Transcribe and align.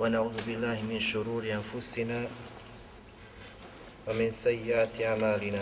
ونعوذ 0.00 0.36
بالله 0.48 0.80
من 0.88 0.96
شرور 0.96 1.44
أنفسنا 1.44 2.24
ومن 4.08 4.28
سيئات 4.32 4.96
أعمالنا. 4.96 5.60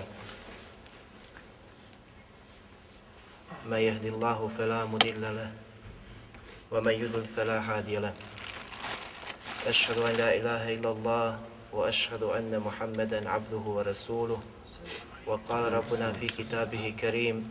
من 3.67 3.81
يهد 3.83 4.05
الله 4.15 4.39
فلا 4.59 4.87
مضل 4.87 5.23
له 5.23 5.51
ومن 6.71 6.95
يضلل 6.95 7.27
فلا 7.35 7.59
هادي 7.59 7.99
له. 7.99 8.15
أشهد 9.67 9.99
أن 9.99 10.15
لا 10.15 10.31
إله 10.31 10.63
إلا 10.79 10.91
الله 10.91 11.29
وأشهد 11.75 12.23
أن 12.23 12.55
محمدا 12.63 13.27
عبده 13.27 13.65
ورسوله. 13.67 14.41
وقال 15.27 15.73
ربنا 15.73 16.13
في 16.13 16.27
كتابه 16.31 16.95
كريم 16.95 17.43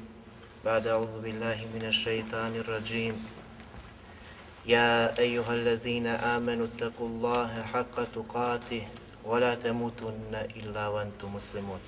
بعد 0.63 0.87
أعوذ 0.87 1.19
بالله 1.19 1.67
من 1.75 1.83
الشيطان 1.91 2.55
الرجيم. 2.55 3.36
يا 4.66 5.18
أيها 5.18 5.54
الذين 5.54 6.06
آمنوا 6.06 6.66
اتقوا 6.66 7.08
الله 7.08 7.62
حق 7.62 7.96
تقاته 8.14 8.86
ولا 9.24 9.54
تموتن 9.54 10.34
إلا 10.56 10.88
وأنتم 10.88 11.34
مسلمون 11.34 11.80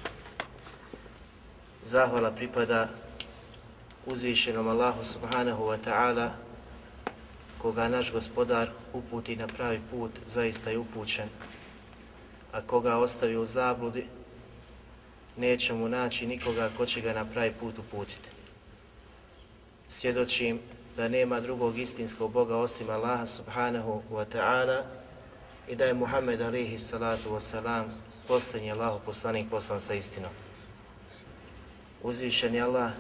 Zahvala 1.85 2.33
pripada 2.33 2.89
uzvišenom 4.09 4.65
Allahu 4.73 5.05
subhanahu 5.05 5.69
wa 5.69 5.77
ta'ala 5.77 6.33
koga 7.61 7.89
naš 7.89 8.09
gospodar 8.13 8.73
uputi 8.93 9.37
na 9.37 9.47
pravi 9.47 9.81
put, 9.91 10.11
zaista 10.27 10.71
je 10.71 10.79
upućen. 10.79 11.29
A 12.53 12.61
koga 12.61 12.97
ostavi 12.97 13.37
u 13.37 13.47
zabludi, 13.47 14.07
neće 15.37 15.75
mu 15.75 15.89
naći 15.89 16.27
nikoga 16.27 16.71
ko 16.77 16.87
će 16.87 17.01
ga 17.01 17.13
na 17.13 17.25
pravi 17.25 17.53
put 17.61 17.79
uputiti. 17.79 18.29
Svjedočim 19.89 20.61
da 21.00 21.08
nema 21.08 21.40
drugog 21.40 21.78
istinskog 21.78 22.32
Boga 22.32 22.58
osim 22.58 22.90
Allaha 22.90 23.28
subhanahu 23.28 24.02
wa 24.12 24.26
ta'ala 24.26 24.84
i 25.68 25.76
da 25.76 25.86
je 25.86 25.94
Muhammed 25.94 26.42
alihi 26.42 26.80
salatu 26.80 27.30
wa 27.30 27.40
salam 27.40 27.86
posljednji 28.28 28.72
Allahu 28.72 29.00
poslanik 29.06 29.50
poslan 29.50 29.80
sa 29.80 29.94
istinom. 29.94 30.32
Uzvišeni 32.04 32.62
Allah 32.62 32.92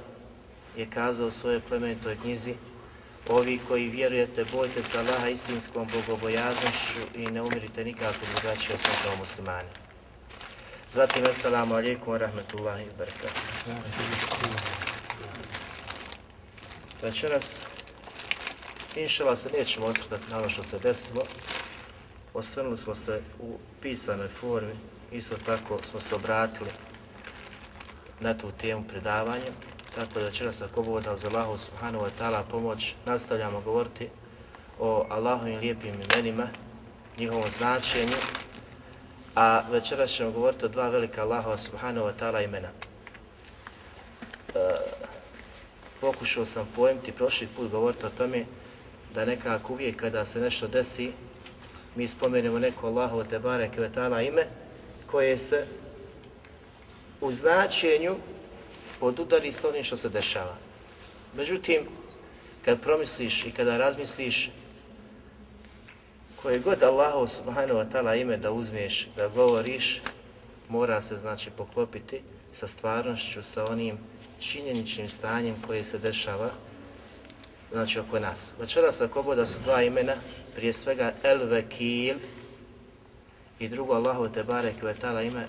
je 0.77 0.89
kazao 0.89 1.27
u 1.27 1.31
svojoj 1.31 1.59
plemenitoj 1.59 2.17
knjizi 2.21 2.55
Ovi 3.29 3.59
koji 3.67 3.89
vjerujete, 3.89 4.45
bojte 4.51 4.83
se 4.83 4.99
Allaha 4.99 5.29
istinskom 5.29 5.87
bogobojaznošću 5.93 6.99
i 7.15 7.27
ne 7.27 7.41
umirite 7.41 7.83
nikako 7.83 8.19
drugačije 8.35 8.75
osim 8.75 8.93
kao 9.03 9.15
muslimani. 9.19 9.69
Zatim, 10.91 11.25
assalamu 11.25 11.75
alaikum 11.75 12.13
wa 12.13 12.17
rahmatullahi 12.17 12.85
wa 12.85 12.97
barakatuh. 12.97 13.41
Večeras, 17.01 17.61
inšala 18.95 19.35
se 19.35 19.49
nećemo 19.57 19.85
osvrtati 19.85 20.29
na 20.29 20.37
ono 20.37 20.49
što 20.49 20.63
se 20.63 20.79
desilo. 20.79 21.21
Osvrnuli 22.33 22.77
smo 22.77 22.95
se 22.95 23.21
u 23.39 23.57
pisanoj 23.81 24.27
formi, 24.27 24.75
isto 25.11 25.35
tako 25.45 25.79
smo 25.83 25.99
se 25.99 26.15
obratili 26.15 26.69
na 28.19 28.37
tu 28.37 28.51
temu 28.51 28.83
predavanja. 28.87 29.51
Tako 29.95 30.19
da 30.19 30.25
večeras 30.25 30.61
ako 30.61 30.83
Bog 30.83 31.03
uz 31.15 31.25
Allahu 31.25 31.57
subhanahu 31.57 32.05
wa 32.05 32.09
ta'ala 32.19 32.43
pomoć, 32.51 32.93
nastavljamo 33.05 33.61
govoriti 33.61 34.09
o 34.79 35.05
Allahovim 35.09 35.59
lijepim 35.59 35.93
imenima, 36.01 36.47
njihovom 37.17 37.51
značenju, 37.57 38.15
a 39.35 39.61
večeras 39.71 40.11
ćemo 40.11 40.31
govoriti 40.31 40.65
o 40.65 40.67
dva 40.67 40.89
velika 40.89 41.21
Allahova 41.21 41.57
subhanahu 41.57 42.07
wa 42.07 42.13
ta'ala 42.19 42.43
imena. 42.43 42.69
E, 44.55 44.59
pokušao 46.01 46.45
sam 46.45 46.67
pojmiti 46.75 47.11
prošli 47.11 47.47
put 47.47 47.71
govoriti 47.71 48.05
o 48.05 48.09
tome 48.09 48.45
da 49.13 49.25
nekako 49.25 49.73
uvijek 49.73 49.95
kada 49.95 50.25
se 50.25 50.39
nešto 50.39 50.67
desi, 50.67 51.11
mi 51.95 52.07
spomenemo 52.07 52.59
neko 52.59 52.87
Allahovo 52.87 53.23
te 53.23 53.39
Kvetala 53.75 54.21
ime 54.21 54.47
koje 55.07 55.37
se 55.37 55.65
u 57.21 57.31
značenju 57.31 58.15
podudari 58.99 59.51
sa 59.51 59.69
onim 59.69 59.83
što 59.83 59.97
se 59.97 60.09
dešava. 60.09 60.55
Međutim, 61.35 61.81
kad 62.65 62.81
promisliš 62.81 63.45
i 63.45 63.51
kada 63.51 63.77
razmisliš 63.77 64.51
koje 66.41 66.59
god 66.59 66.83
Allahu 66.83 67.27
subhanahu 67.27 67.79
wa 67.79 67.85
ta'ala 67.91 68.21
ime 68.21 68.37
da 68.37 68.51
uzmeš, 68.51 69.07
da 69.15 69.27
govoriš, 69.27 70.01
mora 70.69 71.01
se 71.01 71.17
znači 71.17 71.49
poklopiti 71.49 72.21
sa 72.53 72.67
stvarnošću, 72.67 73.43
sa 73.43 73.65
onim 73.65 73.97
činjeničnim 74.39 75.09
stanjem 75.09 75.55
koje 75.67 75.83
se 75.83 75.97
dešava 75.97 76.49
znači 77.71 77.99
oko 77.99 78.19
nas. 78.19 78.53
Večeras 78.59 79.01
ako 79.01 79.23
boda 79.23 79.45
su 79.45 79.59
dva 79.63 79.83
imena, 79.83 80.13
prije 80.55 80.73
svega 80.73 81.13
El 81.23 81.45
Vekil 81.45 82.15
i 83.59 83.67
drugo 83.67 83.93
Allahu 83.93 84.29
te 84.29 84.43
barek 84.43 84.83
ve 84.83 84.95
ta'ala 85.01 85.27
ime 85.27 85.47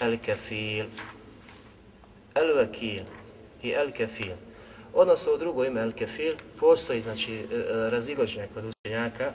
El 0.00 0.18
Kefil. 0.18 0.86
El 2.34 2.56
Vekil 2.56 3.02
i 3.62 3.70
El 3.70 3.92
Kefil. 3.92 4.34
Odnosno 4.94 5.32
u 5.32 5.38
drugo 5.38 5.64
ime 5.64 5.80
El 5.80 5.92
Kefil 5.92 6.34
postoji 6.60 7.00
znači 7.00 7.34
e, 7.34 7.38
e, 7.40 7.90
razilaženje 7.90 8.48
kod 8.54 8.64
učenjaka. 8.64 9.32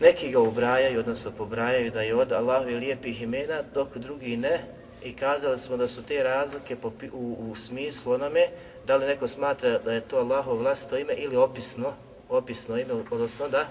Neki 0.00 0.30
ga 0.30 0.40
ubrajaju, 0.40 1.00
odnosno 1.00 1.30
pobrajaju 1.30 1.90
da 1.90 2.02
je 2.02 2.14
od 2.14 2.32
Allahu 2.32 2.64
lijepih 2.64 3.22
imena, 3.22 3.62
dok 3.74 3.96
drugi 3.96 4.36
ne. 4.36 4.64
I 5.04 5.14
kazali 5.14 5.58
smo 5.58 5.76
da 5.76 5.88
su 5.88 6.02
te 6.02 6.22
razlike 6.22 6.76
u, 7.12 7.36
u 7.50 7.56
smislu 7.56 8.12
onome 8.12 8.48
da 8.86 8.96
li 8.96 9.06
neko 9.06 9.28
smatra 9.28 9.78
da 9.78 9.92
je 9.92 10.00
to 10.00 10.18
Allahov 10.18 10.56
vlastito 10.56 10.98
ime 10.98 11.14
ili 11.14 11.36
opisno, 11.36 11.92
opisno 12.28 12.78
ime, 12.78 12.94
odnosno 13.10 13.48
da, 13.48 13.68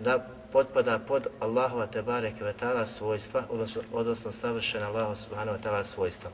da 0.00 0.28
potpada 0.52 0.98
pod 0.98 1.26
Allahova 1.40 1.86
tebareke 1.86 2.38
kvetala 2.38 2.86
svojstva, 2.86 3.42
odnosno, 3.50 3.82
odnosno 3.92 4.32
savršena 4.32 4.86
Allahova 4.86 5.14
subhanahu 5.14 5.58
wa 5.58 5.62
ta'ala 5.62 5.84
svojstva. 5.84 6.30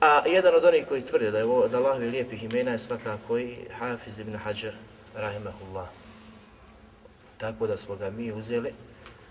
A 0.00 0.22
jedan 0.26 0.54
od 0.54 0.64
onih 0.64 0.86
koji 0.88 1.02
tvrde 1.02 1.30
da 1.30 1.38
je 1.38 1.44
ovo, 1.44 1.68
da 1.68 1.78
Allahovi 1.78 2.10
lijepih 2.10 2.44
imena 2.44 2.70
je 2.70 2.78
svakako 2.78 3.38
i 3.38 3.56
Hafiz 3.78 4.18
ibn 4.18 4.36
Hajar, 4.36 4.74
rahimahullah. 5.14 5.88
Tako 7.38 7.66
da 7.66 7.76
smo 7.76 7.96
ga 7.96 8.10
mi 8.10 8.32
uzeli, 8.32 8.72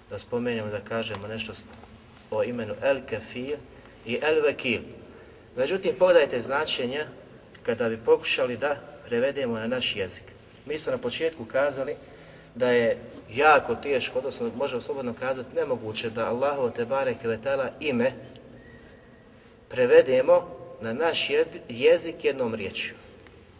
da 0.09 0.19
spomenemo, 0.19 0.69
da 0.69 0.79
kažemo 0.79 1.27
nešto 1.27 1.53
o 2.31 2.43
imenu 2.43 2.73
El 2.81 2.99
Kafir 3.09 3.57
i 4.05 4.19
El 4.21 4.41
Vekil. 4.41 4.81
Međutim, 5.55 5.95
pogledajte 5.99 6.41
značenja 6.41 7.07
kada 7.69 7.89
bi 7.89 7.97
pokušali 7.97 8.57
da 8.57 8.75
prevedemo 9.05 9.59
na 9.59 9.67
naš 9.67 9.95
jezik. 9.95 10.23
Mi 10.65 10.79
smo 10.79 10.91
na 10.91 10.97
početku 10.97 11.45
kazali 11.45 11.95
da 12.55 12.71
je 12.71 12.97
jako 13.33 13.75
teško, 13.75 14.19
odnosno 14.19 14.51
možemo 14.57 14.81
slobodno 14.81 15.13
kazati 15.19 15.55
nemoguće 15.55 16.09
da 16.09 16.29
Allahu 16.29 16.71
te 16.71 16.85
bareke 16.85 17.27
vetala 17.27 17.69
ime 17.79 18.11
prevedemo 19.69 20.47
na 20.81 20.93
naš 20.93 21.29
jezik 21.69 22.25
jednom 22.25 22.55
riječju. 22.55 22.93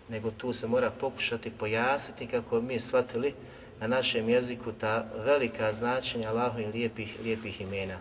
Nego 0.10 0.32
tu 0.32 0.54
se 0.54 0.68
mora 0.68 0.92
pokušati 0.92 1.52
pojasniti 1.52 2.28
kako 2.28 2.62
mi 2.62 2.80
shvatili 2.80 3.34
na 3.80 3.88
našem 3.88 4.30
jeziku 4.30 4.72
ta 4.72 5.06
velika 5.26 5.74
značenja 5.74 6.30
Allahovih 6.30 6.68
lijepih, 6.74 7.16
lijepih 7.24 7.62
imena. 7.62 7.98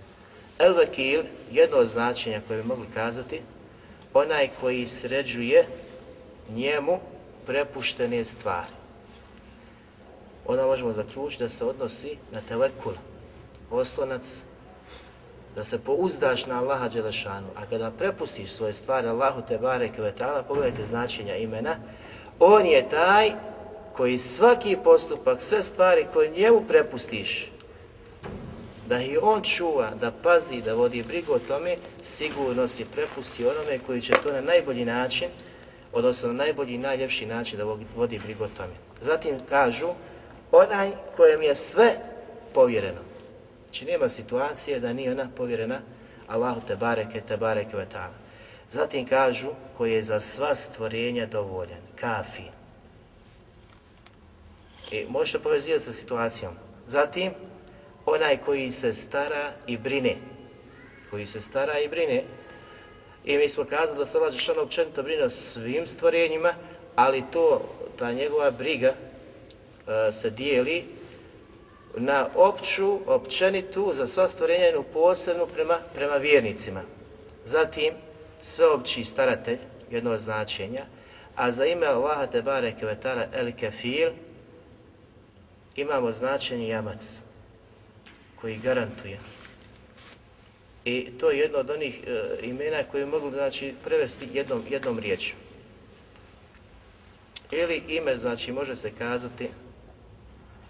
El 0.59 0.75
Vakil, 0.75 1.23
jedno 1.51 1.77
od 1.77 1.87
značenja 1.87 2.41
koje 2.47 2.63
bi 2.63 2.69
mogli 2.69 2.87
kazati, 2.95 3.41
onaj 4.15 4.49
koji 4.61 4.87
sređuje 4.87 5.67
njemu 6.49 6.99
prepuštene 7.47 8.25
stvari. 8.25 8.79
onda 10.47 10.67
možemo 10.67 10.93
zaključiti 10.93 11.43
da 11.43 11.49
se 11.49 11.65
odnosi 11.65 12.17
na 12.33 12.41
tevekul, 12.49 12.93
oslonac, 13.71 14.45
da 15.57 15.65
se 15.65 15.79
pouzdaš 15.79 16.47
na 16.47 16.59
Allaha 16.59 16.89
Đelešanu, 16.89 17.47
a 17.57 17.67
kada 17.71 17.91
prepustiš 17.91 18.53
svoje 18.53 18.73
stvari 18.73 19.09
Allahu 19.09 19.43
Tebare 19.43 19.89
Kvetala, 19.89 20.43
pogledajte 20.43 20.85
značenja 20.85 21.37
imena, 21.37 21.77
on 22.39 22.67
je 22.67 22.89
taj 22.89 23.33
koji 23.93 24.19
svaki 24.19 24.77
postupak, 24.85 25.43
sve 25.43 25.63
stvari 25.63 26.07
koje 26.13 26.31
njemu 26.31 26.63
prepustiš, 26.69 27.51
da 28.89 29.01
ih 29.01 29.19
on 29.23 29.43
čuva, 29.43 29.91
da 30.01 30.11
pazi, 30.23 30.63
da 30.63 30.75
vodi 30.75 31.03
brigu 31.03 31.33
o 31.33 31.39
tome, 31.39 31.77
sigurno 32.03 32.69
si 32.69 32.85
prepusti 32.85 33.47
onome 33.47 33.79
koji 33.87 34.01
će 34.01 34.15
to 34.23 34.33
na 34.33 34.41
najbolji 34.41 34.85
način, 34.85 35.29
odnosno 35.93 36.29
na 36.29 36.35
najbolji 36.35 36.75
i 36.75 36.79
najljepši 36.79 37.27
način 37.27 37.59
da 37.59 37.65
vodi 37.97 38.19
brigu 38.19 38.45
o 38.45 38.49
tome. 38.57 38.75
Zatim 39.01 39.35
kažu, 39.49 39.89
onaj 40.53 40.91
kojem 41.17 41.43
je 41.43 41.55
sve 41.55 41.97
povjereno. 42.55 43.01
Znači 43.65 43.85
nema 43.85 44.09
situacije 44.09 44.81
da 44.81 44.93
nije 44.93 45.13
ona 45.13 45.29
povjerena 45.37 45.81
Allahu 46.27 46.61
te 46.67 46.77
bareke, 46.77 47.21
te 47.21 47.37
bareke 47.37 47.77
ve 47.77 47.87
ta'ala. 47.95 48.17
Zatim 48.73 49.07
kažu, 49.07 49.49
koji 49.77 49.93
je 49.93 50.03
za 50.03 50.21
sva 50.21 50.55
stvorenja 50.55 51.27
dovoljan, 51.27 51.81
kafi. 51.97 52.43
I 54.91 55.07
možete 55.09 55.39
povezivati 55.39 55.85
sa 55.85 55.93
situacijom. 55.93 56.53
Zatim, 56.87 57.33
onaj 58.07 58.37
koji 58.37 58.71
se 58.71 58.93
stara 58.93 59.53
i 59.67 59.77
brine. 59.77 60.17
Koji 61.11 61.27
se 61.27 61.41
stara 61.41 61.79
i 61.79 61.89
brine. 61.89 62.23
I 63.29 63.39
mi 63.39 63.49
smo 63.49 63.65
kazali 63.65 63.99
da 63.99 64.07
se 64.07 64.19
Allah 64.19 64.33
Žešanu 64.33 64.61
općenito 64.61 65.03
brine 65.03 65.25
o 65.25 65.31
svim 65.31 65.87
stvorenjima, 65.87 66.55
ali 66.95 67.25
to, 67.33 67.63
ta 67.99 68.13
njegova 68.13 68.51
briga 68.51 68.89
uh, 68.93 70.15
se 70.15 70.31
dijeli 70.31 70.85
na 71.97 72.29
opću, 72.35 72.99
općenitu, 73.07 73.93
za 73.95 74.07
sva 74.07 74.29
stvorenja 74.29 74.69
i 74.69 74.93
posebnu 74.93 75.47
prema, 75.47 75.79
prema 75.95 76.17
vjernicima. 76.17 76.83
Zatim, 77.45 77.93
sveopći 78.41 79.05
staratelj, 79.05 79.59
jedno 79.91 80.11
od 80.13 80.21
značenja, 80.21 80.85
a 81.37 81.51
za 81.51 81.67
ime 81.67 81.87
Allaha 81.87 82.27
te 82.27 82.43
bareke 82.43 82.87
ve 82.87 82.97
ta'ala 83.03 83.27
el 83.33 83.53
kefil 83.53 84.11
imamo 85.77 86.13
značenje 86.13 86.69
jamac 86.69 87.21
koji 88.41 88.57
garantuje. 88.57 89.19
I 90.89 91.11
to 91.21 91.31
je 91.31 91.39
jedno 91.39 91.59
od 91.59 91.71
onih 91.71 92.01
e, 92.07 92.39
imena 92.43 92.83
koje 92.91 93.07
mogu 93.07 93.31
znači, 93.31 93.75
prevesti 93.85 94.29
jednom, 94.33 94.63
jednom 94.71 94.99
riječju. 94.99 95.35
Ili 97.51 97.83
ime, 97.89 98.17
znači, 98.19 98.53
može 98.53 98.77
se 98.77 98.93
kazati 98.99 99.49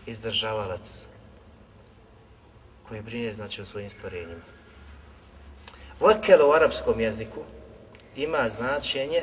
izdržavalac 0.07 1.07
koji 2.89 3.03
brine, 3.03 3.35
znači, 3.35 3.63
o 3.63 3.67
svojim 3.67 3.91
stvorenjima. 3.91 4.41
Vakel 6.01 6.49
u 6.49 6.53
arapskom 6.53 7.01
jeziku 7.01 7.41
ima 8.17 8.49
značenje 8.49 9.23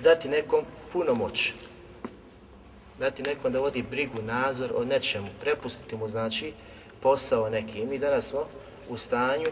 dati 0.00 0.28
nekom 0.28 0.64
puno 0.92 1.14
moć. 1.14 1.52
Dati 2.98 3.22
nekom 3.22 3.52
da 3.52 3.60
vodi 3.60 3.82
brigu, 3.82 4.22
nadzor 4.22 4.72
o 4.76 4.84
nečemu, 4.84 5.28
prepustiti 5.40 5.96
mu, 5.96 6.08
znači, 6.08 6.52
posao 7.00 7.50
neki. 7.50 7.78
I 7.78 7.86
mi 7.86 7.98
danas 7.98 8.26
smo 8.26 8.48
u 8.88 8.96
stanju 8.96 9.48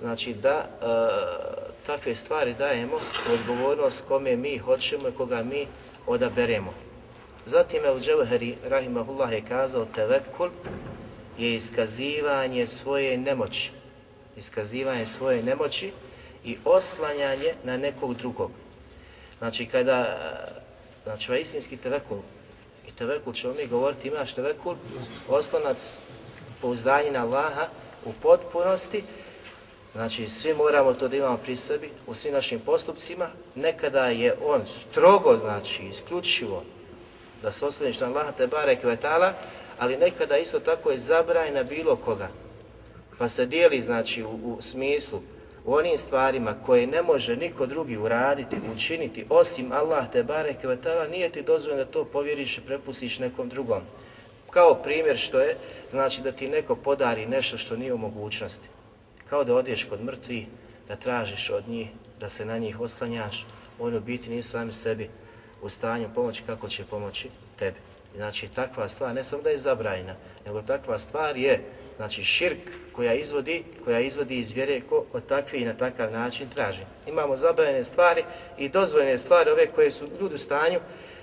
znači, 0.00 0.34
da 0.34 0.50
e, 0.58 0.86
takve 1.86 2.14
stvari 2.14 2.54
dajemo 2.54 2.98
odgovornost 3.32 4.04
kome 4.08 4.36
mi 4.36 4.58
hoćemo 4.58 5.08
i 5.08 5.12
koga 5.12 5.42
mi 5.42 5.66
odaberemo. 6.06 6.74
Zatim 7.46 7.84
El 7.84 8.00
Dževheri, 8.00 8.56
rahimahullah, 8.64 9.32
je 9.32 9.42
kazao 9.48 9.86
tevekul 9.94 10.48
je 11.38 11.54
iskazivanje 11.54 12.66
svoje 12.66 13.18
nemoći. 13.18 13.70
Iskazivanje 14.36 15.06
svoje 15.06 15.42
nemoći 15.42 15.92
i 16.44 16.56
oslanjanje 16.64 17.54
na 17.64 17.76
nekog 17.76 18.14
drugog. 18.14 18.50
Znači, 19.38 19.66
kada, 19.66 19.98
e, 19.98 20.60
znači, 21.04 21.30
ovaj 21.30 21.40
istinski 21.40 21.76
tevekul, 21.76 22.18
i 22.88 22.92
tevekul 22.92 23.32
ćemo 23.32 23.54
mi 23.54 23.66
govoriti, 23.66 24.08
imaš 24.08 24.32
tevekul, 24.32 24.74
oslonac 25.28 25.92
pouzdanje 26.60 27.10
na 27.10 27.22
Allaha 27.24 27.66
u 28.04 28.12
potpunosti, 28.22 29.04
znači 29.92 30.26
svi 30.26 30.54
moramo 30.54 30.92
to 30.92 31.08
da 31.08 31.16
imamo 31.16 31.36
pri 31.36 31.56
sebi 31.56 31.90
u 32.06 32.14
svim 32.14 32.34
našim 32.34 32.60
postupcima, 32.60 33.28
nekada 33.54 34.06
je 34.06 34.34
on 34.44 34.62
strogo, 34.66 35.36
znači 35.36 35.82
isključivo 35.82 36.62
da 37.42 37.52
se 37.52 37.66
osloniš 37.66 38.00
na 38.00 38.06
Allaha 38.06 38.32
te 38.32 38.46
barek 38.46 38.84
vetala, 38.84 39.32
ali 39.78 39.96
nekada 39.96 40.38
isto 40.38 40.60
tako 40.60 40.90
je 40.90 40.98
zabraj 40.98 41.52
na 41.52 41.62
bilo 41.62 41.96
koga. 41.96 42.28
Pa 43.18 43.28
se 43.28 43.46
dijeli, 43.46 43.80
znači, 43.80 44.22
u, 44.22 44.28
u 44.28 44.62
smislu, 44.62 45.20
u 45.64 45.74
onim 45.74 45.98
stvarima 45.98 46.54
koje 46.66 46.86
ne 46.86 47.02
može 47.02 47.36
niko 47.36 47.66
drugi 47.66 47.96
uraditi, 47.96 48.56
učiniti, 48.74 49.26
osim 49.28 49.72
Allah 49.72 50.10
te 50.12 50.22
barek 50.22 50.64
vetala, 50.64 51.08
nije 51.08 51.32
ti 51.32 51.42
dozvoljeno 51.42 51.84
da 51.84 51.90
to 51.90 52.04
povjeriš 52.04 52.58
i 52.58 52.60
prepustiš 52.60 53.18
nekom 53.18 53.48
drugom. 53.48 53.80
Kao 54.50 54.74
primjer 54.74 55.18
što 55.18 55.40
je, 55.40 55.56
znači 55.90 56.22
da 56.22 56.30
ti 56.30 56.48
neko 56.48 56.74
podari 56.76 57.26
nešto 57.26 57.58
što 57.58 57.76
nije 57.76 57.94
u 57.94 57.98
mogućnosti. 57.98 58.68
Kao 59.30 59.44
da 59.44 59.54
odeš 59.54 59.84
kod 59.84 60.04
mrtvi, 60.04 60.46
da 60.88 60.96
tražiš 60.96 61.50
od 61.50 61.68
njih, 61.68 61.88
da 62.20 62.28
se 62.28 62.44
na 62.44 62.58
njih 62.58 62.80
oslanjaš, 62.80 63.46
oni 63.78 63.96
u 63.96 64.00
biti 64.00 64.30
nisu 64.30 64.50
sami 64.50 64.72
sebi 64.72 65.10
u 65.62 65.68
stanju 65.68 66.08
pomoći 66.14 66.42
kako 66.46 66.68
će 66.68 66.84
pomoći 66.84 67.28
tebi. 67.58 67.76
Znači 68.16 68.48
takva 68.48 68.88
stvar 68.88 69.14
ne 69.14 69.24
samo 69.24 69.42
da 69.42 69.50
je 69.50 69.58
zabrajna, 69.58 70.14
nego 70.46 70.62
takva 70.62 70.98
stvar 70.98 71.36
je 71.36 71.64
znači 71.96 72.24
širk 72.24 72.58
koja 72.92 73.14
izvodi, 73.14 73.64
koja 73.84 74.00
izvodi 74.00 74.38
iz 74.38 74.52
vjere 74.52 74.80
ko 74.80 75.04
od 75.12 75.26
takve 75.26 75.60
i 75.60 75.64
na 75.64 75.74
takav 75.74 76.12
način 76.12 76.48
traži. 76.54 76.82
Imamo 77.06 77.36
zabranjene 77.36 77.84
stvari 77.84 78.24
i 78.58 78.68
dozvoljene 78.68 79.18
stvari 79.18 79.50
ove 79.50 79.66
koje 79.66 79.90
su 79.90 80.08
ljudi 80.20 80.34
u 80.34 80.38
stanju 80.38 80.80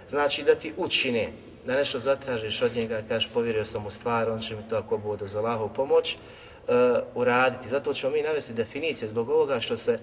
znači 0.09 0.43
da 0.43 0.55
ti 0.55 0.73
učine 0.77 1.29
da 1.65 1.75
nešto 1.75 1.99
zatražiš 1.99 2.61
od 2.61 2.75
njega, 2.75 3.01
kažeš 3.07 3.29
povjerio 3.33 3.65
sam 3.65 3.85
u 3.85 3.91
stvar, 3.91 4.29
on 4.29 4.39
će 4.39 4.55
mi 4.55 4.69
to 4.69 4.77
ako 4.77 4.97
bude 4.97 5.27
za 5.27 5.39
Allahovu 5.39 5.69
pomoć 5.75 6.17
uh, 6.67 6.99
uraditi. 7.15 7.69
Zato 7.69 7.93
ćemo 7.93 8.13
mi 8.13 8.21
navesti 8.21 8.53
definicije 8.53 9.07
zbog 9.07 9.29
ovoga 9.29 9.59
što 9.59 9.77
se 9.77 9.93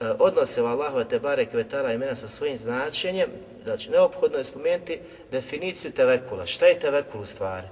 eh, 0.00 0.12
odnose 0.18 0.62
u 0.62 0.66
Allahove 0.66 1.04
te 1.04 1.18
bare 1.18 1.46
kvetala 1.46 1.92
imena 1.92 2.14
sa 2.14 2.28
svojim 2.28 2.58
značenjem. 2.58 3.30
Znači, 3.64 3.90
neophodno 3.90 4.38
je 4.38 4.44
spomenuti 4.44 4.98
definiciju 5.30 5.92
tevekula. 5.92 6.46
Šta 6.46 6.66
je 6.66 6.78
tevekul 6.78 7.20
u 7.20 7.26
stvari? 7.26 7.66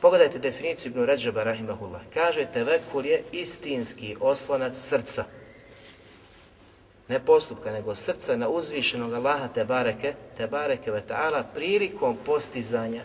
Pogledajte 0.00 0.38
definiciju 0.38 0.90
Ibn 0.90 1.04
Ređaba 1.04 1.44
Rahimahullah. 1.44 2.00
Kaže, 2.14 2.46
tevekul 2.52 3.06
je 3.06 3.22
istinski 3.32 4.16
oslonac 4.20 4.76
srca 4.76 5.24
ne 7.08 7.24
postupka, 7.24 7.72
nego 7.72 7.94
srca 7.94 8.36
na 8.36 8.48
uzvišenog 8.48 9.14
Allaha 9.14 9.48
te 9.48 9.64
bareke, 9.64 10.14
te 10.36 10.46
bareke 10.46 10.92
prilikom 11.54 12.16
postizanja 12.26 13.02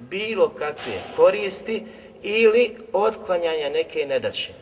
bilo 0.00 0.48
kakve 0.48 1.00
koristi 1.16 1.84
ili 2.24 2.76
otklanjanja 2.92 3.68
neke 3.68 4.06
nedaće. 4.06 4.52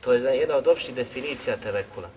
To 0.00 0.12
je 0.12 0.38
jedna 0.38 0.56
od 0.56 0.66
opštih 0.66 0.94
definicija 0.94 1.56
tevekula. 1.56 2.08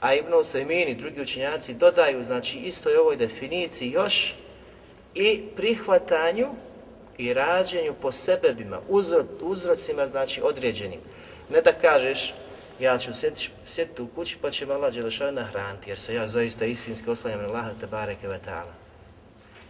A 0.00 0.14
Ibn 0.14 0.32
Usaymin 0.32 0.88
i 0.88 0.94
drugi 0.94 1.20
učenjaci 1.20 1.74
dodaju, 1.74 2.24
znači 2.24 2.58
istoj 2.58 2.96
ovoj 2.96 3.16
definiciji 3.16 3.90
još 3.90 4.34
i 5.14 5.42
prihvatanju 5.56 6.48
i 7.18 7.34
rađenju 7.34 7.94
po 8.02 8.12
sebebima, 8.12 8.80
uzro, 8.88 9.24
uzrocima, 9.40 10.06
znači 10.06 10.40
određenim. 10.42 11.00
Ne 11.50 11.60
da 11.60 11.72
kažeš, 11.72 12.34
ja 12.80 12.98
ću 12.98 13.10
sjediti 13.66 14.02
u 14.02 14.08
kući 14.14 14.36
pa 14.42 14.50
će 14.50 14.66
me 14.66 14.74
Allah 14.74 14.94
Đelešanu 14.94 15.32
nahraniti, 15.32 15.90
jer 15.90 15.98
se 15.98 16.14
ja 16.14 16.28
zaista 16.28 16.64
istinski 16.64 17.10
oslanjam 17.10 17.40
na 17.42 17.48
Allah 17.48 17.64
Tebare 17.80 18.06
bareke 18.06 18.28
vetala. 18.28 18.72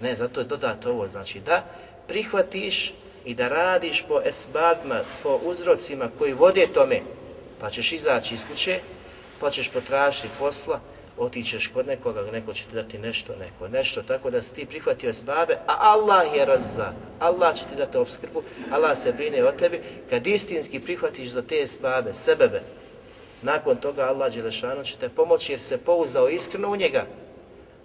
Ne, 0.01 0.15
zato 0.15 0.41
je 0.41 0.47
dodato 0.47 0.91
ovo, 0.91 1.09
znači 1.09 1.41
da 1.41 1.65
prihvatiš 2.09 2.93
i 3.27 3.35
da 3.35 3.49
radiš 3.49 4.05
po 4.09 4.21
esbabima, 4.25 5.01
po 5.23 5.41
uzrocima 5.45 6.09
koji 6.19 6.33
vode 6.33 6.67
tome, 6.75 7.01
pa 7.61 7.71
ćeš 7.71 7.93
izaći 7.93 8.35
iz 8.35 8.45
kuće, 8.51 8.79
pa 9.41 9.51
ćeš 9.51 9.69
potražiti 9.69 10.29
posla, 10.39 10.81
otićeš 11.19 11.67
kod 11.67 11.87
nekoga, 11.87 12.31
neko 12.33 12.53
će 12.53 12.65
ti 12.65 12.75
dati 12.75 12.99
nešto, 12.99 13.37
neko 13.37 13.69
nešto, 13.69 14.03
tako 14.03 14.31
da 14.31 14.43
si 14.43 14.55
ti 14.55 14.67
prihvatio 14.67 15.11
esbabe, 15.11 15.55
a 15.67 15.77
Allah 15.79 16.35
je 16.35 16.45
razzak, 16.45 16.95
Allah 17.19 17.57
će 17.57 17.65
ti 17.65 17.77
dati 17.77 17.97
obskrbu, 17.97 18.43
Allah 18.71 18.99
se 18.99 19.13
brine 19.13 19.45
o 19.45 19.53
tebi, 19.53 19.81
kad 20.11 20.27
istinski 20.27 20.81
prihvatiš 20.81 21.29
za 21.29 21.43
te 21.43 21.63
esbabe, 21.63 22.15
sebebe, 22.15 22.63
Nakon 23.43 23.77
toga 23.77 24.09
Allah 24.09 24.35
Đelešanu 24.35 24.85
će 24.85 24.97
te 24.97 25.09
pomoći 25.09 25.53
jer 25.53 25.61
se 25.61 25.79
pouzdao 25.79 26.29
iskreno 26.29 26.69
u 26.69 26.77
njega. 26.77 27.07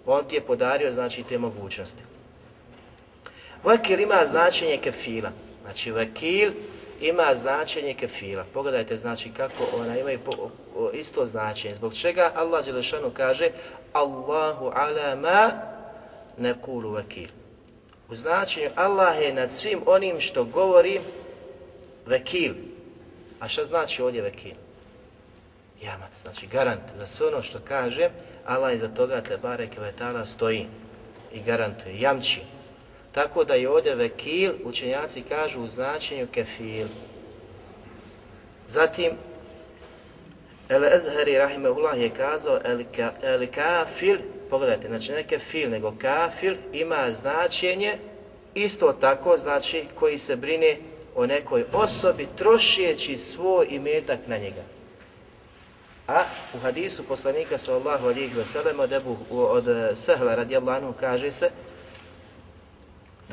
On 0.06 0.24
ti 0.24 0.34
je 0.34 0.40
podario 0.40 0.92
znači 0.92 1.22
te 1.22 1.38
mogućnosti. 1.38 2.02
Vakil 3.64 4.00
ima 4.00 4.26
značenje 4.26 4.76
kefila. 4.76 5.30
Znači 5.62 5.90
vakil 5.90 6.52
ima 7.00 7.34
značenje 7.34 7.94
kefila. 7.94 8.44
Pogledajte 8.54 8.98
znači 8.98 9.30
kako 9.30 9.64
ona 9.76 9.98
ima 9.98 10.10
isto 10.92 11.26
značenje. 11.26 11.74
Zbog 11.74 11.94
čega 11.94 12.32
Allah 12.34 12.64
Đelešanu 12.64 13.10
kaže 13.10 13.50
Allahu 13.92 14.72
ala 14.74 15.16
ma 15.16 15.50
nekulu 16.38 16.90
vakil. 16.90 17.28
U 18.08 18.14
značenju 18.14 18.70
Allah 18.74 19.22
je 19.22 19.34
nad 19.34 19.50
svim 19.50 19.80
onim 19.86 20.20
što 20.20 20.44
govori 20.44 21.00
vekil. 22.06 22.54
A 23.40 23.48
šta 23.48 23.64
znači 23.64 24.02
ovdje 24.02 24.22
vekil? 24.22 24.54
Jamac, 25.82 26.22
znači 26.22 26.46
garant 26.46 26.82
za 26.98 27.06
sve 27.06 27.26
ono 27.26 27.42
što 27.42 27.58
kaže, 27.68 28.10
Allah 28.46 28.74
iza 28.74 28.88
toga 28.88 29.20
te 29.20 29.36
bareke 29.36 29.80
vetala 29.80 30.24
stoji 30.24 30.66
i 31.32 31.40
garantuje, 31.42 32.00
jamči. 32.00 32.40
Tako 33.12 33.44
da 33.44 33.54
je 33.54 33.68
ovdje 33.68 33.94
vekil, 33.94 34.52
učenjaci 34.64 35.22
kažu 35.22 35.62
u 35.62 35.66
značenju 35.66 36.26
kefil. 36.32 36.86
Zatim, 38.68 39.12
El 40.68 40.84
Ezheri 40.84 41.38
Rahimehullah 41.38 42.00
je 42.00 42.10
kazao 42.10 42.60
el, 42.64 42.84
ka, 42.96 43.12
el 43.22 43.46
kafil, 43.54 44.18
pogledajte, 44.50 44.88
znači 44.88 45.12
ne 45.12 45.24
kefil, 45.24 45.70
nego 45.70 45.94
kafil 45.98 46.54
ima 46.72 47.12
značenje 47.12 47.98
isto 48.54 48.92
tako, 48.92 49.36
znači 49.36 49.84
koji 49.94 50.18
se 50.18 50.36
brine 50.36 50.76
o 51.14 51.26
nekoj 51.26 51.64
osobi 51.72 52.28
trošijeći 52.36 53.18
svoj 53.18 53.66
imetak 53.70 54.18
na 54.26 54.36
njega. 54.38 54.62
A 56.08 56.22
u 56.54 56.58
hadisu 56.58 57.02
poslanika 57.02 57.58
sallallahu 57.58 58.06
alihi 58.06 58.34
wasallam 58.34 58.80
od, 58.80 58.92
Ebu, 58.92 59.16
od 59.30 59.68
eh, 59.68 59.96
Sehla 59.96 60.34
radijallahu 60.34 60.76
anhu 60.76 60.94
kaže 61.00 61.32
se 61.32 61.50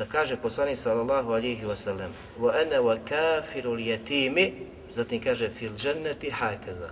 da 0.00 0.06
kaže 0.06 0.36
poslanik 0.36 0.78
sallallahu 0.78 1.32
alihi 1.32 1.64
wasallam 1.68 2.08
wa 2.40 2.56
ana 2.56 2.80
wa 2.80 2.96
kafiru 3.08 3.76
yatimi 3.76 4.52
zatim 4.96 5.20
kaže 5.20 5.50
fil 5.52 5.76
jannati 5.84 6.30
hakaza 6.30 6.90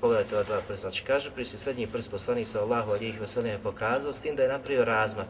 Pogledajte 0.00 0.34
ova 0.34 0.44
dva 0.44 0.60
prsta. 0.68 0.88
Znači 0.90 1.04
kaže 1.04 1.30
pri 1.30 1.44
se 1.44 1.58
srednji 1.58 1.86
prst 1.86 2.10
poslanik 2.10 2.48
sallallahu 2.48 2.90
alihi 2.90 3.18
wasallam 3.18 3.46
je 3.46 3.58
pokazao 3.58 4.12
s 4.12 4.20
tim 4.20 4.36
da 4.36 4.42
je 4.42 4.48
napravio 4.48 4.84
razmak. 4.84 5.26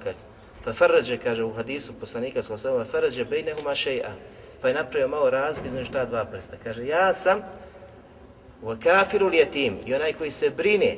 Pa 0.64 0.72
farrađe, 0.72 1.18
kaže 1.18 1.44
u 1.44 1.52
hadisu 1.52 1.92
poslanika 2.00 2.42
sallallahu 2.42 2.68
alihi 2.68 2.88
wasallam, 2.88 2.92
farrađe 2.92 3.24
bejnehuma 3.24 3.70
še'a. 3.70 4.12
Pa 4.62 4.68
je 4.68 4.74
napravio 4.74 5.08
malo 5.08 5.30
razlik 5.30 5.66
između 5.66 5.92
ta 5.92 6.04
dva 6.04 6.24
prsta. 6.24 6.56
Kaže, 6.64 6.86
ja 6.86 7.12
sam 7.12 7.40
wa 8.62 8.76
kafiru 8.82 9.32
jetim 9.32 9.78
i 9.86 9.94
onaj 9.94 10.12
koji 10.12 10.30
se 10.30 10.50
brine, 10.50 10.96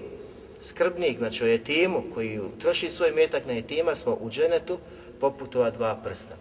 skrbnik, 0.60 1.18
znači 1.18 1.44
o 1.44 1.46
jetimu, 1.46 2.02
koji 2.14 2.40
troši 2.60 2.90
svoj 2.90 3.12
metak 3.12 3.46
na 3.46 3.52
jetima, 3.52 3.94
smo 3.94 4.18
u 4.20 4.30
dženetu 4.30 4.78
poput 5.20 5.56
ova 5.56 5.70
dva 5.70 6.00
prsta. 6.04 6.36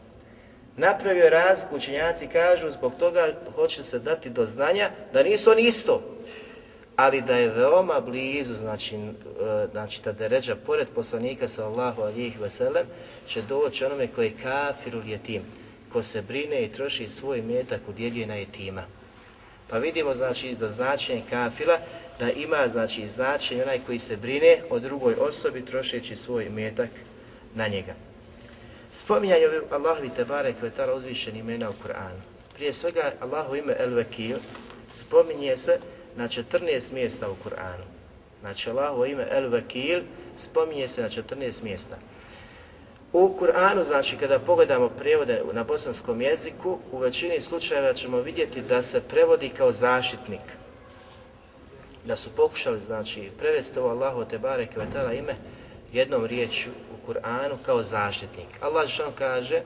Napravio 0.77 1.23
je 1.23 1.29
razliku, 1.29 1.75
učenjaci 1.75 2.27
kažu, 2.27 2.71
zbog 2.71 2.93
toga 2.99 3.33
hoće 3.55 3.83
se 3.83 3.99
dati 3.99 4.29
do 4.29 4.45
znanja 4.45 4.89
da 5.13 5.23
nisu 5.23 5.51
oni 5.51 5.61
isto, 5.61 6.01
ali 6.95 7.21
da 7.21 7.35
je 7.35 7.49
veoma 7.49 7.99
blizu, 7.99 8.55
znači, 8.55 8.95
e, 8.95 9.01
znači 9.71 10.03
ta 10.03 10.11
deređa, 10.11 10.55
pored 10.55 10.87
poslanika 10.95 11.47
sallahu 11.47 12.01
alijih 12.01 12.39
veselem, 12.39 12.85
će 13.27 13.41
doći 13.41 13.85
onome 13.85 14.07
koji 14.07 14.25
je 14.25 14.43
kafiru 14.43 15.01
jetim, 15.05 15.41
ko 15.93 16.03
se 16.03 16.21
brine 16.21 16.63
i 16.63 16.71
troši 16.71 17.09
svoj 17.09 17.41
metak 17.41 17.81
u 17.89 17.93
djeljuje 17.93 18.27
na 18.27 18.35
jetima. 18.35 18.83
Pa 19.69 19.77
vidimo 19.77 20.13
znači 20.13 20.55
za 20.55 20.69
značenje 20.69 21.21
kafila 21.29 21.77
da 22.19 22.31
ima 22.31 22.67
znači 22.67 23.09
značenje 23.09 23.63
onaj 23.63 23.79
koji 23.85 23.99
se 23.99 24.17
brine 24.17 24.57
o 24.69 24.79
drugoj 24.79 25.15
osobi 25.19 25.65
trošeći 25.65 26.15
svoj 26.15 26.49
metak 26.49 26.89
na 27.55 27.67
njega. 27.67 27.93
Spominjanje 28.93 29.45
Allahovi 29.71 30.09
Tebare 30.09 30.53
Kvetala 30.53 30.93
uzvišeni 30.93 31.39
imena 31.39 31.69
u 31.69 31.73
Kur'anu. 31.83 32.21
Prije 32.55 32.73
svega 32.73 33.11
Allahu 33.19 33.55
ime 33.55 33.75
El 33.79 33.93
Vekil 33.93 34.37
spominje 34.93 35.57
se 35.57 35.79
na 36.15 36.27
14 36.27 36.93
mjesta 36.93 37.29
u 37.29 37.35
Kur'anu. 37.45 37.83
Znači 38.41 38.69
Allahu 38.69 39.05
ime 39.05 39.27
El 39.31 39.49
Vekil 39.49 40.01
spominje 40.37 40.87
se 40.87 41.01
na 41.01 41.09
14 41.09 41.63
mjesta. 41.63 41.97
U 43.13 43.37
Kur'anu, 43.39 43.83
znači 43.83 44.17
kada 44.17 44.39
pogledamo 44.39 44.89
prevode 44.89 45.41
na 45.53 45.63
bosanskom 45.63 46.21
jeziku, 46.21 46.79
u 46.91 46.97
većini 46.97 47.41
slučajeva 47.41 47.93
ćemo 47.93 48.17
vidjeti 48.17 48.61
da 48.61 48.81
se 48.81 49.01
prevodi 49.01 49.49
kao 49.49 49.71
zaštitnik 49.71 50.56
da 52.07 52.15
su 52.15 52.29
pokušali 52.29 52.81
znači 52.81 53.31
prevesti 53.37 53.79
ovo 53.79 53.89
Allahu 53.89 54.25
te 54.25 54.39
bareke 54.39 54.79
vetala 54.79 55.13
ime 55.13 55.35
jednom 55.93 56.25
riječju 56.25 56.71
u 56.71 57.11
Kur'anu 57.11 57.55
kao 57.65 57.83
zaštitnik. 57.83 58.47
Allah 58.61 58.89
što 58.89 59.11
kaže: 59.17 59.61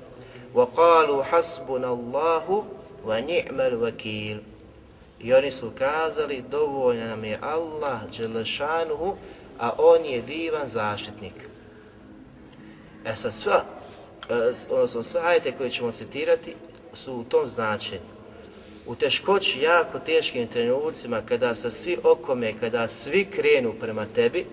"Wa 0.54 0.66
qalu 0.76 1.24
hasbunallahu 1.30 2.64
wa 3.06 3.26
ni'mal 3.26 3.82
vakil. 3.82 4.38
I 5.20 5.34
oni 5.34 5.52
su 5.52 5.72
kazali, 5.78 6.44
dovoljan 6.52 7.10
nam 7.10 7.24
je 7.24 7.40
Allah, 7.42 8.00
Đelešanuhu, 8.18 9.16
a 9.60 9.72
on 9.78 10.06
je 10.06 10.22
divan 10.22 10.68
zaštitnik. 10.68 11.34
E 13.06 13.16
sa 13.16 13.32
sva, 13.32 13.64
e, 14.30 14.34
odnosno 14.70 15.04
sve 15.04 15.22
ajete 15.22 15.52
koje 15.52 15.70
ćemo 15.70 15.92
citirati 15.92 16.56
su 16.94 17.14
u 17.14 17.24
tom 17.24 17.48
značenju. 17.48 18.11
U 18.88 18.96
teškoći, 18.96 19.62
jako 19.62 20.00
teškim 20.00 20.48
trenucima, 20.48 21.22
kada 21.26 21.56
sa 21.56 21.72
svi 21.72 21.98
okome, 22.04 22.54
kada 22.60 22.88
svi 22.88 23.26
krenu 23.26 23.74
prema 23.80 24.06
tebi, 24.16 24.46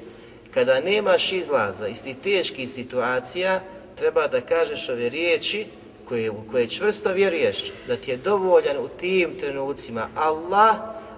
kada 0.51 0.81
nemaš 0.81 1.33
izlaza 1.33 1.89
iz 1.89 2.03
tih 2.03 2.17
teških 2.23 2.71
situacija, 2.71 3.61
treba 3.97 4.29
da 4.29 4.41
kažeš 4.41 4.89
ove 4.89 5.09
riječi 5.09 5.67
koje, 6.05 6.31
u 6.31 6.43
koje 6.51 6.69
čvrsto 6.69 7.13
vjeruješ, 7.13 7.73
da 7.87 7.97
ti 7.97 8.11
je 8.11 8.17
dovoljan 8.17 8.77
u 8.77 8.89
tim 8.89 9.31
trenucima 9.41 10.09
Allah, 10.15 10.77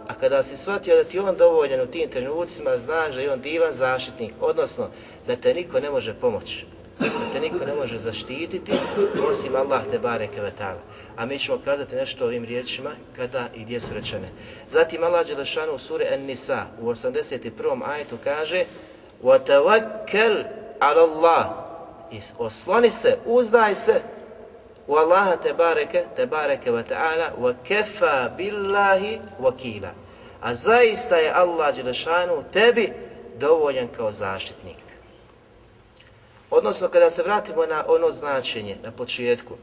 a 0.09 0.15
kada 0.21 0.43
si 0.43 0.57
shvatio 0.57 0.97
da 0.97 1.05
ti 1.05 1.17
je 1.17 1.23
on 1.23 1.37
dovoljan 1.37 1.81
u 1.81 1.87
tim 1.87 2.11
trenucima, 2.11 2.79
znaš 2.79 3.15
da 3.15 3.21
je 3.21 3.33
on 3.33 3.41
divan 3.41 3.73
zaštitnik, 3.73 4.33
odnosno 4.41 4.91
da 5.27 5.37
te 5.37 5.55
niko 5.55 5.81
ne 5.81 5.91
može 5.91 6.15
pomoći 6.15 6.65
da 7.01 7.33
te 7.33 7.41
niko 7.41 7.65
ne 7.65 7.75
može 7.75 7.99
zaštititi 7.99 8.73
osim 9.31 9.57
Allah 9.57 9.83
te 9.91 9.99
bareke 9.99 10.41
ve 10.41 10.53
ta'ala 10.59 10.90
A 11.20 11.26
mi 11.26 11.40
ćemo 11.40 11.58
kazati 11.66 11.96
nešto 11.96 12.24
o 12.24 12.28
ovim 12.28 12.46
riječima 12.46 12.92
kada 13.16 13.48
i 13.56 13.64
gdje 13.64 13.80
su 13.80 13.94
rečene. 13.94 14.30
Zatim 14.70 15.04
Allah 15.04 15.28
Đelešanu 15.28 15.74
u 15.74 15.80
suri 15.80 16.06
An-Nisa 16.14 16.66
u 16.82 16.86
81. 16.86 17.82
ajetu 17.86 18.18
kaže 18.24 18.66
وَتَوَكَّلْ 19.24 20.46
عَلَى 20.80 21.02
اللَّهِ 21.10 21.46
I 22.12 22.20
osloni 22.38 22.92
se, 22.92 23.18
uzdaj 23.26 23.76
se 23.76 24.02
u 24.88 24.96
Allaha 24.96 25.36
te 25.36 25.54
bareke, 25.54 26.04
te 26.16 26.26
bareke 26.26 26.72
ve 26.72 26.84
ta'ala 26.84 27.32
وَكَفَى 27.40 28.30
بِاللَّهِ 28.38 29.20
وَكِيلًا 29.42 29.90
A 30.42 30.54
zaista 30.54 31.18
je 31.18 31.32
Allah 31.32 31.76
Đelešanu 31.76 32.44
tebi 32.52 32.94
dovoljan 33.40 33.88
kao 33.88 34.12
zaštitnik. 34.12 34.78
Odnosno, 36.52 36.88
kada 36.88 37.10
se 37.10 37.24
vratimo 37.24 37.66
na 37.66 37.84
ono 37.88 38.12
značenje 38.12 38.78
na 38.84 38.92
početku, 38.92 39.54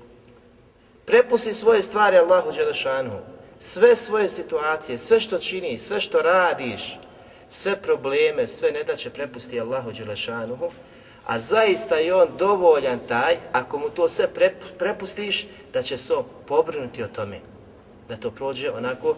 prepusti 1.08 1.54
svoje 1.54 1.84
stvari 1.84 2.18
Allahu 2.18 2.52
Đelešanu, 2.52 3.20
sve 3.60 3.96
svoje 3.96 4.30
situacije, 4.30 4.98
sve 4.98 5.20
što 5.20 5.38
čini, 5.38 5.78
sve 5.78 6.00
što 6.00 6.22
radiš, 6.22 7.00
sve 7.50 7.76
probleme, 7.76 8.48
sve 8.48 8.72
nedaće 8.72 9.10
prepusti 9.10 9.60
Allahu 9.60 9.92
Đelešanuhu, 9.92 10.72
a 11.26 11.40
zaista 11.40 11.96
je 11.96 12.16
on 12.16 12.28
dovoljan 12.38 13.00
taj, 13.08 13.38
ako 13.52 13.78
mu 13.78 13.90
to 13.90 14.10
sve 14.10 14.28
prepustiš, 14.78 15.48
da 15.74 15.82
će 15.82 15.98
se 15.98 16.14
pobrinuti 16.48 17.04
o 17.04 17.08
tome, 17.08 17.40
da 18.10 18.16
to 18.16 18.32
prođe 18.32 18.72
onako 18.72 19.16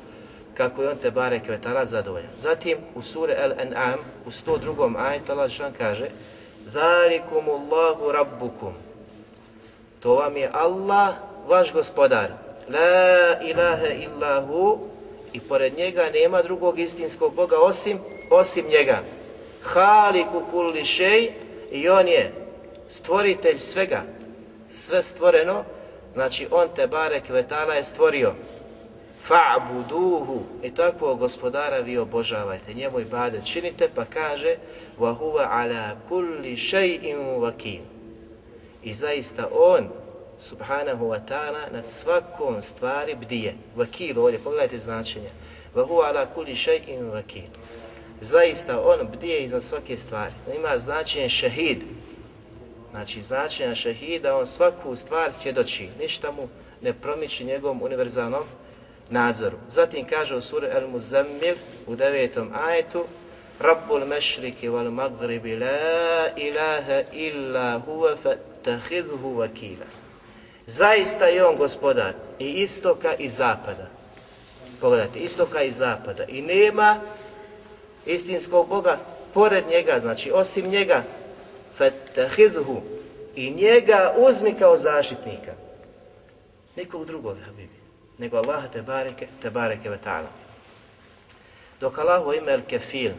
kako 0.53 0.81
je 0.81 0.89
on 0.89 0.98
te 0.98 1.12
bare 1.12 1.39
kvetala 1.39 1.86
zadovoljan. 1.86 2.29
Zatim 2.38 2.77
u 2.96 3.01
sure 3.01 3.36
El-An'am, 3.38 4.00
u 4.25 4.29
102. 4.29 4.96
ajetu 4.98 5.31
Allah 5.31 5.51
kaže 5.77 6.10
Zalikumullahu 6.74 8.12
rabbukum. 8.12 8.74
To 10.00 10.15
vam 10.15 10.38
je 10.38 10.50
Allah, 10.53 11.29
vaš 11.48 11.74
gospodar. 11.74 12.31
La 12.69 13.39
ilaha 13.41 13.88
illahu 13.88 14.79
i 15.34 15.39
pored 15.39 15.77
njega 15.77 16.10
nema 16.13 16.41
drugog 16.41 16.79
istinskog 16.79 17.34
Boga 17.34 17.58
osim 17.60 18.00
osim 18.31 18.65
njega. 18.67 19.00
Haliku 19.63 20.41
kulli 20.51 20.86
šej 20.86 21.31
i 21.72 21.89
on 21.89 22.08
je 22.08 22.31
stvoritelj 22.88 23.60
svega. 23.60 24.01
Sve 24.69 25.03
stvoreno, 25.03 25.63
znači 26.13 26.48
on 26.51 26.67
te 26.75 26.88
barek 26.88 27.29
vetala 27.29 27.74
je 27.74 27.84
stvorio 27.84 28.34
fa'buduhu 29.29 30.39
i 30.63 30.72
tako 30.74 31.15
gospodara 31.15 31.77
vi 31.77 31.98
obožavajte, 31.98 32.74
njemu 32.74 33.00
i 33.00 33.05
bade 33.05 33.41
činite, 33.46 33.89
pa 33.96 34.05
kaže 34.05 34.55
wa 35.00 35.15
huwa 35.17 35.48
ala 35.50 35.96
kulli 36.10 36.55
shay'in 36.55 37.39
wakil. 37.39 37.81
I 38.84 38.93
zaista 38.93 39.48
on 39.51 39.89
subhanahu 40.39 41.10
wa 41.10 41.19
ta'ala 41.29 41.72
nad 41.72 41.86
svakom 41.86 42.62
stvari 42.62 43.15
bdije. 43.15 43.55
Vakil 43.75 44.19
ovdje, 44.19 44.39
pogledajte 44.39 44.79
značenje. 44.79 45.29
Wa 45.75 45.88
huwa 45.88 46.08
ala 46.08 46.25
kulli 46.25 46.55
shay'in 46.55 47.12
vakil. 47.12 47.50
Zaista 48.22 48.81
on 48.81 49.08
bdije 49.08 49.43
iznad 49.43 49.63
svake 49.63 49.98
stvari. 49.98 50.34
Ima 50.55 50.77
značenje 50.77 51.29
šehid. 51.29 51.84
Znači 52.91 53.22
značenje 53.22 53.75
šehida, 53.75 54.38
on 54.38 54.48
svaku 54.48 54.96
stvar 54.96 55.34
svjedoči. 55.34 55.89
Ništa 56.00 56.31
mu 56.31 56.48
ne 56.81 56.93
promiči 56.93 57.46
njegovom 57.46 57.81
univerzalnom 57.81 58.43
nadzoru. 59.10 59.58
Zatim 59.67 60.05
kaže 60.05 60.36
u 60.36 60.41
suri 60.41 60.67
El 60.67 60.88
Muzammil 60.88 61.55
u 61.88 61.96
devetom 61.96 62.50
ajetu 62.53 63.05
Rabbul 63.60 64.05
mešriki 64.05 64.69
wal 64.69 64.91
magribi 64.91 65.55
la 65.55 66.29
ilaha 66.36 67.01
illa 67.12 67.81
huwa 67.88 68.15
fattahidhu 68.24 69.34
vakila. 69.36 69.86
Zaista 70.70 71.26
je 71.26 71.46
on 71.46 71.58
gospodar 71.58 72.14
i 72.40 72.46
istoka 72.46 73.14
i 73.14 73.30
zapada. 73.30 73.88
Pogledajte, 74.82 75.20
istoka 75.20 75.64
i 75.64 75.72
zapada. 75.72 76.24
I 76.24 76.42
nema 76.42 77.02
istinskog 78.06 78.68
Boga 78.68 79.00
pored 79.34 79.64
njega, 79.70 80.00
znači 80.00 80.32
osim 80.32 80.68
njega. 80.68 81.04
Fattakhidhu 81.78 82.82
i 83.36 83.52
njega 83.52 84.14
uzmi 84.18 84.54
kao 84.54 84.78
zaštitnika. 84.78 85.52
Nikog 86.76 87.06
drugog, 87.06 87.38
Habibi, 87.46 87.80
nego 88.18 88.38
Allaha 88.38 88.68
te 88.68 88.82
bareke, 88.82 89.28
te 89.42 89.50
bareke 89.50 89.90
ve 89.90 89.98
ta'ala. 90.06 90.30
Dok 91.80 91.98
Allaho 91.98 92.34
ime 92.34 92.52
El 92.52 92.62
Kefil 92.68 93.12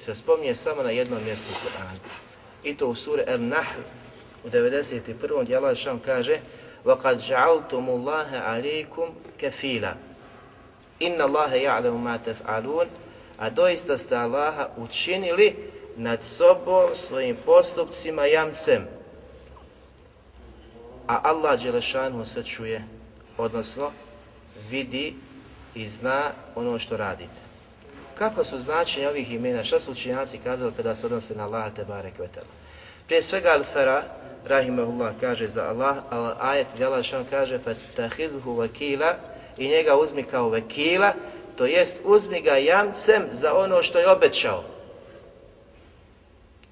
se 0.00 0.14
spominje 0.14 0.54
samo 0.54 0.82
na 0.82 0.90
jednom 0.90 1.24
mjestu 1.24 1.52
u 1.52 1.66
Kur'anu. 1.66 1.98
I 2.64 2.76
to 2.76 2.88
u 2.88 2.94
suri 2.94 3.22
El 3.26 3.40
Nahl 3.40 3.80
u 4.44 4.48
91. 4.48 5.42
gdje 5.42 5.56
Allah 5.56 5.76
šan 5.76 5.98
kaže 5.98 6.38
وَقَدْ 6.85 7.17
جَعَلْتُمُ 7.19 7.85
اللَّهَ 7.89 8.29
عَلَيْكُمْ 8.37 9.07
كَفِيلًا 9.39 9.95
إِنَّ 11.01 11.21
اللَّهَ 11.21 11.53
يَعْلَمُ 11.53 12.03
مَا 12.03 12.17
تَفْعَلُونَ 12.17 12.87
A 13.37 13.49
doista 13.49 13.97
ste 13.97 14.15
Allaha 14.15 14.69
učinili 14.77 15.55
nad 15.97 16.23
sobom 16.23 16.95
svojim 16.95 17.37
postupcima 17.45 18.25
jamcem. 18.25 18.87
A 21.07 21.19
Allah 21.23 21.63
Đelešanu 21.63 22.25
se 22.25 22.43
čuje, 22.43 22.83
odnosno 23.37 23.91
vidi 24.69 25.15
i 25.75 25.87
zna 25.87 26.31
ono 26.55 26.79
što 26.79 26.97
radite. 26.97 27.41
Kako 28.17 28.43
su 28.43 28.59
značenje 28.59 29.07
ovih 29.07 29.31
imena? 29.31 29.63
Šta 29.63 29.79
su 29.79 29.91
učinjaci 29.91 30.37
kazali 30.37 30.71
kada 30.77 30.95
se 30.95 31.05
odnose 31.05 31.35
na 31.35 31.43
Allaha 31.43 31.69
te 31.69 31.85
barek 31.85 32.19
vetela? 32.19 32.45
Prije 33.07 33.21
svega 33.21 33.49
Al-Fara, 33.49 34.01
rahimahullah, 34.45 35.13
kaže 35.21 35.47
za 35.47 35.69
Allah, 35.69 35.97
al 36.09 36.35
ajet 36.39 36.67
gdje 36.73 36.85
Allah 36.85 37.03
šan 37.03 37.25
kaže 37.29 37.59
فَتَّخِذْهُ 37.59 38.45
وَكِيلًا 38.45 39.13
i 39.57 39.67
njega 39.67 39.95
uzmi 39.95 40.23
kao 40.23 40.49
vekila, 40.49 41.13
to 41.57 41.65
jest 41.65 42.01
uzmi 42.03 42.41
ga 42.41 42.57
jamcem 42.57 43.23
za 43.31 43.53
ono 43.53 43.83
što 43.83 43.99
je 43.99 44.11
obećao. 44.11 44.63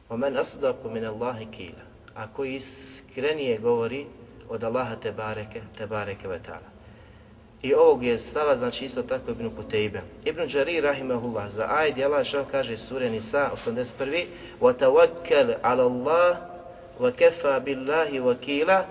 وَمَنْ 0.10 0.40
أَصْدَقُ 0.40 0.76
مِنَ 0.86 1.06
اللَّهِ 1.08 1.46
كِيلًا 1.58 1.84
A 2.16 2.28
koji 2.28 2.56
iskrenije 2.56 3.58
govori 3.58 4.06
od 4.50 4.64
Allaha 4.64 4.96
te 4.96 5.12
bareke, 5.12 5.62
te 5.78 5.88
bareke 5.88 6.28
vetala. 6.28 6.72
I 7.62 7.74
ovog 7.74 8.04
je 8.04 8.20
stava, 8.20 8.56
znači 8.56 8.86
isto 8.86 9.04
tako 9.04 9.32
Ibn 9.32 9.50
Kutejbe. 9.56 10.02
Ibn 10.26 10.48
Đari, 10.48 10.82
rahimahullah, 10.82 11.50
za 11.50 11.68
ajd, 11.70 12.00
Allah 12.00 12.26
što 12.26 12.46
kaže 12.52 12.78
sure 12.78 13.10
Nisa, 13.10 13.52
81. 13.66 14.26
وَتَوَكَّلْ 14.62 15.56
عَلَى 15.64 15.84
اللَّهِ 15.84 16.36
وَكَفَى 17.00 17.60
بِاللَّهِ 17.60 18.22
وَكِيلًا 18.22 18.84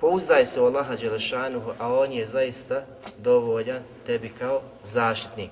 Pouzdaj 0.00 0.46
se 0.46 0.60
u 0.60 0.64
Allaha 0.64 0.96
Đelešanuhu, 0.96 1.72
a 1.78 1.92
On 1.92 2.12
je 2.12 2.26
zaista 2.26 2.82
dovoljan 3.18 3.82
tebi 4.06 4.28
kao 4.38 4.60
zaštitnik. 4.84 5.50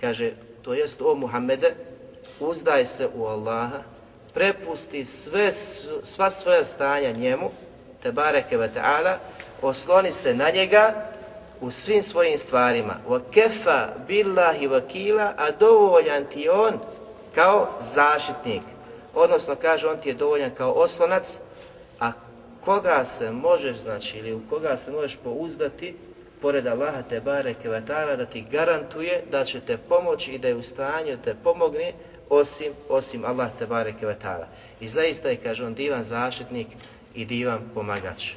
Kaže, 0.00 0.32
to 0.62 0.74
jest 0.74 1.02
o 1.02 1.14
Muhammede, 1.14 1.74
uzdaj 2.40 2.86
se 2.86 3.08
u 3.14 3.26
Allaha, 3.26 3.82
prepusti 4.34 5.04
sve, 5.04 5.52
sva 6.02 6.30
svoja 6.30 6.64
stanja 6.64 7.12
njemu, 7.12 7.50
te 8.02 8.12
bareke 8.12 8.56
ve 8.56 8.70
ta'ala, 8.74 9.16
osloni 9.62 10.12
se 10.12 10.34
na 10.34 10.50
njega 10.50 10.94
u 11.60 11.70
svim 11.70 12.02
svojim 12.02 12.38
stvarima. 12.38 12.96
Wa 13.08 13.20
kefa 13.30 13.88
billahi 14.06 14.68
wakila, 14.68 15.32
a 15.36 15.50
dovoljan 15.50 16.24
ti 16.32 16.48
on 16.48 16.78
kao 17.34 17.68
zaštitnik. 17.80 18.62
Odnosno, 19.14 19.56
kaže, 19.56 19.88
on 19.88 19.98
ti 19.98 20.08
je 20.08 20.14
dovoljan 20.14 20.50
kao 20.54 20.72
oslonac, 20.72 21.38
a 22.00 22.12
koga 22.64 23.04
se 23.04 23.30
možeš, 23.30 23.76
znači, 23.76 24.18
ili 24.18 24.32
u 24.32 24.40
koga 24.50 24.76
se 24.76 24.92
možeš 24.92 25.18
pouzdati, 25.24 25.94
pored 26.42 26.66
Allaha 26.66 27.02
te 27.02 27.20
bareke 27.20 27.68
vatala, 27.68 28.16
da 28.16 28.26
ti 28.26 28.44
garantuje 28.50 29.22
da 29.30 29.44
će 29.44 29.60
te 29.60 29.76
pomoći 29.76 30.32
i 30.32 30.38
da 30.38 30.48
je 30.48 30.54
u 30.54 30.62
stanju 30.62 31.16
da 31.16 31.22
te 31.22 31.34
pomogne, 31.44 31.92
osim, 32.30 32.72
osim 32.88 33.24
Allah 33.24 33.48
te 33.58 33.66
bareke 33.66 34.06
vatala. 34.06 34.46
I 34.80 34.88
zaista 34.88 35.28
je, 35.28 35.36
kaže 35.36 35.64
on, 35.64 35.74
divan 35.74 36.04
zaštitnik 36.04 36.66
i 37.14 37.24
divan 37.24 37.60
pomagač. 37.74 38.32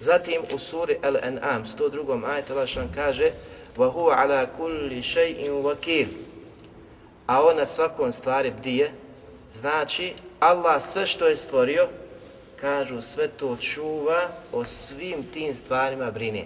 Zatim 0.00 0.42
u 0.54 0.58
suri 0.58 0.98
Al-An'am, 1.02 1.64
102. 1.78 2.24
ajetu 2.24 2.52
Allah 2.52 2.68
što 2.68 2.80
kaže 2.94 3.30
وَهُوَ 3.76 4.12
عَلَى 4.12 4.46
كُلِّ 4.58 5.02
شَيْءٍ 5.02 5.50
وَكِيلٍ 5.50 6.06
A 7.26 7.42
on 7.42 7.56
na 7.56 7.66
svakom 7.66 8.12
stvari 8.12 8.50
bdije, 8.50 8.92
znači 9.53 10.13
Allah 10.39 10.81
sve 10.81 11.07
što 11.07 11.27
je 11.27 11.37
stvorio, 11.37 11.87
kažu 12.55 13.01
sve 13.01 13.27
to 13.27 13.57
čuva, 13.61 14.27
o 14.53 14.65
svim 14.65 15.23
tim 15.33 15.53
stvarima 15.53 16.11
brine. 16.11 16.45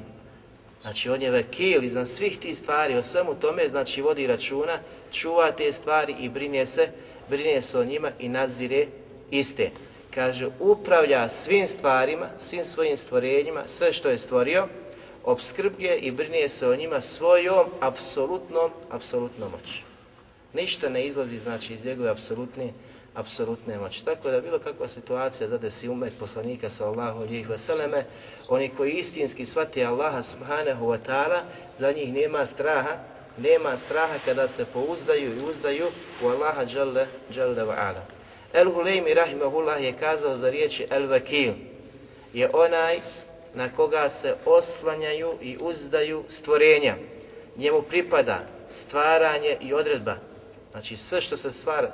Znači 0.82 1.10
on 1.10 1.22
je 1.22 1.32
vekil 1.32 1.84
iznad 1.84 2.08
svih 2.08 2.40
tih 2.40 2.58
stvari, 2.58 2.96
o 2.96 3.04
svemu 3.04 3.36
tome, 3.36 3.70
znači 3.70 4.02
vodi 4.02 4.28
računa, 4.28 4.80
čuva 5.12 5.52
te 5.52 5.74
stvari 5.74 6.16
i 6.20 6.30
brine 6.30 6.66
se, 6.66 6.88
brine 7.30 7.62
se 7.62 7.80
o 7.80 7.86
njima 7.86 8.12
i 8.20 8.30
nazire 8.30 8.88
iste 9.32 9.72
kaže, 10.14 10.48
upravlja 10.60 11.30
svim 11.30 11.68
stvarima, 11.68 12.28
svim 12.38 12.66
svojim 12.66 12.98
stvorenjima, 12.98 13.64
sve 13.68 13.94
što 13.94 14.10
je 14.10 14.18
stvorio, 14.18 14.68
obskrbuje 15.24 15.98
i 15.98 16.12
brine 16.12 16.50
se 16.50 16.68
o 16.68 16.76
njima 16.76 17.02
svojom 17.02 17.66
apsolutnom, 17.80 18.72
apsolutnom 18.90 19.52
moći. 19.52 19.84
Ništa 20.54 20.90
ne 20.90 21.06
izlazi, 21.06 21.40
znači, 21.40 21.74
iz 21.74 21.86
njegove 21.86 22.10
apsolutne, 22.10 22.74
apsolutne 23.16 23.78
moći. 23.78 24.06
Tako 24.06 24.32
da 24.32 24.42
bilo 24.42 24.60
kakva 24.60 24.88
situacija 24.88 25.50
zadesi 25.50 25.90
umet 25.90 26.14
poslanika 26.20 26.70
sallallahu 26.70 27.20
alihi 27.20 27.46
vseleme, 27.54 28.06
oni 28.48 28.70
koji 28.70 28.92
istinski 28.92 29.46
shvati 29.46 29.86
Allaha 29.86 30.22
subhanahu 30.22 30.86
wa 30.86 30.98
ta'ala, 31.08 31.40
za 31.76 31.92
njih 31.92 32.14
nema 32.14 32.46
straha, 32.46 32.98
nema 33.38 33.78
straha 33.78 34.16
kada 34.26 34.48
se 34.48 34.66
pouzdaju 34.66 35.38
i 35.38 35.50
uzdaju 35.50 35.88
u 36.24 36.28
Allaha 36.28 36.66
dželle, 36.66 37.08
dželle 37.32 37.64
wa 37.64 37.76
ala. 37.78 38.06
El-Huleymi 38.54 39.14
rahimahullah 39.14 39.84
je 39.84 39.94
kazao 39.94 40.38
za 40.38 40.50
riječi 40.50 40.88
El-Vakil, 40.90 41.54
je 42.34 42.50
onaj 42.54 43.00
na 43.54 43.70
koga 43.70 44.10
se 44.10 44.36
oslanjaju 44.46 45.34
i 45.42 45.58
uzdaju 45.62 46.24
stvorenja. 46.28 46.96
Njemu 47.58 47.82
pripada 47.82 48.44
stvaranje 48.70 49.58
i 49.62 49.74
odredba. 49.74 50.16
Znači 50.72 50.98
sve 50.98 51.22
što 51.22 51.38
se 51.38 51.52
stvara, 51.52 51.92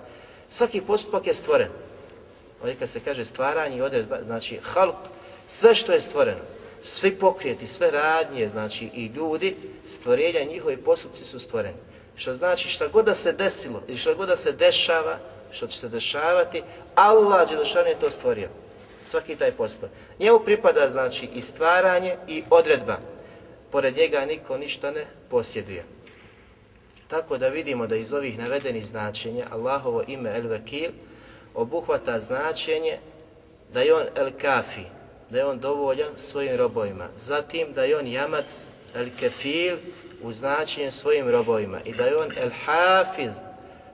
svaki 0.50 0.82
postupak 0.82 1.28
je 1.28 1.34
stvoren. 1.34 1.70
Ovdje 2.62 2.76
kad 2.76 2.90
se 2.90 3.00
kaže 3.00 3.26
stvaranje 3.26 3.78
i 3.78 3.82
odredba, 3.82 4.18
znači 4.26 4.60
halq, 4.74 4.96
sve 5.48 5.76
što 5.76 5.92
je 5.92 6.02
stvoreno, 6.02 6.42
svi 6.84 7.16
pokrijeti, 7.16 7.68
sve 7.68 7.92
radnje, 7.92 8.50
znači 8.50 8.90
i 8.94 9.06
ljudi, 9.06 9.56
stvorenja, 9.88 10.44
njihovi 10.44 10.78
postupci 10.78 11.26
su 11.26 11.40
stvoreni. 11.40 11.78
Što 12.16 12.34
znači 12.34 12.70
šta 12.70 12.88
god 12.88 13.06
da 13.06 13.16
se 13.16 13.34
desilo 13.34 13.82
i 13.88 13.98
šta 13.98 14.14
god 14.14 14.28
da 14.28 14.36
se 14.36 14.52
dešava, 14.52 15.18
što 15.52 15.68
će 15.68 15.80
se 15.80 15.90
dešavati, 15.90 16.64
Allah 16.96 17.50
Đelešan 17.50 17.88
je 17.88 18.00
to 18.00 18.10
stvorio. 18.10 18.50
Svaki 19.06 19.36
taj 19.36 19.52
postupak. 19.52 19.90
Njemu 20.20 20.40
pripada 20.40 20.90
znači 20.90 21.30
i 21.34 21.42
stvaranje 21.42 22.18
i 22.28 22.44
odredba. 22.50 22.98
Pored 23.72 23.98
njega 23.98 24.26
niko 24.26 24.58
ništa 24.58 24.92
ne 24.92 25.06
posjeduje. 25.30 25.97
Tako 27.08 27.38
da 27.38 27.48
vidimo 27.48 27.88
da 27.88 27.96
iz 27.96 28.14
ovih 28.14 28.38
navedenih 28.38 28.86
značenja 28.86 29.46
Allahovo 29.52 30.04
ime 30.08 30.38
El 30.38 30.48
Vekil 30.48 30.92
obuhvata 31.56 32.20
značenje 32.20 32.98
da 33.74 33.82
je 33.82 33.94
on 33.96 34.04
El 34.16 34.30
Kafi, 34.42 34.84
da 35.30 35.38
je 35.38 35.46
on 35.46 35.60
dovoljan 35.60 36.10
svojim 36.16 36.56
robovima. 36.56 37.08
Zatim 37.18 37.74
da 37.74 37.84
je 37.84 37.98
on 37.98 38.08
jamac 38.08 38.66
El 38.96 39.08
Kefil 39.20 39.78
u 40.24 40.32
značenju 40.32 40.92
svojim 40.92 41.30
robovima 41.30 41.80
i 41.86 41.94
da 41.94 42.06
je 42.06 42.18
on 42.18 42.32
El 42.38 42.50
Hafiz, 42.66 43.36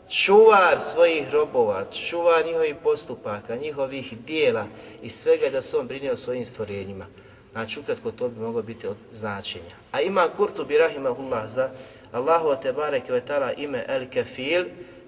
čuvar 0.10 0.80
svojih 0.80 1.30
robova, 1.32 1.86
čuvar 1.91 2.45
njihovih 2.45 2.76
postupaka, 2.84 3.56
njihovih 3.56 4.17
dijela 4.17 4.65
i 5.02 5.10
svega 5.10 5.49
da 5.49 5.62
se 5.62 5.78
on 5.78 5.88
brine 5.88 6.12
o 6.12 6.17
svojim 6.17 6.45
stvorenjima. 6.45 7.06
Znači, 7.52 7.80
ukratko 7.80 8.12
to 8.12 8.30
bi 8.30 8.39
moglo 8.39 8.62
biti 8.62 8.88
od 8.88 8.97
značenja. 9.12 9.76
A 9.91 10.02
ima 10.02 10.30
Kurtubi 10.38 10.78
Rahimahullah 10.78 11.47
za 11.47 11.69
Allahu 12.13 12.62
te 12.62 12.73
barek 12.73 13.10
vetala 13.10 13.54
ime 13.54 13.86
El 13.88 14.06
Kefil, 14.10 14.65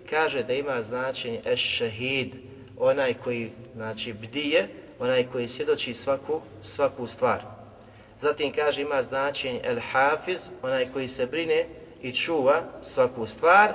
kaže 0.10 0.44
da 0.44 0.54
ima 0.54 0.82
značenje 0.82 1.42
Es 1.46 1.60
Shahid, 1.60 2.36
onaj 2.78 3.14
koji 3.14 3.52
znači 3.76 4.14
bdije, 4.14 4.68
onaj 5.00 5.24
koji 5.24 5.48
svjedoči 5.48 5.94
svaku, 5.94 6.42
svaku 6.62 7.08
stvar. 7.08 7.42
Zatim 8.20 8.52
kaže 8.52 8.82
ima 8.82 9.04
značenje 9.04 9.62
El 9.64 9.80
Hafiz, 9.92 10.50
onaj 10.62 10.86
koji 10.94 11.08
se 11.08 11.26
brine 11.26 11.66
i 12.02 12.12
čuva 12.12 12.64
svaku 12.82 13.26
stvar, 13.28 13.74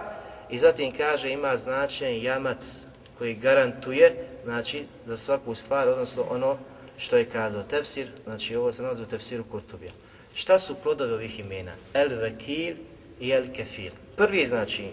I 0.50 0.58
zatim 0.58 0.92
kaže 0.92 1.30
ima 1.30 1.56
značenje 1.56 2.22
jamac 2.22 2.86
koji 3.18 3.34
garantuje 3.34 4.26
znači 4.44 4.84
za 5.06 5.16
svaku 5.16 5.54
stvar, 5.54 5.88
odnosno 5.88 6.24
ono 6.30 6.58
što 6.98 7.16
je 7.16 7.24
kazao 7.24 7.62
tefsir, 7.62 8.08
znači 8.24 8.56
ovo 8.56 8.72
se 8.72 8.82
nalazi 8.82 9.02
u 9.02 9.06
tefsiru 9.06 9.44
Kurtubija. 9.44 9.92
Šta 10.34 10.58
su 10.58 10.74
plodovi 10.74 11.12
ovih 11.12 11.40
imena? 11.40 11.72
El 11.94 12.08
Vekil 12.08 12.76
i 13.20 13.30
El 13.30 13.52
Kefil. 13.54 13.92
Prvi 14.16 14.46
znači, 14.46 14.84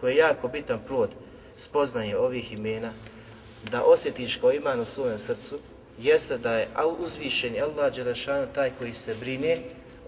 koji 0.00 0.12
je 0.12 0.18
jako 0.18 0.48
bitan 0.48 0.80
plod 0.88 1.10
spoznaje 1.56 2.18
ovih 2.18 2.52
imena, 2.52 2.92
da 3.70 3.84
osjetiš 3.84 4.36
kao 4.36 4.52
iman 4.52 4.80
u 4.80 4.84
svojem 4.84 5.18
srcu, 5.18 5.58
jeste 5.98 6.38
da 6.38 6.52
je 6.52 6.68
uzvišen 6.98 7.54
Allah 7.62 7.94
Đelešanu 7.94 8.46
taj 8.54 8.70
koji 8.78 8.94
se 8.94 9.14
brine 9.14 9.58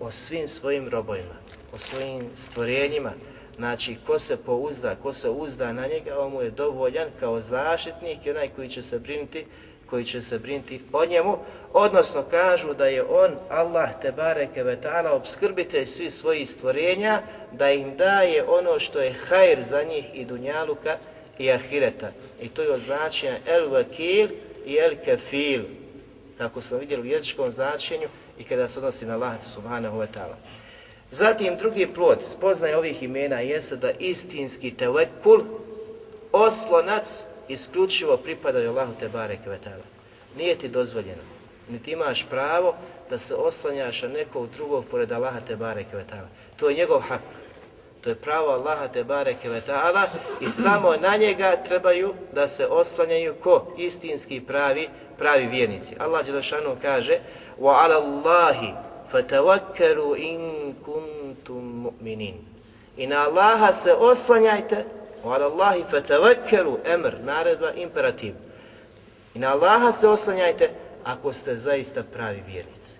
o 0.01 0.11
svim 0.11 0.49
svojim 0.49 0.89
robojima, 0.89 1.35
o 1.73 1.79
svojim 1.79 2.23
stvorenjima, 2.37 3.13
Znači, 3.57 3.97
ko 4.07 4.19
se 4.19 4.37
pouzda, 4.37 4.97
ko 5.03 5.13
se 5.13 5.31
uzda 5.31 5.73
na 5.73 5.87
njega, 5.87 6.19
on 6.19 6.33
mu 6.33 6.43
je 6.43 6.51
dovoljan 6.51 7.09
kao 7.21 7.41
zaštitnik 7.41 8.27
i 8.27 8.31
onaj 8.31 8.49
koji 8.49 8.69
će 8.69 8.83
se 8.83 8.99
brinuti, 8.99 9.47
koji 9.95 10.05
će 10.05 10.23
se 10.23 10.39
brinuti 10.39 10.81
o 10.93 11.07
njemu. 11.07 11.39
Odnosno, 11.73 12.23
kažu 12.31 12.75
da 12.75 12.87
je 12.87 13.03
on, 13.03 13.37
Allah 13.49 13.91
te 14.03 14.13
bareke 14.13 14.63
ve 14.63 14.77
ta'ala, 14.83 15.11
obskrbitelj 15.11 15.87
svih 15.87 16.13
svojih 16.13 16.51
stvorenja, 16.51 17.23
da 17.53 17.71
im 17.71 17.97
daje 17.97 18.45
ono 18.49 18.79
što 18.79 19.01
je 19.01 19.13
hajr 19.29 19.63
za 19.63 19.83
njih 19.83 20.05
i 20.15 20.25
dunjaluka 20.25 20.97
i 21.39 21.53
ahireta. 21.53 22.11
I 22.43 22.49
to 22.49 22.63
je 22.63 22.73
označenje 22.73 23.39
el 23.47 23.71
vakil 23.71 24.29
i 24.67 24.77
el 24.77 24.97
kafil, 25.05 25.63
kako 26.39 26.61
smo 26.61 26.79
vidjeli 26.79 27.03
u 27.03 27.13
jezičkom 27.13 27.53
značenju 27.53 28.09
i 28.39 28.45
kada 28.45 28.69
se 28.69 28.79
odnosi 28.79 29.07
na 29.07 29.15
Allah 29.15 29.45
subhanahu 29.55 29.99
wa 29.99 30.07
ta'ala. 30.15 30.37
Zatim 31.11 31.57
drugi 31.57 31.87
plod 31.87 32.19
spoznaje 32.27 32.77
ovih 32.77 33.03
imena 33.03 33.41
jeste 33.41 33.77
da 33.77 33.91
istinski 33.91 34.75
tevekul, 34.75 35.41
oslonac, 36.33 37.27
isključivo 37.49 38.17
pripadaju 38.17 38.71
Allahu 38.71 38.93
te 39.01 39.09
bareke 39.09 39.51
vetala. 39.51 39.83
Nije 40.37 40.59
ti 40.59 40.69
dozvoljeno, 40.69 41.23
niti 41.69 41.91
imaš 41.91 42.27
pravo 42.31 42.75
da 43.11 43.19
se 43.19 43.35
oslanjaš 43.35 44.03
na 44.03 44.09
nekog 44.09 44.49
drugog 44.57 44.85
pored 44.91 45.13
Allaha 45.13 45.41
te 45.41 45.57
bareke 45.57 45.97
vetala. 45.97 46.29
To 46.57 46.69
je 46.69 46.77
njegov 46.77 47.01
hak. 47.01 47.21
To 48.01 48.11
je 48.11 48.15
pravo 48.15 48.51
Allaha 48.51 48.89
te 48.89 49.05
bareke 49.05 49.49
vetala 49.49 50.09
i 50.41 50.49
samo 50.49 50.97
na 50.97 51.17
njega 51.17 51.57
trebaju 51.69 52.15
da 52.33 52.49
se 52.49 52.67
oslanjaju 52.67 53.35
ko 53.35 53.75
istinski 53.79 54.41
pravi 54.41 54.89
pravi 55.19 55.47
vjernici. 55.47 55.97
Allah 55.99 56.25
dželešanu 56.25 56.77
kaže: 56.83 57.19
"Wa 57.61 57.73
'ala 57.73 57.97
Allahi 57.97 58.73
fatawakkalu 59.15 60.17
in 60.19 60.75
kuntum 60.85 61.65
mu'minin. 61.87 62.35
I 62.97 63.07
na 63.07 63.31
Allaha 63.31 63.73
se 63.73 63.95
oslanjajte, 63.95 64.85
ala 65.33 65.47
Allahi 65.47 65.85
fatawakkalu 65.91 66.79
emr, 66.85 67.15
naredba, 67.25 67.73
imperativ. 67.73 68.35
I 69.35 69.39
na 69.39 69.53
Allaha 69.53 69.93
se 69.93 70.09
oslanjajte 70.09 70.71
ako 71.05 71.33
ste 71.33 71.57
zaista 71.57 72.03
pravi 72.03 72.43
vjernici. 72.47 72.95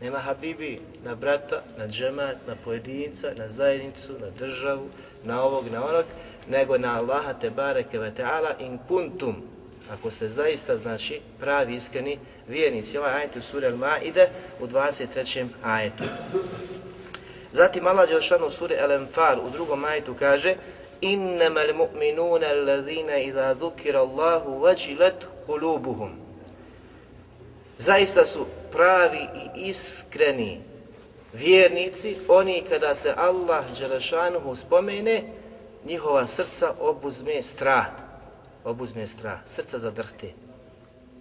Nema 0.00 0.18
habibi 0.18 0.80
na 1.04 1.14
brata, 1.14 1.62
na 1.78 1.88
džemat, 1.88 2.36
na 2.46 2.54
pojedinca, 2.64 3.30
na 3.36 3.48
zajednicu, 3.48 4.12
na 4.20 4.30
državu, 4.38 4.88
na 5.24 5.42
ovog, 5.42 5.64
na 5.72 5.84
onog, 5.84 6.04
nego 6.48 6.78
na 6.78 6.98
Allaha 6.98 7.32
te 7.32 7.50
bareke 7.50 7.98
ve 7.98 8.10
ta'ala 8.14 8.54
in 8.58 8.78
kuntum 8.88 9.42
ako 9.92 10.10
ste 10.10 10.28
zaista, 10.28 10.76
znači, 10.76 11.20
pravi, 11.40 11.74
iskreni 11.74 12.18
vjernici. 12.48 12.98
Ovaj 12.98 13.14
ajet 13.14 13.36
u 13.36 13.42
suri 13.42 13.66
Al-Ma'ide 13.66 14.26
u 14.60 14.66
23. 14.66 15.46
ajetu. 15.64 16.04
Zatim 17.52 17.86
Allah 17.86 18.08
Đelšanu 18.08 18.46
u 18.46 18.50
suri 18.50 18.74
Al-Anfal 18.74 19.38
u 19.46 19.50
drugom 19.50 19.84
ajetu 19.84 20.14
kaže 20.18 20.54
Innama 21.00 21.60
al-mu'minuna 21.60 23.18
idha 23.18 23.54
dhukira 23.54 24.00
Allahu 24.00 24.62
wajilat 24.62 25.26
qulubuhum. 25.46 26.12
Zaista 27.78 28.24
su 28.24 28.46
pravi 28.72 29.28
i 29.56 29.68
iskreni 29.68 30.60
vjernici, 31.32 32.16
oni 32.28 32.62
kada 32.68 32.94
se 32.94 33.14
Allah 33.16 33.64
Đelešanuhu 33.78 34.56
spomene, 34.56 35.22
njihova 35.84 36.26
srca 36.26 36.72
obuzme 36.80 37.42
strah 37.42 37.86
obuzme 38.66 39.06
strah, 39.06 39.38
srca 39.46 39.78
zadrhte. 39.78 40.32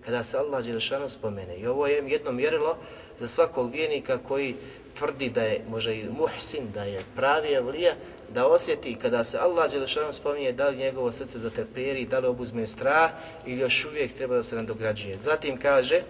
Kada 0.06 0.24
se 0.24 0.38
Allah 0.38 0.66
Đelešanuhu 0.66 1.10
spomene. 1.10 1.58
I 1.58 1.68
ovo 1.68 1.88
je 1.88 2.04
jedno 2.08 2.32
mjerilo 2.32 2.78
za 3.20 3.28
svakog 3.28 3.72
vjernika 3.72 4.18
koji 4.18 4.56
tvrdi 4.98 5.30
da 5.30 5.42
je 5.42 5.62
možda 5.70 5.92
i 5.92 6.10
muhsin, 6.10 6.72
da 6.74 6.84
je 6.84 7.04
pravi 7.16 7.54
evlija, 7.54 7.96
da 8.35 8.47
osjeti 8.47 8.95
kada 8.95 9.25
se 9.25 9.39
Allah 9.39 9.71
Đelešanu 9.71 10.13
spominje 10.13 10.53
da 10.53 10.69
li 10.69 10.77
njegovo 10.77 11.13
srce 11.13 11.39
zatrperi, 11.39 12.07
da 12.07 12.19
li 12.19 12.27
obuzme 12.27 12.67
strah 12.67 13.11
ili 13.47 13.61
još 13.61 13.85
uvijek 13.85 14.13
treba 14.13 14.37
da 14.37 14.43
se 14.43 14.57
nadograđuje. 14.57 15.19
Zatim 15.23 15.57
kaže 15.57 16.03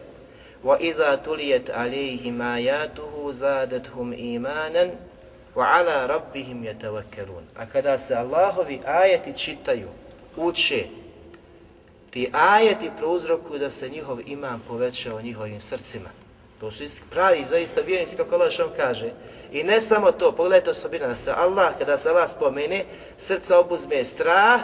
وَإِذَا 0.64 1.16
تُلِيَتْ 1.24 1.70
عَلَيْهِمْ 1.70 2.42
آيَاتُهُ 2.42 3.32
زَادَتْهُمْ 3.32 4.12
إِيمَانًا 4.12 4.90
وَعَلَى 5.56 6.06
رَبِّهِمْ 6.06 6.64
يَتَوَكَّلُونَ 6.64 7.44
A 7.56 7.66
kada 7.66 7.98
se 7.98 8.14
Allahovi 8.14 8.80
ajeti 8.86 9.32
čitaju, 9.38 9.88
uče, 10.36 10.84
ti 12.10 12.30
ajeti 12.32 12.90
prouzrokuju 12.98 13.58
da 13.58 13.70
se 13.70 13.88
njihov 13.88 14.18
iman 14.26 14.60
poveća 14.68 15.14
u 15.14 15.22
njihovim 15.22 15.60
srcima. 15.60 16.08
To 16.59 16.71
su 16.71 16.83
isti 16.83 17.01
pravi, 17.09 17.45
zaista 17.45 17.81
vjernici, 17.81 18.17
kako 18.17 18.35
Allah 18.35 18.51
što 18.51 18.69
kaže. 18.77 19.09
I 19.51 19.63
ne 19.63 19.81
samo 19.81 20.11
to, 20.11 20.31
pogledajte 20.31 20.69
osobina, 20.69 21.07
da 21.07 21.15
se 21.15 21.31
Allah, 21.31 21.77
kada 21.77 21.97
se 21.97 22.09
Allah 22.09 22.29
spomene, 22.29 22.85
srca 23.17 23.59
obuzme 23.59 24.03
strah, 24.03 24.61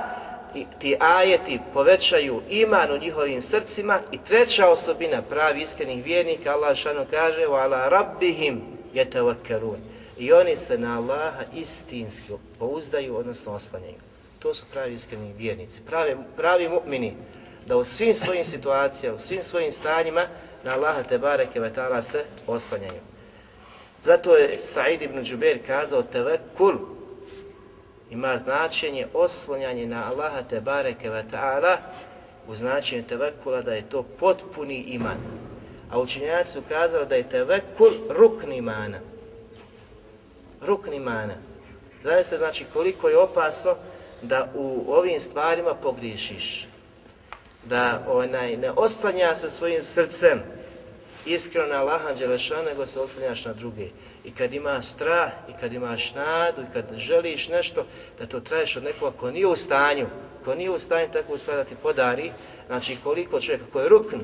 i 0.55 0.65
ti 0.79 0.95
ajeti 0.99 1.59
povećaju 1.73 2.41
iman 2.49 2.91
u 2.91 2.97
njihovim 2.97 3.41
srcima 3.41 3.99
i 4.11 4.17
treća 4.17 4.69
osobina 4.69 5.21
pravi 5.21 5.61
iskrenih 5.61 6.05
vjernika, 6.05 6.51
Allah 6.51 6.75
šano 6.75 7.05
kaže, 7.11 7.41
wa 7.41 7.63
ala 7.63 7.89
rabbihim 7.89 8.61
yatawakkalun. 8.93 9.77
I 10.17 10.33
oni 10.33 10.55
se 10.55 10.77
na 10.77 10.97
Allaha 10.97 11.43
istinski 11.55 12.33
pouzdaju, 12.59 13.17
odnosno 13.17 13.53
oslanjaju. 13.53 13.95
To 14.39 14.53
su 14.53 14.65
pravi 14.71 14.93
iskreni 14.93 15.33
vjernici, 15.33 15.79
pravi, 15.87 16.15
pravi 16.37 16.69
mu'mini 16.69 17.11
da 17.65 17.77
u 17.77 17.85
svim 17.85 18.13
svojim 18.13 18.43
situacijama, 18.43 19.15
u 19.15 19.19
svim 19.19 19.43
svojim 19.43 19.71
stanjima 19.71 20.27
na 20.63 20.73
Allaha 20.73 21.03
te 21.03 21.17
bareke 21.17 21.59
ve 21.59 21.73
taala 21.73 22.01
se 22.01 22.23
oslanjaju. 22.47 22.99
Zato 24.03 24.35
je 24.35 24.59
Sa'id 24.59 25.01
ibn 25.01 25.23
Džubeir 25.23 25.59
kazao 25.67 26.03
tevekul 26.03 26.73
ima 28.09 28.37
značenje 28.37 29.07
oslanjanje 29.13 29.85
na 29.85 30.09
Allaha 30.09 30.41
te 30.49 30.61
bareke 30.61 31.09
ve 31.09 31.23
taala 31.31 31.77
u 32.47 32.55
značenju 32.55 33.03
tevekula 33.03 33.61
da 33.61 33.73
je 33.73 33.89
to 33.89 34.03
potpuni 34.03 34.75
iman. 34.75 35.17
A 35.91 35.99
učenjaci 35.99 36.51
su 36.51 36.61
kazali 36.69 37.05
da 37.05 37.15
je 37.15 37.29
tevekul 37.29 37.91
rukni 38.09 38.57
imana. 38.57 38.99
Rukni 40.61 40.95
imana. 40.95 41.33
Zaista 42.03 42.37
znači 42.37 42.65
koliko 42.73 43.09
je 43.09 43.17
opasno 43.17 43.75
da 44.21 44.51
u 44.55 44.85
ovim 44.87 45.19
stvarima 45.19 45.73
pogriješiš 45.73 46.70
da 47.63 48.05
onaj 48.07 48.57
ne 48.57 48.71
oslanja 48.71 49.35
se 49.35 49.49
svojim 49.49 49.83
srcem 49.83 50.41
iskreno 51.25 51.67
na 51.67 51.81
Allaha 51.81 52.13
Đelešana, 52.13 52.61
nego 52.61 52.85
se 52.85 52.99
oslanjaš 52.99 53.45
na 53.45 53.53
druge. 53.53 53.87
I 54.25 54.31
kad 54.31 54.53
ima 54.53 54.81
strah, 54.81 55.31
i 55.49 55.53
kad 55.59 55.73
imaš 55.73 56.13
nadu, 56.13 56.61
i 56.61 56.73
kad 56.73 56.85
želiš 56.97 57.49
nešto, 57.49 57.85
da 58.19 58.25
to 58.25 58.39
traješ 58.39 58.77
od 58.77 58.83
nekoga 58.83 59.17
ko 59.17 59.31
nije 59.31 59.47
u 59.47 59.55
stanju, 59.55 60.07
ko 60.45 60.55
nije 60.55 60.69
u 60.69 60.79
stanju 60.79 61.07
tako 61.13 61.37
stvar 61.37 61.57
da 61.57 61.63
ti 61.63 61.75
podari, 61.83 62.31
znači 62.67 62.97
koliko 63.03 63.39
čovjeka 63.39 63.65
ko 63.73 63.79
je 63.79 63.89
rukn, 63.89 64.17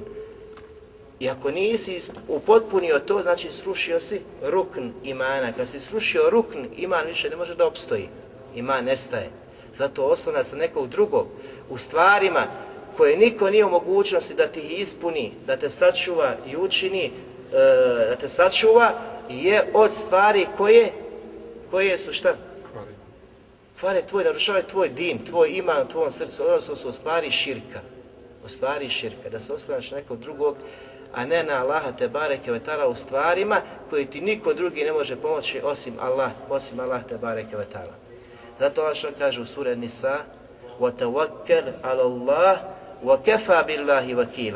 i 1.20 1.30
ako 1.30 1.52
nisi 1.52 2.12
upotpunio 2.28 3.00
to, 3.00 3.22
znači 3.22 3.52
srušio 3.52 4.00
si 4.00 4.22
rukn 4.44 4.90
imana. 5.04 5.52
Kad 5.52 5.68
si 5.68 5.80
srušio 5.80 6.30
rukn, 6.30 6.66
iman 6.76 7.06
više 7.08 7.30
ne 7.30 7.36
može 7.36 7.56
da 7.56 7.68
opstoji. 7.68 8.10
Iman 8.56 8.86
nestaje. 8.86 9.30
Zato 9.76 10.06
oslonac 10.06 10.48
sa 10.48 10.56
nekog 10.56 10.88
drugog 10.88 11.28
u 11.70 11.78
stvarima 11.78 12.46
koje 12.97 13.17
niko 13.17 13.51
nije 13.51 13.65
u 13.65 13.71
mogućnosti 13.71 14.35
da 14.35 14.47
ti 14.47 14.61
ispuni, 14.61 15.33
da 15.47 15.57
te 15.57 15.71
sačuva 15.71 16.35
i 16.47 16.57
učini, 16.57 17.05
e, 17.05 17.11
da 18.09 18.17
te 18.17 18.29
sačuva, 18.29 18.93
je 19.29 19.63
od 19.75 19.95
stvari 19.95 20.47
koje, 20.57 20.93
koje 21.71 21.99
su 21.99 22.13
šta? 22.13 22.35
Kvare 23.81 24.03
tvoj, 24.03 24.25
narušavaju 24.25 24.65
tvoj 24.65 24.89
din, 24.89 25.25
tvoj 25.25 25.49
iman 25.49 25.83
u 25.83 25.89
tvojom 25.89 26.13
srcu, 26.13 26.43
odnosno 26.43 26.77
su 26.77 26.93
stvari 26.93 27.31
širka. 27.31 27.81
U 28.45 28.49
stvari 28.49 28.91
širka, 28.91 29.29
da 29.31 29.41
se 29.41 29.53
oslanaš 29.53 29.91
nekog 29.91 30.19
drugog, 30.19 30.57
a 31.15 31.25
ne 31.27 31.45
na 31.45 31.63
Allaha 31.63 31.93
te 31.93 32.09
bareke 32.09 32.53
vetala 32.53 32.89
u 32.89 32.95
stvarima 32.95 33.61
koji 33.91 34.07
ti 34.07 34.21
niko 34.21 34.55
drugi 34.55 34.85
ne 34.85 34.93
može 34.93 35.17
pomoći 35.17 35.61
osim 35.65 35.95
Allah, 36.01 36.31
osim 36.49 36.81
Allah 36.81 37.01
te 37.09 37.19
bareke 37.19 37.57
vetala. 37.57 37.95
Zato 38.59 38.81
Allah 38.81 38.97
što 38.97 39.09
kaže 39.19 39.41
u 39.41 39.45
sure 39.45 39.77
Nisa, 39.77 40.19
وَتَوَكَّلْ 40.81 41.73
عَلَى 41.83 42.03
اللَّهِ 42.03 42.57
وَكَفَا 43.06 43.62
بِاللَّهِ 43.62 44.06
billahi. 44.06 44.54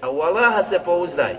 A 0.00 0.10
u 0.10 0.22
Allaha 0.22 0.62
se 0.62 0.78
pouzdaj. 0.78 1.36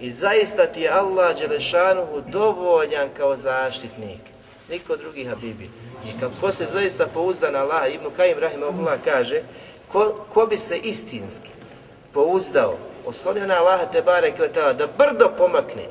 I 0.00 0.10
zaista 0.10 0.66
ti 0.66 0.80
je 0.80 0.90
Allah 0.90 1.38
Đelešanuhu 1.38 2.22
dovoljan 2.28 3.08
kao 3.16 3.36
zaštitnik. 3.36 4.20
Niko 4.68 4.96
drugi 4.96 5.24
Habibi. 5.24 5.70
I 6.04 6.20
kako 6.20 6.52
se 6.52 6.64
zaista 6.64 7.06
pouzda 7.06 7.50
na 7.50 7.58
Allaha, 7.58 7.86
Ibn 7.86 8.06
Kajim 8.16 8.38
Rahimahullah 8.38 8.98
kaže, 9.04 9.42
ko, 9.88 10.26
ko 10.34 10.46
bi 10.46 10.56
se 10.56 10.76
istinski 10.76 11.50
pouzdao, 12.12 12.78
oslonio 13.06 13.46
na 13.46 13.54
Allaha 13.54 13.86
te 13.86 14.02
bare 14.02 14.32
kvetala, 14.32 14.72
da 14.72 14.86
brdo 14.86 15.30
pomakne, 15.38 15.86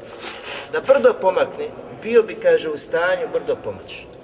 da 0.71 0.82
brdo 0.82 1.13
pomakne, 1.21 1.69
bio 2.04 2.23
bi, 2.23 2.36
kaže, 2.36 2.69
u 2.69 2.78
stanju 2.78 3.28
brdo 3.34 3.56
pomoći. 3.63 4.14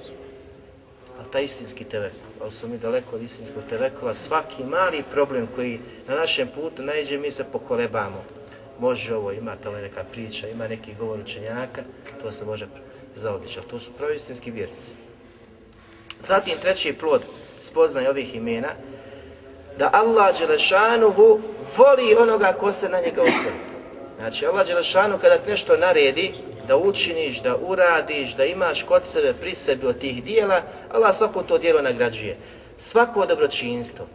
Taj 1.31 1.43
istinski 1.43 1.83
tevekul. 1.83 2.19
Ali 2.41 2.51
su 2.51 2.67
mi 2.67 2.77
daleko 2.77 3.15
od 3.15 3.21
istinskog 3.21 3.63
tevekula. 3.69 4.15
Svaki 4.15 4.63
mali 4.63 5.03
problem 5.11 5.47
koji 5.55 5.79
na 6.07 6.15
našem 6.15 6.47
putu 6.55 6.83
najđe, 6.83 7.17
mi 7.17 7.31
se 7.31 7.43
pokolebamo. 7.43 8.23
Može 8.79 9.15
ovo, 9.15 9.31
ima 9.31 9.55
tamo 9.63 9.77
neka 9.77 10.03
priča, 10.11 10.47
ima 10.47 10.67
neki 10.67 10.93
govor 10.99 11.19
učenjaka, 11.19 11.81
to 12.21 12.31
se 12.31 12.45
može 12.45 12.67
zaobići. 13.15 13.59
Ali 13.59 13.67
to 13.67 13.79
su 13.79 13.91
pravi 13.91 14.15
istinski 14.15 14.51
vjernici. 14.51 14.91
Zatim 16.19 16.57
treći 16.61 16.93
plod 16.93 17.21
spoznaje 17.61 18.09
ovih 18.09 18.35
imena, 18.35 18.69
da 19.77 19.89
Allah 19.93 20.39
Đelešanuhu 20.39 21.39
voli 21.77 22.15
onoga 22.19 22.53
ko 22.59 22.71
se 22.71 22.89
na 22.89 22.99
njega 22.99 23.21
osloni. 23.21 23.71
Znači 24.19 24.45
Allah 24.45 24.67
Đelešanu 24.67 25.17
kada 25.17 25.37
nešto 25.47 25.77
naredi, 25.77 26.33
da 26.71 26.77
učiniš, 26.77 27.41
da 27.41 27.57
uradiš, 27.57 28.35
da 28.35 28.45
imaš 28.45 28.83
kod 28.83 29.05
sebe, 29.05 29.33
pri 29.33 29.55
sebi 29.55 29.87
od 29.87 29.97
tih 29.97 30.23
dijela, 30.23 30.61
Allah 30.91 31.15
svako 31.15 31.43
to 31.43 31.57
dijelo 31.57 31.81
nagrađuje. 31.81 32.37
Svako 32.77 33.25
dobročinstvo, 33.25 34.05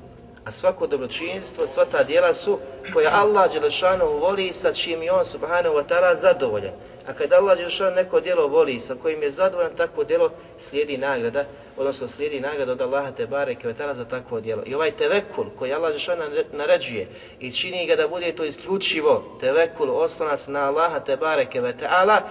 a 0.44 0.50
svako 0.50 0.86
dobročinstvo, 0.86 1.66
sva 1.66 1.84
ta 1.84 2.02
dijela 2.04 2.34
su 2.34 2.58
koja 2.92 3.10
Allah 3.10 3.52
Đelešanu 3.52 4.06
voli 4.06 4.52
sa 4.52 4.72
čim 4.72 5.02
je 5.02 5.12
on 5.12 5.24
subhanahu 5.24 5.76
wa 5.76 5.84
ta'ala 5.88 6.14
zadovoljan. 6.14 6.72
A 7.06 7.12
kada 7.14 7.36
Allah 7.36 7.56
Đelešanu 7.56 7.96
neko 7.96 8.20
djelo 8.20 8.48
voli 8.48 8.80
sa 8.80 8.94
kojim 8.94 9.22
je 9.22 9.30
zadovoljan, 9.30 9.76
takvo 9.76 10.04
djelo 10.04 10.30
slijedi 10.58 10.98
nagrada, 10.98 11.44
odnosno 11.76 12.08
slijedi 12.08 12.40
nagrada 12.40 12.72
od 12.72 12.80
Allaha 12.80 13.12
te 13.12 13.26
bareke 13.26 13.66
vetala 13.66 13.94
za 13.94 14.04
takvo 14.04 14.40
djelo. 14.40 14.62
I 14.66 14.74
ovaj 14.74 14.90
tevekul 14.90 15.44
koji 15.58 15.72
Allah 15.72 15.92
Žešana 15.92 16.24
naređuje 16.52 17.06
i 17.40 17.52
čini 17.52 17.86
ga 17.86 17.96
da 17.96 18.08
bude 18.08 18.32
to 18.32 18.44
isključivo 18.44 19.36
tevekul 19.40 19.90
oslonac 19.90 20.46
na 20.46 20.68
Allaha 20.68 21.00
te 21.00 21.16
bareke 21.16 21.60
vetala, 21.60 22.22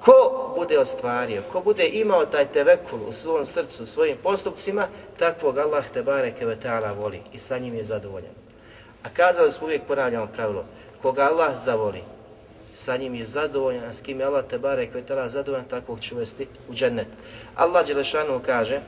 ko 0.00 0.52
bude 0.56 0.78
ostvario, 0.78 1.42
ko 1.52 1.60
bude 1.60 1.88
imao 1.88 2.26
taj 2.26 2.52
tevekul 2.52 2.98
u 3.08 3.12
svom 3.12 3.46
srcu, 3.46 3.82
u 3.82 3.86
svojim 3.86 4.16
postupcima, 4.22 4.88
takvog 5.18 5.58
Allah 5.58 5.84
te 5.92 6.02
bareke 6.02 6.46
vetala 6.46 6.92
voli 6.92 7.20
i 7.32 7.38
sa 7.38 7.58
njim 7.58 7.74
je 7.74 7.84
zadovoljan. 7.84 8.34
A 9.02 9.08
kazali 9.08 9.52
smo 9.52 9.66
uvijek 9.66 9.82
ponavljamo 9.82 10.26
pravilo, 10.26 10.64
koga 11.02 11.22
Allah 11.22 11.56
zavoli, 11.64 12.02
sa 12.75 12.97
njim 12.97 13.15
je 13.15 13.25
zadovoljan, 13.25 13.83
a 13.83 13.93
s 13.93 14.01
kim 14.01 14.19
je 14.19 14.25
Allah 14.25 14.45
te 14.49 14.57
barek 14.57 14.93
ve 14.93 15.01
ta'ala 15.01 15.29
zadovoljan, 15.29 15.67
takvog 15.67 15.99
će 15.99 16.15
uvesti 16.15 16.47
u 16.69 16.73
džennet. 16.73 17.07
Allah 17.55 17.87
Đelešanu 17.87 18.41
kaže 18.45 18.81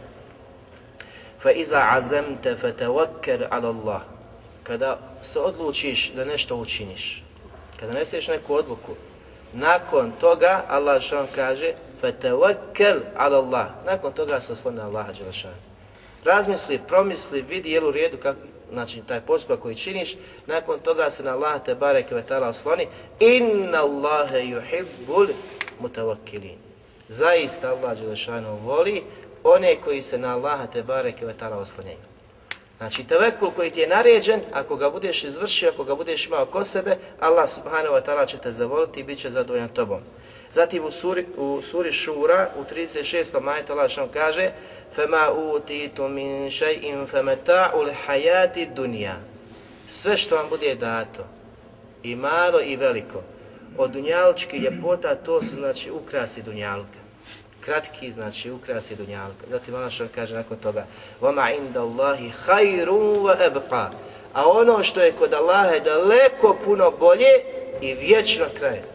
فَإِذَا 1.44 1.78
عَزَمْتَ 1.78 2.58
فَتَوَكَّرْ 2.62 3.48
عَلَى 3.50 3.70
اللَّهِ 3.76 4.00
Kada 4.64 5.00
se 5.22 5.40
odlučiš 5.40 6.12
da 6.16 6.26
nešto 6.26 6.56
učiniš, 6.56 7.24
kada 7.80 7.94
neseš 7.94 8.28
neku 8.28 8.54
odluku, 8.54 8.96
nakon 9.54 10.12
toga 10.20 10.66
Allah 10.68 10.94
Đelešanu 10.94 11.28
kaže 11.36 11.74
فَتَوَكَّرْ 12.02 13.00
عَلَى 13.16 13.38
اللَّهِ 13.44 13.68
Nakon 13.86 14.14
toga 14.14 14.40
se 14.40 14.54
oslone 14.54 14.82
Allaha 14.82 15.12
Đelešanu. 15.12 15.56
Razmisli, 16.24 16.80
promisli, 16.88 17.42
vidi 17.42 17.72
jel 17.72 17.88
u 17.88 17.92
redu 17.92 18.18
kako, 18.18 18.40
znači 18.73 19.03
taj 19.09 19.21
postupak 19.21 19.61
koji 19.61 19.75
činiš, 19.75 20.17
nakon 20.47 20.79
toga 20.79 21.11
se 21.11 21.23
na 21.23 21.33
Allah 21.33 21.65
te 21.65 21.75
barek 21.75 22.11
ve 22.11 22.23
taala 22.23 22.49
osloni. 22.49 22.87
Inna 23.21 23.79
Allahe 23.83 24.39
yuhibbul 24.39 25.29
mutawakkilin. 25.81 26.57
Zaista 27.09 27.71
Allah 27.71 27.99
Đelešanu 27.99 28.57
voli 28.57 29.03
one 29.45 29.77
koji 29.77 30.03
se 30.03 30.19
na 30.19 30.35
Allaha 30.35 30.67
te 30.67 30.83
barek 30.83 31.21
ve 31.21 31.33
taala 31.33 31.57
oslanjaju. 31.57 32.13
Znači 32.79 33.05
tevekul 33.05 33.51
koji 33.51 33.71
ti 33.71 33.81
je 33.81 33.89
naređen, 33.89 34.41
ako 34.53 34.77
ga 34.77 34.91
budeš 34.91 35.25
izvršio, 35.25 35.69
ako 35.69 35.85
ga 35.85 35.95
budeš 35.95 36.27
imao 36.27 36.47
ko 36.47 36.65
sebe, 36.65 36.97
Allah 37.21 37.49
subhanahu 37.49 37.95
wa 37.95 38.03
ta'ala 38.03 38.27
će 38.27 38.39
te 38.39 38.53
zavoliti 38.53 39.01
i 39.01 39.03
bit 39.03 39.19
će 39.19 39.31
zadovoljan 39.31 39.69
tobom. 39.69 40.01
Zatim 40.54 40.86
u 40.86 40.92
suri, 40.92 41.26
u 41.38 41.62
suri 41.62 41.92
Šura, 41.92 42.50
u 42.60 42.64
36. 42.76 43.42
majtu 43.42 43.74
Allah 43.74 43.92
što 43.92 44.08
kaže 44.08 44.52
فَمَا 44.98 45.28
أُوتِيتُ 45.28 46.00
مِنْ 46.00 46.50
شَيْءٍ 46.50 47.06
فَمَتَاعُ 47.06 47.72
الْحَيَاتِ 47.74 48.58
الدُّنْيَا 48.58 49.16
Sve 49.88 50.18
što 50.18 50.36
vam 50.36 50.50
bude 50.50 50.76
dato, 50.76 51.24
i 52.04 52.16
malo 52.16 52.62
i 52.62 52.76
veliko, 52.76 53.22
od 53.78 53.92
dunjalučkih 53.92 54.62
ljepota, 54.62 55.16
to 55.16 55.42
su 55.42 55.56
znači 55.56 55.92
ukrasi 55.92 56.42
dunjaluka. 56.42 57.00
Kratki, 57.62 58.12
znači 58.12 58.52
ukrasi 58.52 58.96
dunjaluka. 58.96 59.46
Zatim 59.52 59.76
Allah 59.76 59.92
što 59.92 60.08
kaže 60.16 60.36
nakon 60.36 60.58
toga 60.58 60.86
وَمَا 61.22 61.42
عِنْدَ 61.42 61.76
اللَّهِ 61.76 62.32
خَيْرٌ 62.46 62.90
وَأَبْقَى 62.90 63.88
A 64.34 64.50
ono 64.50 64.84
što 64.84 65.02
je 65.02 65.12
kod 65.12 65.34
Allaha 65.34 65.70
je 65.70 65.80
daleko 65.80 66.58
puno 66.66 66.92
bolje 66.92 67.34
i 67.82 67.94
vječno 67.94 68.46
traje 68.60 68.91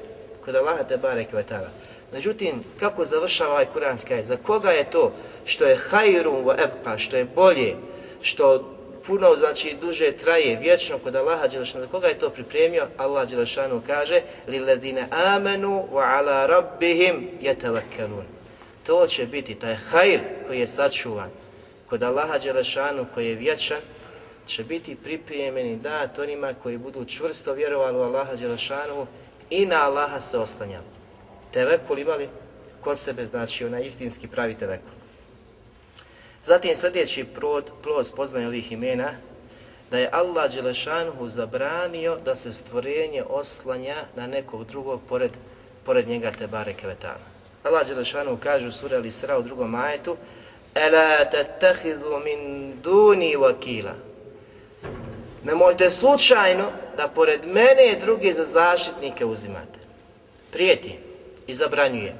kod 0.46 0.54
Allaha 0.54 0.84
te 0.84 0.96
bareke 0.96 1.36
ve 1.36 1.42
taala. 1.42 1.70
Međutim, 2.12 2.64
kako 2.80 3.04
završava 3.04 3.50
ovaj 3.50 3.66
kuranski 3.72 4.14
ajet? 4.14 4.26
Za 4.26 4.36
koga 4.36 4.70
je 4.70 4.90
to 4.90 5.12
što 5.44 5.64
je 5.64 5.76
hajrum 5.76 6.44
wa 6.44 6.56
ebqa, 6.56 6.98
što 6.98 7.16
je 7.16 7.24
bolje, 7.24 7.74
što 8.22 8.74
puno, 9.06 9.36
znači, 9.36 9.76
duže 9.80 10.12
traje, 10.12 10.56
vječno 10.56 10.98
kod 10.98 11.16
Allaha 11.16 11.48
Đelešanu, 11.48 11.84
za 11.84 11.90
koga 11.90 12.06
je 12.06 12.18
to 12.18 12.30
pripremio? 12.30 12.86
Allah 12.96 13.30
Đelešanu 13.30 13.82
kaže 13.86 14.20
لِلَّذِينَ 14.48 15.06
آمَنُوا 15.10 15.82
وَعَلَى 15.92 16.46
رَبِّهِمْ 16.46 17.22
يَتَوَكَّلُونَ 17.42 18.24
To 18.86 19.06
će 19.06 19.26
biti 19.26 19.54
taj 19.54 19.74
hajr 19.74 20.20
koji 20.46 20.60
je 20.60 20.66
sačuvan 20.66 21.30
kod 21.86 22.02
Allaha 22.02 22.38
Đelešanu, 22.38 23.06
koji 23.14 23.28
je 23.28 23.34
vječan, 23.34 23.80
će 24.46 24.64
biti 24.64 24.96
pripremljeni 24.96 25.76
dat 25.76 26.18
onima 26.18 26.54
koji 26.62 26.78
budu 26.78 27.04
čvrsto 27.04 27.52
vjerovali 27.52 27.98
u 27.98 28.02
Allaha 28.02 28.34
Đelešanu 28.34 29.06
i 29.49 29.65
na 29.65 29.85
Allaha 29.85 30.19
se 30.19 30.37
oslanjali. 30.37 30.85
Tevekul 31.51 31.99
imali 31.99 32.29
kod 32.81 32.99
sebe, 32.99 33.25
znači 33.25 33.65
onaj 33.65 33.83
istinski 33.83 34.27
pravi 34.27 34.55
tevekul. 34.55 34.91
Zatim 36.43 36.75
sljedeći 36.75 37.23
prod, 37.23 37.71
plod 37.83 38.07
spoznaje 38.07 38.47
ovih 38.47 38.71
imena, 38.71 39.11
da 39.91 39.97
je 39.97 40.09
Allah 40.11 40.53
Đelešanhu 40.53 41.29
zabranio 41.29 42.17
da 42.25 42.35
se 42.35 42.53
stvorenje 42.53 43.23
oslanja 43.29 43.95
na 44.15 44.27
nekog 44.27 44.65
drugog 44.65 45.01
pored, 45.09 45.31
pored 45.85 46.07
njega 46.07 46.31
te 46.31 46.47
bareke 46.47 46.87
vetana. 46.87 47.25
Allah 47.63 47.87
Đelešanhu 47.87 48.37
kaže 48.43 48.67
u 48.67 48.71
suri 48.71 48.95
Al-Isra 48.95 49.37
u 49.37 49.43
drugom 49.43 49.75
ajetu 49.75 50.17
Ela 50.75 51.25
tattahidu 51.25 52.19
min 52.23 52.73
duni 52.81 53.35
vakila 53.35 53.93
Nemojte 55.47 55.89
slučajno 55.89 56.71
da 56.97 57.07
pored 57.07 57.45
mene 57.45 57.97
druge 58.01 58.33
za 58.33 58.45
zaštitnike 58.45 59.25
uzimate. 59.25 59.79
Prijeti 60.51 60.95
i 61.47 61.53
zabranjuje 61.53 62.15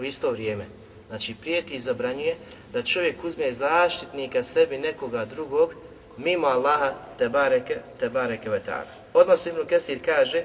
u 0.00 0.04
isto 0.04 0.30
vrijeme. 0.30 0.64
Znači 1.08 1.34
prijeti 1.40 1.74
i 1.74 1.80
zabranjuje 1.80 2.36
da 2.72 2.82
čovjek 2.82 3.24
uzme 3.24 3.52
zaštitnika 3.52 4.42
sebi 4.42 4.78
nekoga 4.78 5.24
drugog 5.24 5.74
mimo 6.16 6.46
Allaha 6.46 6.92
te 7.18 7.28
bareke, 7.28 7.76
te 8.00 8.08
bareke 8.08 8.50
vetara. 8.50 8.90
Odmah 9.14 9.46
Ibn 9.46 9.66
Kesir 9.66 9.98
kaže 10.04 10.44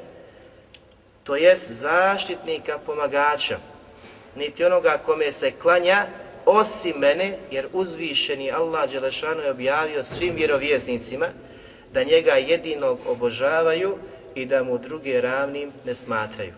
to 1.24 1.36
jest 1.36 1.72
zaštitnika 1.72 2.80
pomagača 2.86 3.58
niti 4.36 4.64
onoga 4.64 5.00
kome 5.06 5.32
se 5.32 5.52
klanja 5.52 6.06
osim 6.46 6.96
mene 6.98 7.38
jer 7.52 7.68
uzvišeni 7.74 8.52
Allah 8.52 8.92
Đelešanu 8.92 9.42
je 9.42 9.52
objavio 9.52 10.04
svim 10.04 10.36
vjerovjesnicima 10.36 11.28
da 11.94 12.04
njega 12.04 12.32
jedinog 12.32 13.00
obožavaju 13.08 13.98
i 14.36 14.46
da 14.46 14.64
mu 14.64 14.78
druge 14.78 15.22
ravnim 15.22 15.72
ne 15.86 15.96
smatraju. 15.96 16.54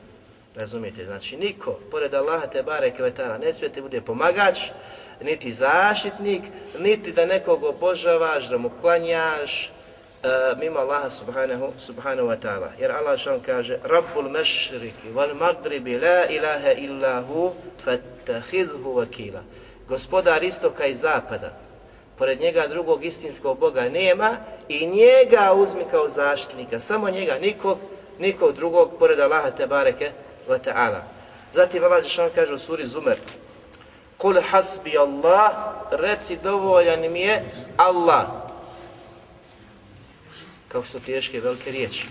Razumijete? 0.56 1.06
Znači, 1.06 1.38
niko, 1.38 1.80
pored 1.92 2.14
Allaha 2.14 2.48
te 2.48 2.64
bare 2.64 2.92
kvetala, 2.92 3.38
ne 3.38 3.54
smije 3.54 3.82
bude 3.82 4.02
pomagač, 4.02 4.60
niti 5.22 5.52
zaštitnik, 5.52 6.42
niti 6.80 7.12
da 7.12 7.26
nekog 7.26 7.64
obožavaš, 7.64 8.50
da 8.50 8.58
mu 8.58 8.70
klanjaš, 8.82 9.72
uh, 10.24 10.60
mimo 10.60 10.80
Allaha 10.80 11.10
subhanahu, 11.10 11.74
subhanahu 11.78 12.28
wa 12.28 12.38
ta'ala. 12.38 12.70
Jer 12.80 12.92
Allah 12.92 13.20
što 13.20 13.40
kaže, 13.46 13.78
Rabbul 13.84 14.30
mešriki 14.30 15.08
wal 15.16 15.34
magribi 15.34 16.00
la 16.00 16.26
ilaha 16.30 16.72
illa 16.72 17.22
hu 17.22 17.52
fattahidhu 17.84 18.94
vakila. 18.94 19.44
Gospodar 19.88 20.44
istoka 20.44 20.86
i 20.86 20.96
zapada, 20.96 21.58
pored 22.22 22.42
njega 22.42 22.68
drugog 22.68 23.06
istinskog 23.06 23.60
Boga 23.60 23.90
nema 23.90 24.38
i 24.70 24.88
njega 24.88 25.54
uzmi 25.54 25.86
kao 25.92 26.10
zaštitnika, 26.10 26.80
samo 26.80 27.10
njega, 27.10 27.38
nikog, 27.42 27.78
nikog 28.20 28.56
drugog, 28.56 28.92
pored 29.00 29.20
Allaha 29.20 29.52
te 29.52 29.68
bareke 29.68 30.12
wa 30.50 30.60
ta'ala. 30.66 31.02
Zatim 31.54 31.84
Allah 31.84 32.04
Žešan 32.04 32.30
kaže 32.36 32.54
u 32.54 32.58
suri 32.58 32.86
Zumer, 32.86 33.18
Kul 34.18 34.42
hasbi 34.42 34.98
Allah, 34.98 35.52
reci 35.92 36.38
dovoljan 36.44 37.12
mi 37.12 37.22
je 37.22 37.44
Allah. 37.78 38.26
Kako 40.68 40.86
su 40.86 41.00
teške 41.00 41.40
velike 41.40 41.72
riječi 41.72 42.08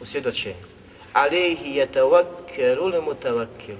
u 0.00 0.06
svjedočenju. 0.06 0.66
Alihi 1.12 1.74
je 1.74 1.86
tavakkerul 1.86 2.92
li. 3.68 3.76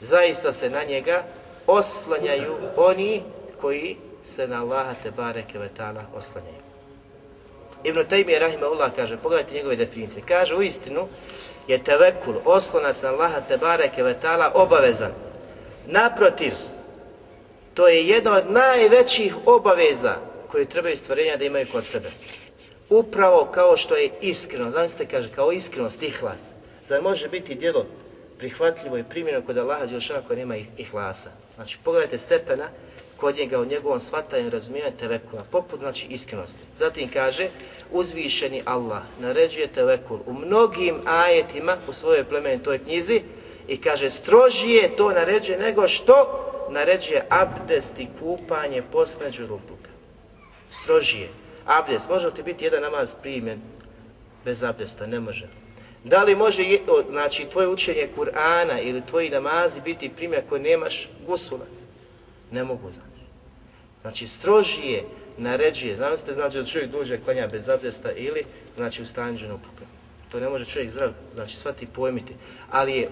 Zaista 0.00 0.52
se 0.52 0.70
na 0.70 0.84
njega 0.84 1.24
oslanjaju 1.66 2.54
oni 2.76 3.22
koji 3.60 3.96
se 4.22 4.48
na 4.48 4.60
Allaha 4.60 4.94
te 5.02 5.10
bareke 5.10 5.58
ve 5.58 5.68
ta'ala 5.78 6.02
oslanjaju. 6.14 6.62
Ibn 7.84 8.04
Taymi 8.08 8.38
rahimahullah 8.38 8.92
kaže, 8.96 9.16
pogledajte 9.16 9.54
njegove 9.54 9.76
definicije, 9.76 10.22
kaže 10.28 10.54
u 10.54 10.62
istinu 10.62 11.08
je 11.68 11.84
tevekul, 11.84 12.34
oslonac 12.44 13.02
na 13.02 13.08
Allaha 13.08 13.40
te 13.48 13.56
bareke 13.56 14.02
ve 14.02 14.16
ta'ala 14.22 14.50
obavezan. 14.54 15.12
Naprotiv, 15.86 16.52
To 17.74 17.88
je 17.88 18.08
jedna 18.08 18.32
od 18.32 18.50
najvećih 18.50 19.34
obaveza 19.46 20.16
koje 20.48 20.64
trebaju 20.64 20.96
stvorenja 20.96 21.36
da 21.36 21.44
imaju 21.44 21.66
kod 21.72 21.84
sebe. 21.84 22.10
Upravo 22.90 23.48
kao 23.54 23.76
što 23.76 23.96
je 23.96 24.10
iskreno, 24.20 24.70
zamislite 24.70 25.06
kaže, 25.06 25.30
kao 25.34 25.52
iskrenost, 25.52 26.02
ihlas. 26.02 26.52
Zar 26.86 27.02
može 27.02 27.28
biti 27.28 27.54
djelo 27.54 27.86
prihvatljivo 28.38 28.98
i 28.98 29.04
primjeno 29.04 29.42
kod 29.46 29.58
Allaha 29.58 29.86
Đelšana 29.86 30.20
koja 30.26 30.36
nema 30.36 30.56
ihlasa? 30.76 31.30
Znači, 31.54 31.78
pogledajte 31.84 32.18
stepena 32.18 32.68
kod 33.22 33.36
njega 33.36 33.60
u 33.60 33.64
njegovom 33.64 34.00
svatanju 34.00 34.50
razumijevanju 34.50 34.96
tevekula, 34.98 35.44
poput 35.50 35.80
znači 35.80 36.06
iskrenosti. 36.06 36.62
Zatim 36.78 37.08
kaže, 37.08 37.48
uzvišeni 37.92 38.62
Allah 38.64 39.02
naređuje 39.20 39.66
tevekul 39.66 40.18
u 40.26 40.32
mnogim 40.32 40.96
ajetima 41.04 41.76
u 41.88 41.92
svojoj 41.92 42.24
plemenitoj 42.24 42.78
knjizi 42.78 43.22
i 43.68 43.76
kaže, 43.76 44.10
strožije 44.10 44.96
to 44.96 45.10
naređuje 45.10 45.58
nego 45.58 45.88
što 45.88 46.14
naređuje 46.70 47.26
abdest 47.28 47.98
i 47.98 48.08
kupanje 48.20 48.82
posmeđu 48.92 49.46
rumpluka. 49.46 49.90
Strožije. 50.70 51.28
Abdest, 51.66 52.08
može 52.08 52.26
li 52.26 52.34
ti 52.34 52.42
biti 52.42 52.64
jedan 52.64 52.82
namaz 52.82 53.14
primjen 53.22 53.60
bez 54.44 54.64
abdesta? 54.64 55.06
Ne 55.06 55.20
može. 55.20 55.48
Da 56.04 56.22
li 56.22 56.34
može, 56.34 56.78
znači, 57.10 57.46
tvoje 57.52 57.68
učenje 57.68 58.08
Kur'ana 58.16 58.80
ili 58.82 59.06
tvoji 59.06 59.30
namazi 59.30 59.80
biti 59.80 60.10
primjer 60.16 60.42
koji 60.48 60.62
nemaš 60.62 61.08
gusula? 61.26 61.66
Ne 62.50 62.64
mogu 62.64 62.90
znači. 62.90 63.11
Znači, 64.02 64.28
strožije 64.28 65.04
naređuje, 65.38 65.96
znam 65.96 66.18
ste, 66.18 66.34
znači 66.34 66.58
da 66.58 66.64
čovjek 66.64 66.90
duže 66.90 67.18
klanja 67.24 67.46
bez 67.46 67.68
abdesta 67.68 68.12
ili, 68.12 68.44
znači, 68.76 69.02
u 69.02 69.06
stanju 69.06 69.38
dženupluka. 69.38 69.84
To 70.32 70.40
ne 70.40 70.48
može 70.48 70.64
čovjek 70.64 70.90
zdrav, 70.90 71.10
znači, 71.34 71.56
svati 71.56 71.86
pojmiti. 71.86 72.34
Ali 72.70 72.96
je, 72.96 73.08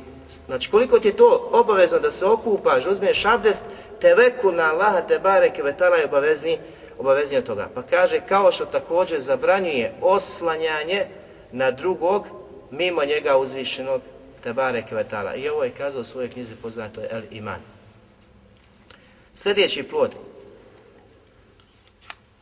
znači, 0.47 0.71
koliko 0.71 0.99
ti 0.99 1.09
je 1.09 1.17
to 1.17 1.49
obavezno 1.53 1.99
da 1.99 2.11
se 2.11 2.27
okupaš, 2.27 2.87
uzmeš 2.87 3.25
abdest, 3.25 3.65
te 4.01 4.15
veku 4.15 4.53
na 4.53 4.63
Allaha 4.63 5.01
te 5.01 5.19
bareke 5.19 5.63
vetala 5.63 5.97
je 5.97 6.05
obavezni, 6.05 6.59
obavezni 6.99 7.37
od 7.37 7.45
toga. 7.45 7.69
Pa 7.75 7.83
kaže, 7.83 8.21
kao 8.29 8.53
što 8.53 8.65
također 8.65 9.21
zabranjuje 9.21 9.93
oslanjanje 10.01 11.07
na 11.53 11.71
drugog, 11.71 12.27
mimo 12.71 13.05
njega 13.05 13.37
uzvišenog 13.37 14.03
te 14.43 14.53
bareke 14.53 14.95
vetala. 14.95 15.35
I 15.35 15.49
ovo 15.49 15.65
je 15.65 15.71
kazao 15.71 16.01
u 16.01 16.05
svojoj 16.05 16.31
knjizi 16.31 16.55
poznato 16.63 17.01
je 17.01 17.09
El 17.11 17.23
Iman. 17.31 17.61
Sljedeći 19.37 19.83
plod, 19.83 20.11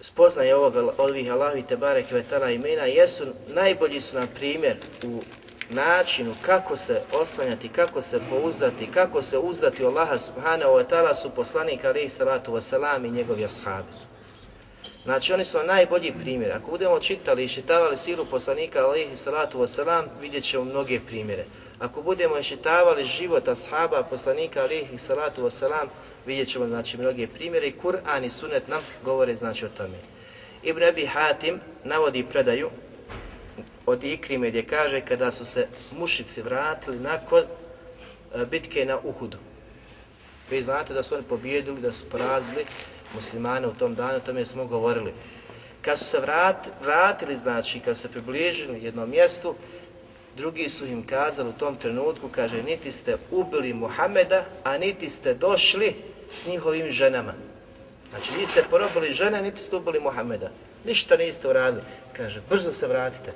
spoznaje 0.00 0.56
ovog, 0.56 0.74
ovih 0.98 1.32
Allahovi 1.32 1.62
Tebare 1.62 2.02
Kvetala 2.02 2.50
imena 2.50 2.84
jesu, 2.84 3.24
najbolji 3.48 4.00
su 4.00 4.16
nam 4.16 4.28
primjer 4.34 4.76
u 5.04 5.22
načinu 5.70 6.34
kako 6.42 6.76
se 6.76 7.00
oslanjati, 7.12 7.68
kako 7.68 8.02
se 8.02 8.20
pouzdati, 8.30 8.90
kako 8.94 9.22
se 9.22 9.38
uzdati 9.38 9.84
Allaha 9.84 10.18
Subhanahu 10.18 10.72
wa 10.72 10.84
ta'ala 10.88 11.14
su 11.14 11.30
poslanik 11.30 11.84
alaihi 11.84 12.08
salatu 12.08 12.52
wa 12.52 12.60
salam 12.60 13.04
i 13.04 13.10
njegovi 13.10 13.44
ashabi. 13.44 13.88
Znači 15.04 15.32
oni 15.32 15.44
su 15.44 15.58
najbolji 15.62 16.12
primjer. 16.20 16.52
Ako 16.52 16.70
budemo 16.70 17.00
čitali 17.00 17.44
i 17.44 17.48
šitavali 17.48 17.96
siru 17.96 18.24
poslanika 18.24 18.84
alaihi 18.84 19.16
salatu 19.16 19.58
wa 19.58 19.66
salam, 19.66 20.04
vidjet 20.20 20.44
ćemo 20.44 20.64
mnoge 20.64 21.00
primjere. 21.06 21.44
Ako 21.78 22.02
budemo 22.02 22.42
šitavali 22.42 23.04
život 23.04 23.48
ashaba 23.48 24.02
poslanika 24.02 24.62
alihi 24.62 24.98
salatu 24.98 25.42
wasalam, 25.42 25.86
vidjet 26.26 26.48
ćemo 26.48 26.66
znači, 26.66 26.98
mnoge 26.98 27.26
primjere 27.26 27.66
i 27.66 27.74
Kur'an 27.82 28.24
i 28.24 28.30
Sunet 28.30 28.68
nam 28.68 28.80
govore 29.04 29.36
znači 29.36 29.64
o 29.64 29.68
tome. 29.68 29.98
Ibn 30.62 30.82
Abi 30.82 31.06
Hatim 31.06 31.60
navodi 31.84 32.26
predaju 32.30 32.70
od 33.86 34.04
Ikrime 34.04 34.48
gdje 34.48 34.64
kaže 34.64 35.00
kada 35.00 35.32
su 35.32 35.44
se 35.44 35.66
mušici 35.98 36.42
vratili 36.42 36.98
nakon 36.98 37.42
e, 37.42 38.44
bitke 38.44 38.84
na 38.84 38.98
Uhudu. 39.04 39.38
Vi 40.50 40.62
znate 40.62 40.94
da 40.94 41.02
su 41.02 41.14
oni 41.14 41.24
pobjedili, 41.24 41.80
da 41.80 41.92
su 41.92 42.04
porazili 42.04 42.64
muslimane 43.14 43.66
u 43.66 43.74
tom 43.74 43.94
danu, 43.94 44.16
o 44.16 44.20
tome 44.20 44.46
smo 44.46 44.66
govorili. 44.66 45.12
Kad 45.82 45.98
su 45.98 46.04
se 46.04 46.18
vrat, 46.20 46.68
vratili, 46.82 47.36
znači 47.36 47.80
kad 47.80 47.96
su 47.96 48.02
se 48.02 48.08
približili 48.08 48.84
jednom 48.84 49.10
mjestu, 49.10 49.54
drugi 50.38 50.68
su 50.68 50.86
im 50.86 51.06
kazali 51.06 51.48
u 51.48 51.52
tom 51.52 51.76
trenutku, 51.76 52.28
kaže, 52.28 52.62
niti 52.62 52.92
ste 52.92 53.16
ubili 53.30 53.74
Muhameda, 53.74 54.44
a 54.64 54.78
niti 54.78 55.10
ste 55.10 55.34
došli 55.34 55.94
s 56.32 56.46
njihovim 56.46 56.90
ženama. 56.90 57.34
Znači, 58.10 58.38
niste 58.38 58.64
porobili 58.70 59.12
žene, 59.12 59.42
niti 59.42 59.60
ste 59.60 59.76
ubili 59.76 60.00
Muhameda. 60.00 60.50
Ništa 60.84 61.16
niste 61.16 61.48
uradili. 61.48 61.82
Kaže, 62.16 62.40
brzo 62.50 62.72
se 62.72 62.86
vratite. 62.86 63.32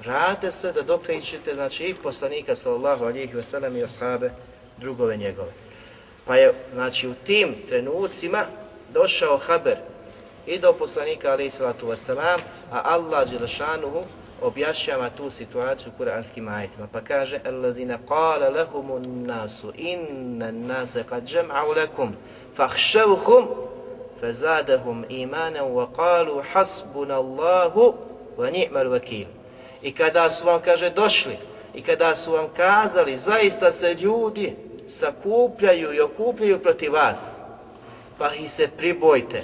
Vrate 0.00 0.52
se 0.52 0.72
da 0.72 0.82
dok 0.82 1.00
znači, 1.54 1.84
i 1.84 1.94
poslanika 1.94 2.54
sallallahu 2.54 3.04
alihi 3.04 3.34
wasallam 3.34 3.78
i 3.78 3.84
ashabe, 3.84 4.30
drugove 4.76 5.16
njegove. 5.16 5.52
Pa 6.24 6.36
je, 6.36 6.54
znači, 6.74 7.08
u 7.08 7.14
tim 7.14 7.54
trenucima 7.68 8.44
došao 8.92 9.38
haber 9.38 9.76
i 10.46 10.58
do 10.58 10.72
poslanika 10.72 11.32
alihi 11.32 11.50
salatu 11.50 11.86
wasallam, 11.86 12.38
a 12.70 12.80
Allah 12.84 13.30
Đelešanuhu 13.30 14.04
objašnjava 14.42 15.10
tu 15.10 15.30
situaciju 15.30 15.92
kuranskim 15.96 16.48
ajetima. 16.48 16.88
Pa 16.92 17.00
kaže, 17.00 17.40
Allazina 17.44 17.98
qala 18.08 18.56
lahumun 18.56 19.26
nasu, 19.26 19.72
inna 19.76 20.50
nase 20.50 21.04
kad 21.08 21.24
džem'au 21.24 21.76
lakum, 21.76 22.12
fahšavhum, 22.56 23.46
fazadahum 24.20 25.04
imanan 25.08 25.64
wa 25.64 25.86
qalu 25.96 26.42
hasbuna 26.52 27.14
Allahu 27.16 27.94
wa 28.38 28.52
ni'mal 28.52 28.88
vakil. 28.88 29.26
I 29.82 29.92
kada 29.92 30.30
su 30.30 30.46
vam, 30.46 30.60
kaže, 30.64 30.90
došli, 30.90 31.36
i 31.74 31.82
kada 31.82 32.14
su 32.14 32.32
vam 32.32 32.48
kazali, 32.56 33.18
zaista 33.18 33.72
se 33.72 33.94
ljudi 33.94 34.56
sakupljaju 34.88 35.94
i 35.94 36.00
okupljaju 36.00 36.58
protiv 36.58 36.92
vas, 36.92 37.36
pa 38.18 38.34
ih 38.34 38.50
se 38.50 38.68
pribojte. 38.68 39.42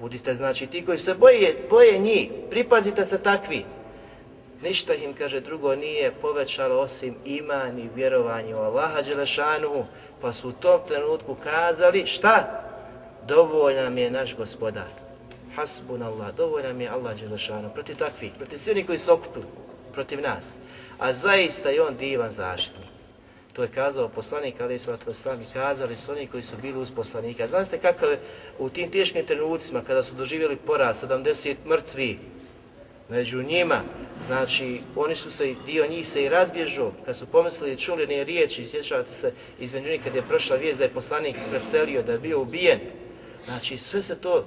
Budite, 0.00 0.34
znači, 0.34 0.66
ti 0.66 0.84
koji 0.84 0.98
se 0.98 1.14
boje, 1.14 1.66
boje 1.70 1.98
njih, 1.98 2.30
pripazite 2.50 3.04
se 3.04 3.18
takvi, 3.18 3.64
ništa 4.62 4.94
im, 4.94 5.14
kaže, 5.14 5.40
drugo 5.40 5.74
nije 5.74 6.12
povećalo 6.20 6.80
osim 6.80 7.14
iman 7.24 7.78
i 7.78 7.88
vjerovanje 7.94 8.54
u 8.54 8.58
Allaha 8.58 9.02
Đelešanuhu, 9.02 9.84
pa 10.20 10.32
su 10.32 10.48
u 10.48 10.52
tom 10.52 10.80
trenutku 10.88 11.36
kazali, 11.42 12.06
šta? 12.06 12.64
Dovoljna 13.26 13.82
nam 13.82 13.98
je 13.98 14.10
naš 14.10 14.36
gospodar. 14.36 14.88
Hasbun 15.56 16.02
Allah, 16.02 16.34
dovoljna 16.34 16.68
nam 16.68 16.80
je 16.80 16.88
Allah 16.88 17.20
Đelešanuhu, 17.20 17.74
protiv 17.74 17.96
takvi, 17.96 18.30
protiv 18.38 18.56
svi 18.56 18.70
oni 18.70 18.86
koji 18.86 18.98
su 18.98 19.12
okupili, 19.12 19.46
protiv 19.92 20.20
nas. 20.20 20.54
A 20.98 21.12
zaista 21.12 21.70
je 21.70 21.82
on 21.82 21.96
divan 21.96 22.30
zaštitnik. 22.30 22.90
To 23.52 23.62
je 23.62 23.68
kazao 23.68 24.08
poslanik, 24.08 24.60
ali 24.60 24.74
je 24.74 24.80
to 25.04 25.14
sami 25.14 25.44
kazali 25.52 25.96
su 25.96 26.12
oni 26.12 26.26
koji 26.26 26.42
su 26.42 26.56
bili 26.62 26.78
uz 26.78 26.90
poslanika. 26.90 27.46
Znate 27.46 27.78
kako 27.78 28.06
je 28.06 28.18
u 28.58 28.68
tim 28.68 28.90
teškim 28.90 29.26
trenucima, 29.26 29.82
kada 29.86 30.02
su 30.02 30.14
doživjeli 30.14 30.56
poraz, 30.56 31.04
70 31.04 31.54
mrtvi, 31.66 32.18
među 33.10 33.42
njima, 33.42 33.80
znači 34.26 34.80
oni 34.96 35.14
su 35.14 35.30
se, 35.30 35.54
dio 35.66 35.86
njih 35.86 36.08
se 36.08 36.24
i 36.24 36.28
razbježu, 36.28 36.90
kad 37.04 37.16
su 37.16 37.26
pomislili, 37.26 37.78
čuli 37.78 38.06
ne 38.06 38.24
riječi, 38.24 38.66
sjećate 38.66 39.14
se 39.14 39.32
između 39.60 39.90
njih 39.90 40.04
kad 40.04 40.14
je 40.14 40.22
prošla 40.22 40.56
vijest 40.56 40.78
da 40.78 40.84
je 40.84 40.90
poslanik 40.90 41.36
preselio, 41.50 42.02
da 42.02 42.12
je 42.12 42.18
bio 42.18 42.40
ubijen, 42.40 42.80
znači 43.44 43.78
sve 43.78 44.02
se 44.02 44.16
to 44.16 44.44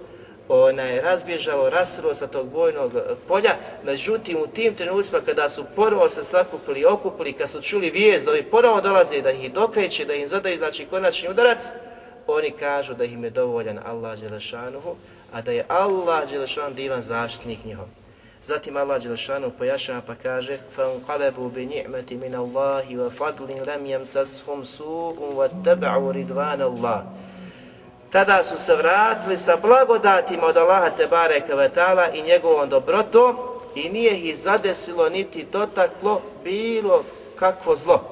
onaj, 0.48 1.02
razbježalo, 1.02 1.70
rasturilo 1.70 2.16
sa 2.16 2.28
tog 2.28 2.50
bojnog 2.50 2.94
polja, 3.28 3.56
međutim 3.84 4.38
u 4.38 4.48
tim 4.48 4.76
trenucima 4.76 5.20
kada 5.26 5.50
su 5.50 5.64
ponovo 5.76 6.10
se 6.10 6.24
sakupili, 6.24 6.86
okupili, 6.86 7.34
kad 7.34 7.50
su 7.50 7.62
čuli 7.62 7.90
vijest 7.90 8.26
da 8.26 8.32
ovi 8.32 8.44
ponovo 8.44 8.82
dolaze 8.82 9.22
da 9.22 9.32
ih 9.32 9.54
dokreće, 9.54 10.06
da 10.06 10.14
im 10.14 10.28
zadaju 10.28 10.58
znači 10.58 10.86
konačni 10.86 11.30
udarac, 11.30 11.62
oni 12.28 12.52
kažu 12.52 12.94
da 12.94 13.04
im 13.04 13.24
je 13.24 13.30
dovoljan 13.30 13.80
Allah 13.86 14.20
Đelešanuhu, 14.20 14.96
a 15.32 15.42
da 15.42 15.52
je 15.52 15.66
Allah 15.68 16.30
Đelešan 16.30 16.74
divan 16.74 17.02
zaštitnik 17.02 17.66
njihov. 17.66 18.03
Zatim 18.45 18.77
Allah 18.77 19.03
Đelešanu 19.03 19.51
pojašnjava 19.59 20.01
pa 20.07 20.15
kaže 20.15 20.59
فَانْقَلَبُوا 20.77 21.49
بِنِعْمَةِ 21.51 22.09
مِنَ 22.11 22.35
اللَّهِ 22.35 22.87
وَفَضْلٍ 22.97 23.51
لَمْ 23.67 23.87
يَمْسَسْهُمْ 23.87 24.65
سُوءٌ 24.65 25.19
وَاتَّبَعُوا 25.37 26.13
رِدْوَانَ 26.13 26.61
اللَّهِ 26.63 27.03
Tada 28.11 28.45
su 28.45 28.57
se 28.57 28.75
vratili 28.77 29.37
sa 29.37 29.57
blagodatima 29.57 30.47
od 30.47 30.57
Allaha 30.57 30.91
Tebare 30.91 31.41
Kvetala 31.41 32.09
i 32.09 32.23
njegovom 32.23 32.69
dobrotom 32.69 33.37
i 33.75 33.89
nije 33.89 34.21
ih 34.21 34.39
zadesilo 34.39 35.09
niti 35.09 35.47
dotaklo 35.53 36.23
bilo 36.45 37.05
kakvo 37.37 37.77
zlo. 37.77 38.05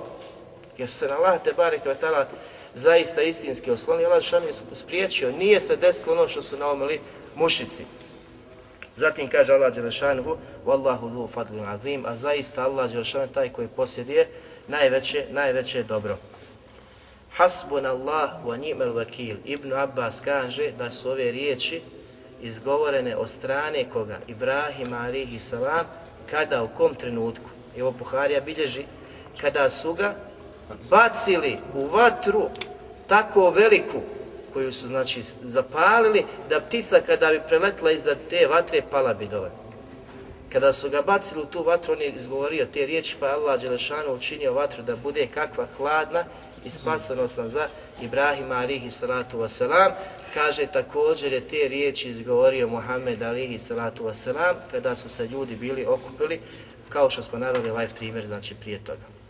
Jer 0.79 0.89
su 0.89 0.99
se 0.99 1.09
na 1.09 1.17
Allaha 1.17 1.39
Tebare 1.39 1.79
Kvetala 1.79 2.27
zaista 2.75 3.23
istinski 3.23 3.71
oslonili, 3.71 4.07
Allah 4.07 4.19
Đelešanu 4.19 4.47
je 4.47 4.53
spriječio, 4.73 5.33
nije 5.33 5.61
se 5.61 5.77
desilo 5.77 6.13
ono 6.13 6.29
što 6.29 6.43
su 6.43 6.57
naumili 6.57 7.01
mušici. 7.35 7.85
Zatim 8.98 9.28
kaže 9.28 9.54
Allah 9.54 9.74
Đelešanuhu, 9.74 10.38
Wallahu 10.66 11.10
dhu 11.10 11.30
fadlun 11.34 11.66
azim, 11.66 12.06
a 12.06 12.16
zaista 12.16 12.64
Allah 12.64 12.92
Đelešanuhu 12.92 13.34
taj 13.34 13.50
koji 13.50 13.68
posjeduje 13.68 14.28
najveće, 14.68 15.26
najveće 15.32 15.84
dobro. 15.84 16.18
Hasbun 17.32 17.86
Allah 17.86 18.32
wa 18.46 18.58
ni'mal 18.58 18.94
vakil. 18.94 19.38
Ibn 19.46 19.74
Abbas 19.74 20.22
kaže 20.22 20.72
da 20.72 20.92
su 20.92 21.10
ove 21.10 21.32
riječi 21.32 21.82
izgovorene 22.42 23.16
od 23.16 23.30
strane 23.30 23.86
koga? 23.94 24.18
Ibrahim 24.28 24.94
alihi 24.94 25.40
salam, 25.40 25.86
kada, 26.32 26.64
u 26.64 26.68
kom 26.68 26.96
trenutku? 26.96 27.50
Evo 27.78 27.92
Buharija 27.92 28.42
bilježi, 28.42 28.84
kada 29.42 29.70
su 29.70 29.94
ga 29.94 30.16
bacili 30.90 31.58
u 31.76 31.86
vatru 31.86 32.50
tako 33.08 33.50
veliku, 33.50 34.02
koju 34.54 34.74
su 34.74 34.88
znači 34.88 35.22
zapalili, 35.42 36.26
da 36.50 36.62
ptica 36.62 37.02
kada 37.06 37.28
bi 37.28 37.42
preletla 37.48 37.92
iza 37.92 38.16
te 38.30 38.48
vatre 38.48 38.82
pala 38.92 39.14
bi 39.14 39.28
dole. 39.28 39.50
Kada 40.52 40.74
su 40.74 40.90
ga 40.90 41.02
bacili 41.02 41.42
u 41.42 41.46
tu 41.46 41.64
vatru, 41.64 41.94
on 41.94 42.02
je 42.02 42.10
izgovorio 42.10 42.68
te 42.74 42.86
riječi, 42.86 43.16
pa 43.20 43.26
Allah 43.26 43.62
Đelešanu 43.62 44.14
učinio 44.14 44.54
vatru 44.54 44.84
da 44.84 44.96
bude 44.96 45.28
kakva 45.28 45.68
hladna 45.78 46.24
i 46.66 46.70
spasano 46.70 47.28
sam 47.28 47.48
za 47.48 47.68
Ibrahima 48.02 48.56
alihi 48.56 48.92
salatu 48.92 49.38
wasalam. 49.38 49.92
Kaže 50.34 50.66
također 50.66 51.34
je 51.34 51.42
te 51.42 51.68
riječi 51.68 52.10
izgovorio 52.10 52.68
Muhammed 52.68 53.22
alihi 53.22 53.60
salatu 53.60 54.04
wasalam 54.04 54.56
kada 54.72 54.96
su 54.96 55.10
se 55.10 55.28
ljudi 55.28 55.56
bili 55.56 55.86
okupili, 55.86 56.40
kao 56.90 57.10
što 57.10 57.24
smo 57.24 57.40
naveli 57.40 57.70
ovaj 57.70 57.88
primjer, 57.98 58.28
znači 58.28 58.56
prije 58.56 58.80
toga. 58.84 59.21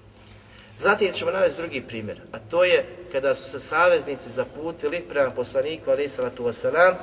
Zatim 0.81 1.13
ćemo 1.13 1.31
navesti 1.31 1.61
drugi 1.61 1.81
primjer, 1.81 2.17
a 2.31 2.37
to 2.49 2.63
je 2.63 2.85
kada 3.11 3.35
su 3.35 3.49
se 3.49 3.59
saveznici 3.59 4.29
zaputili 4.29 5.01
prema 5.09 5.29
poslaniku 5.29 5.91
alihi 5.91 6.09
salatu 6.09 6.43
wasalam, 6.43 6.93
e, 6.93 6.95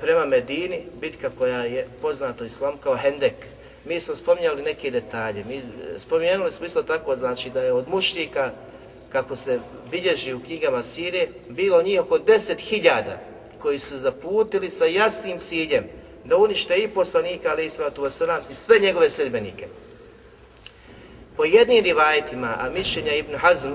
prema 0.00 0.24
Medini, 0.24 0.82
bitka 1.00 1.30
koja 1.38 1.62
je 1.62 1.88
poznata 2.02 2.44
u 2.44 2.46
islamu 2.46 2.76
kao 2.82 2.96
Hendek. 2.96 3.34
Mi 3.84 4.00
smo 4.00 4.14
spominjali 4.14 4.62
neke 4.62 4.90
detalje. 4.90 5.44
Mi 5.44 5.62
spomenuli 5.98 6.52
smo 6.52 6.66
isto 6.66 6.82
tako 6.82 7.16
znači 7.16 7.50
da 7.50 7.60
je 7.60 7.72
od 7.72 7.88
mušnika, 7.88 8.50
kako 9.12 9.36
se 9.36 9.58
bilježi 9.90 10.34
u 10.34 10.40
knjigama 10.40 10.82
Sirije, 10.82 11.28
bilo 11.48 11.82
njih 11.82 12.00
oko 12.00 12.18
10.000 12.18 13.02
koji 13.58 13.78
su 13.78 13.98
zaputili 13.98 14.70
sa 14.70 14.84
jasnim 14.84 15.38
ciljem 15.38 15.84
da 16.24 16.36
unište 16.36 16.76
i 16.76 16.88
poslanika, 16.88 17.50
ali 17.50 17.70
salatu 17.70 18.10
sallatu 18.10 18.24
wasalam, 18.24 18.40
i 18.50 18.54
sve 18.54 18.78
njegove 18.78 19.10
sedbenike. 19.10 19.66
Po 21.36 21.44
jednim 21.44 21.84
rivajetima, 21.84 22.56
a 22.60 22.70
mišljenja 22.70 23.12
Ibn 23.12 23.36
Hazm, 23.36 23.72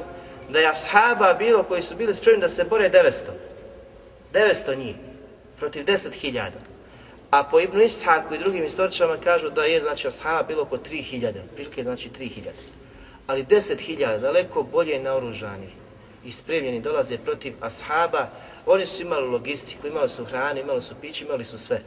da 0.49 0.59
je 0.59 0.67
ashaba 0.69 1.33
bilo 1.33 1.63
koji 1.63 1.81
su 1.81 1.95
bili 1.95 2.13
spremni 2.13 2.41
da 2.41 2.49
se 2.49 2.63
bore 2.63 2.89
900. 2.89 3.31
900 4.33 4.77
njih 4.77 4.95
protiv 5.59 5.85
10.000. 5.85 6.49
A 7.31 7.43
po 7.43 7.59
Ibnu 7.59 7.81
Ishaku 7.81 8.35
i 8.35 8.37
drugim 8.37 8.63
istoričama 8.63 9.17
kažu 9.17 9.49
da 9.49 9.63
je 9.63 9.81
znači 9.81 10.07
ashaba 10.07 10.43
bilo 10.43 10.61
oko 10.61 10.77
3.000, 10.77 11.33
prilike 11.55 11.83
znači 11.83 12.09
3.000. 12.19 12.29
Ali 13.27 13.43
10.000 13.43 14.19
daleko 14.19 14.63
bolje 14.63 14.99
naoružani 14.99 15.69
i 16.25 16.31
spremljeni 16.31 16.81
dolaze 16.81 17.17
protiv 17.17 17.53
ashaba, 17.61 18.27
oni 18.65 18.85
su 18.85 19.01
imali 19.01 19.27
logistiku, 19.27 19.87
imali 19.87 20.09
su 20.09 20.25
hranu, 20.25 20.59
imali 20.59 20.81
su 20.81 20.95
piće, 21.01 21.25
imali 21.25 21.45
su 21.45 21.57
sve. 21.57 21.81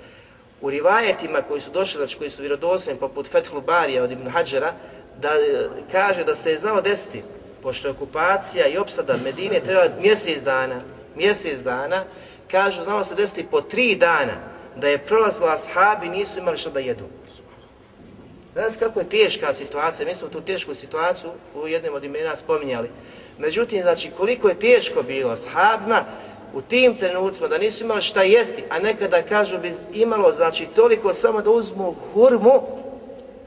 U 0.61 0.71
rivajetima 0.71 1.43
koji 1.43 1.61
su 1.61 1.71
došli, 1.71 1.99
znači 1.99 2.19
koji 2.19 2.31
su 2.31 2.43
vjerodostojni 2.43 3.01
poput 3.01 3.29
Fethul 3.29 3.61
Barija 3.61 4.03
od 4.03 4.13
Ibn 4.13 4.29
Hadžera, 4.29 4.73
da 5.21 5.29
e, 5.29 5.69
kaže 5.93 6.25
da 6.25 6.35
se 6.35 6.51
je 6.51 6.59
znalo 6.59 6.81
desiti, 6.81 7.23
pošto 7.63 7.89
je 7.89 7.93
okupacija 7.93 8.67
i 8.67 8.79
opsada 8.79 9.17
Medine 9.25 9.61
trebala 9.61 9.89
mjesec 10.01 10.43
dana, 10.43 10.81
mjesec 11.17 11.61
dana, 11.61 12.05
kažu, 12.51 12.85
znamo 12.85 13.05
se 13.05 13.15
desiti 13.15 13.47
po 13.51 13.61
tri 13.61 13.97
dana, 13.97 14.33
da 14.77 14.89
je 14.89 14.99
prolazilo 14.99 15.49
ashabi, 15.49 16.09
nisu 16.09 16.39
imali 16.39 16.59
što 16.59 16.71
da 16.71 16.81
jedu. 16.81 17.05
Znaš 18.55 18.77
kako 18.79 19.01
je 19.01 19.09
teška 19.09 19.53
situacija, 19.53 20.07
mi 20.07 20.15
smo 20.15 20.29
tu 20.29 20.41
tešku 20.41 20.75
situaciju 20.75 21.31
u 21.55 21.69
jednom 21.69 21.95
od 21.95 22.05
imena 22.05 22.37
spominjali. 22.37 22.89
Međutim, 23.39 23.83
znači, 23.83 24.11
koliko 24.17 24.49
je 24.49 24.59
teško 24.59 25.03
bilo 25.03 25.33
ashabima 25.33 26.05
u 26.55 26.61
tim 26.61 26.97
trenucima 26.97 27.49
da 27.49 27.59
nisu 27.59 27.85
imali 27.85 28.03
šta 28.03 28.23
jesti, 28.23 28.65
a 28.71 28.79
nekada 28.79 29.23
kažu 29.23 29.59
bi 29.59 29.75
imalo, 29.93 30.33
znači, 30.33 30.67
toliko 30.67 31.13
samo 31.13 31.43
da 31.43 31.51
uzmu 31.51 31.95
hurmu, 32.13 32.63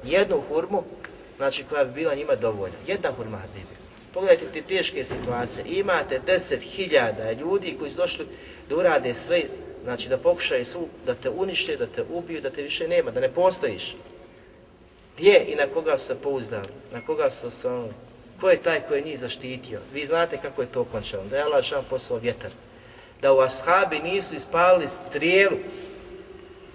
jednu 0.04 0.42
hurmu, 0.50 0.84
znači 1.38 1.64
koja 1.70 1.84
bi 1.84 1.94
bila 1.94 2.16
njima 2.16 2.36
dovoljna. 2.36 2.78
Jedna 2.88 3.12
hurma 3.12 3.42
bi. 3.54 3.62
Pogledajte 4.14 4.46
te 4.54 4.62
teške 4.62 5.04
situacije. 5.04 5.66
Imate 5.68 6.20
deset 6.26 6.62
hiljada 6.62 7.32
ljudi 7.32 7.76
koji 7.80 7.92
su 7.92 7.98
došli 7.98 8.26
da 8.70 8.76
urade 8.76 9.14
sve, 9.14 9.42
znači 9.84 10.10
da 10.10 10.18
pokušaju 10.18 10.66
svu, 10.66 10.88
da 11.06 11.14
te 11.14 11.30
unište, 11.30 11.78
da 11.78 11.86
te 11.86 12.04
ubiju, 12.10 12.42
da 12.42 12.50
te 12.50 12.62
više 12.62 12.88
nema, 12.88 13.12
da 13.12 13.20
ne 13.20 13.30
postojiš. 13.30 13.96
Gdje 15.18 15.46
i 15.48 15.56
na 15.56 15.68
koga 15.74 15.98
su 15.98 16.06
se 16.06 16.16
pouzdali, 16.16 16.68
na 16.94 17.02
koga 17.02 17.30
su 17.30 17.52
se 17.52 17.68
on... 17.68 17.90
ko 18.40 18.50
je 18.50 18.58
taj 18.58 18.82
koji 18.88 19.00
je 19.00 19.06
njih 19.06 19.20
zaštitio? 19.20 19.80
Vi 19.94 20.06
znate 20.06 20.38
kako 20.42 20.62
je 20.62 20.68
to 20.68 20.84
končalo, 20.84 21.24
da 21.24 21.38
je 21.38 21.44
Allah 21.44 21.64
šan 21.64 21.84
poslao 21.90 22.20
vjetar. 22.20 22.52
Da 23.22 23.34
u 23.34 23.40
ashabi 23.40 24.00
nisu 24.00 24.36
ispalili 24.36 24.88
strijelu, 24.88 25.58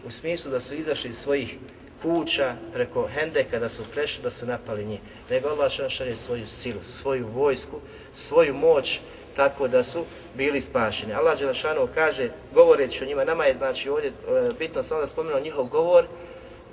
u 0.06 0.10
smislu 0.10 0.50
da 0.50 0.60
su 0.60 0.74
izašli 0.74 1.10
iz 1.10 1.18
svojih 1.18 1.56
kuća 2.02 2.54
preko 2.72 3.06
hende 3.06 3.44
kada 3.50 3.68
su 3.68 3.82
prešli, 3.94 4.22
da 4.22 4.30
su 4.30 4.46
napali 4.46 4.84
njih. 4.84 5.00
Nego 5.30 5.48
Allah 5.48 5.72
šan 5.72 5.90
šalje 5.90 6.16
svoju 6.16 6.46
silu, 6.46 6.82
svoju 6.82 7.26
vojsku, 7.26 7.80
svoju 8.14 8.54
moć, 8.54 9.00
tako 9.36 9.68
da 9.68 9.82
su 9.82 10.04
bili 10.34 10.60
spašeni. 10.60 11.14
Allah 11.14 11.38
Đelešanu 11.38 11.88
kaže, 11.94 12.28
govoreći 12.54 13.04
o 13.04 13.06
njima, 13.06 13.24
nama 13.24 13.44
je 13.44 13.54
znači 13.54 13.88
ovdje 13.88 14.08
e, 14.08 14.48
bitno 14.58 14.82
samo 14.82 15.00
da 15.00 15.06
spomenu 15.06 15.40
njihov 15.40 15.64
govor 15.64 16.04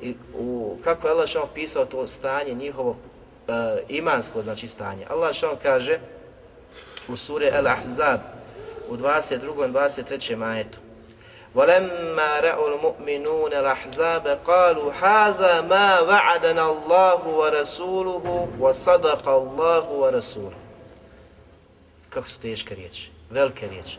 i 0.01 0.15
u, 0.35 0.77
kako 0.83 1.07
je 1.07 1.11
Allah 1.11 1.25
Đelešanu 1.25 1.47
pisao 1.53 1.85
to 1.85 2.07
stanje, 2.07 2.53
njihovo 2.53 2.95
e, 3.47 3.51
imansko 3.89 4.41
znači 4.41 4.67
stanje. 4.67 5.05
Allah 5.09 5.21
Đelešanu 5.21 5.57
kaže 5.63 5.99
u 7.07 7.17
sure 7.17 7.51
El 7.53 7.67
Ahzab 7.67 8.19
u 8.89 8.97
22. 8.97 9.69
i 9.69 9.71
23. 9.71 10.35
majetu 10.35 10.79
وَلَمَّا 11.54 12.40
رَأُوا 12.40 12.68
الْمُؤْمِنُونَ 12.68 13.52
الْأَحْزَابَ 13.52 14.38
قَالُوا 14.46 14.92
هَذَا 14.92 15.60
مَا 15.60 16.00
وَعَدَنَا 16.00 16.64
اللَّهُ 16.70 17.20
وَرَسُولُهُ 17.28 18.48
وَصَدَقَ 18.60 19.28
اللَّهُ 19.28 19.84
وَرَسُولُهُ 19.90 20.64
kako 22.14 22.28
su 22.28 22.40
teške 22.40 22.74
riječi, 22.74 23.10
velike 23.30 23.68
riječi. 23.68 23.98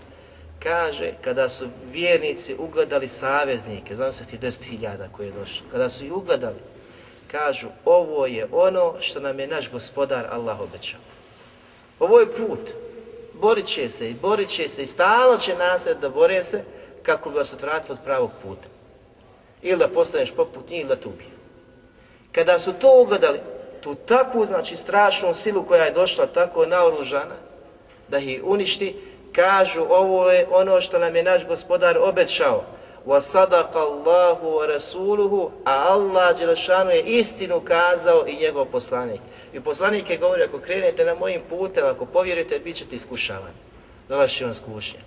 Kaže, 0.59 1.11
kada 1.21 1.49
su 1.49 1.67
vjernici 1.91 2.55
ugledali 2.59 3.07
saveznike, 3.07 3.95
znam 3.95 4.13
se 4.13 4.25
ti 4.25 4.37
deset 4.37 4.63
hiljada 4.63 5.07
koji 5.11 5.27
je 5.27 5.31
došao, 5.31 5.67
kada 5.71 5.89
su 5.89 6.05
ih 6.05 6.13
ugledali, 6.13 6.59
kažu, 7.31 7.67
ovo 7.85 8.25
je 8.25 8.47
ono 8.51 8.93
što 8.99 9.19
nam 9.19 9.39
je 9.39 9.47
naš 9.47 9.71
gospodar 9.71 10.27
Allah 10.31 10.61
obećao. 10.61 10.99
Ovo 11.99 12.19
je 12.19 12.33
put. 12.33 12.71
Borit 13.33 13.65
će 13.65 13.89
se 13.89 14.09
i 14.09 14.13
borit 14.13 14.49
će 14.49 14.69
se 14.69 14.83
i 14.83 14.87
stalno 14.87 15.37
će 15.37 15.55
nasred 15.55 15.97
da 15.99 16.09
bore 16.09 16.43
se 16.43 16.63
kako 17.02 17.30
bi 17.30 17.36
vas 17.36 17.52
odvratili 17.52 17.92
od 17.92 18.04
pravog 18.04 18.30
puta. 18.42 18.68
Ili 19.62 19.78
da 19.78 19.88
postaneš 19.88 20.30
poput 20.30 20.70
njih 20.70 20.80
ili 20.80 20.88
da 20.88 20.96
te 20.96 21.08
ubiju. 21.08 21.28
Kada 22.32 22.58
su 22.58 22.72
to 22.72 23.02
ugledali, 23.02 23.40
tu 23.80 23.94
takvu, 23.94 24.46
znači, 24.46 24.76
strašnu 24.76 25.34
silu 25.34 25.62
koja 25.62 25.84
je 25.84 25.92
došla 25.92 26.26
tako 26.26 26.66
naoružana, 26.66 27.34
da 28.08 28.18
ih 28.18 28.40
uništi, 28.44 28.96
kažu 29.32 29.82
ovo 29.88 30.30
je 30.30 30.46
ono 30.50 30.80
što 30.80 30.98
nam 30.98 31.16
je 31.16 31.22
naš 31.22 31.46
gospodar 31.46 31.98
obećao. 31.98 32.64
Wa 33.06 33.16
اللَّهُ 33.16 33.74
Allahu 33.74 34.46
wa 34.46 34.66
rasuluhu, 34.66 35.50
a 35.64 35.72
Allah 35.72 36.38
Đelešanu 36.38 36.90
je 36.90 37.02
istinu 37.02 37.60
kazao 37.60 38.26
i 38.26 38.36
njegov 38.36 38.64
poslanik. 38.64 39.20
I 39.52 39.60
poslanik 39.60 40.10
je 40.10 40.18
govorio, 40.18 40.44
ako 40.44 40.58
krenete 40.58 41.04
na 41.04 41.14
mojim 41.14 41.40
putem, 41.50 41.86
ako 41.86 42.06
povjerujete, 42.06 42.58
bit 42.58 42.76
ćete 42.76 42.96
iskušavani. 42.96 43.54
Dolazi 44.08 44.44
vam 44.44 44.54
skušnja. 44.54 45.00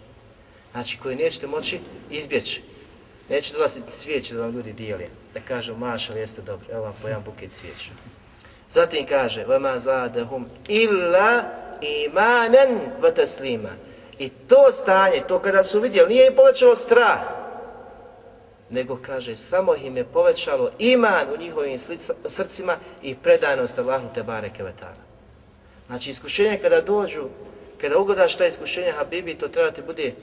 Znači, 0.73 0.97
koje 0.97 1.15
nećete 1.15 1.47
moći 1.47 1.79
izbjeći. 2.09 2.61
Neće 3.29 3.53
dolaziti 3.53 3.91
svijeće 3.91 4.35
da 4.35 4.41
vam 4.41 4.51
ljudi 4.51 4.73
dijeli. 4.73 5.07
Da 5.33 5.39
kažu, 5.39 5.75
mašal, 5.75 6.17
jeste 6.17 6.41
dobro, 6.41 6.67
evo 6.71 6.83
vam 6.83 6.93
po 7.01 7.07
jedan 7.07 7.23
buket 7.23 7.51
svijeća. 7.51 7.89
Zatim 8.71 9.05
kaže, 9.05 9.45
vama 9.45 9.79
zadahum 9.79 10.45
illa 10.67 11.43
imanen 11.81 12.79
vataslima. 13.01 13.69
I 14.19 14.29
to 14.29 14.71
stanje, 14.71 15.21
to 15.27 15.39
kada 15.39 15.63
su 15.63 15.79
vidjeli, 15.79 16.13
nije 16.13 16.27
im 16.27 16.35
povećalo 16.35 16.75
strah, 16.75 17.19
nego 18.69 18.97
kaže, 19.01 19.37
samo 19.37 19.75
im 19.75 19.97
je 19.97 20.03
povećalo 20.03 20.71
iman 20.79 21.27
u 21.33 21.37
njihovim 21.37 21.79
slica, 21.79 22.13
srcima 22.25 22.77
i 23.01 23.15
predanost 23.15 23.79
Allahu 23.79 24.07
te 24.15 24.23
bareke 24.23 24.63
vetara. 24.63 25.03
Znači, 25.87 26.09
iskušenje 26.09 26.59
kada 26.61 26.81
dođu, 26.81 27.23
kada 27.81 27.97
ugodaš 27.97 28.35
ta 28.35 28.45
iskušenja 28.45 28.91
Habibi, 28.91 29.33
to 29.33 29.47
treba 29.47 29.71
ti 29.71 29.81
bude 29.81 30.13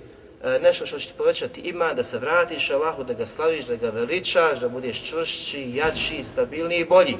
E, 0.45 0.59
nešto 0.63 0.87
što 0.87 0.99
će 0.99 1.09
ti 1.09 1.15
povećati 1.19 1.61
ima, 1.61 1.93
da 1.95 2.05
se 2.05 2.19
vratiš 2.19 2.71
Allahu, 2.71 3.05
da 3.05 3.13
ga 3.13 3.27
slaviš, 3.27 3.65
da 3.65 3.77
ga 3.77 3.91
veličaš, 3.91 4.61
da 4.61 4.69
budeš 4.69 5.03
čvršći, 5.05 5.73
jači, 5.75 6.25
stabilniji 6.25 6.81
i 6.81 6.85
bolji 6.85 7.17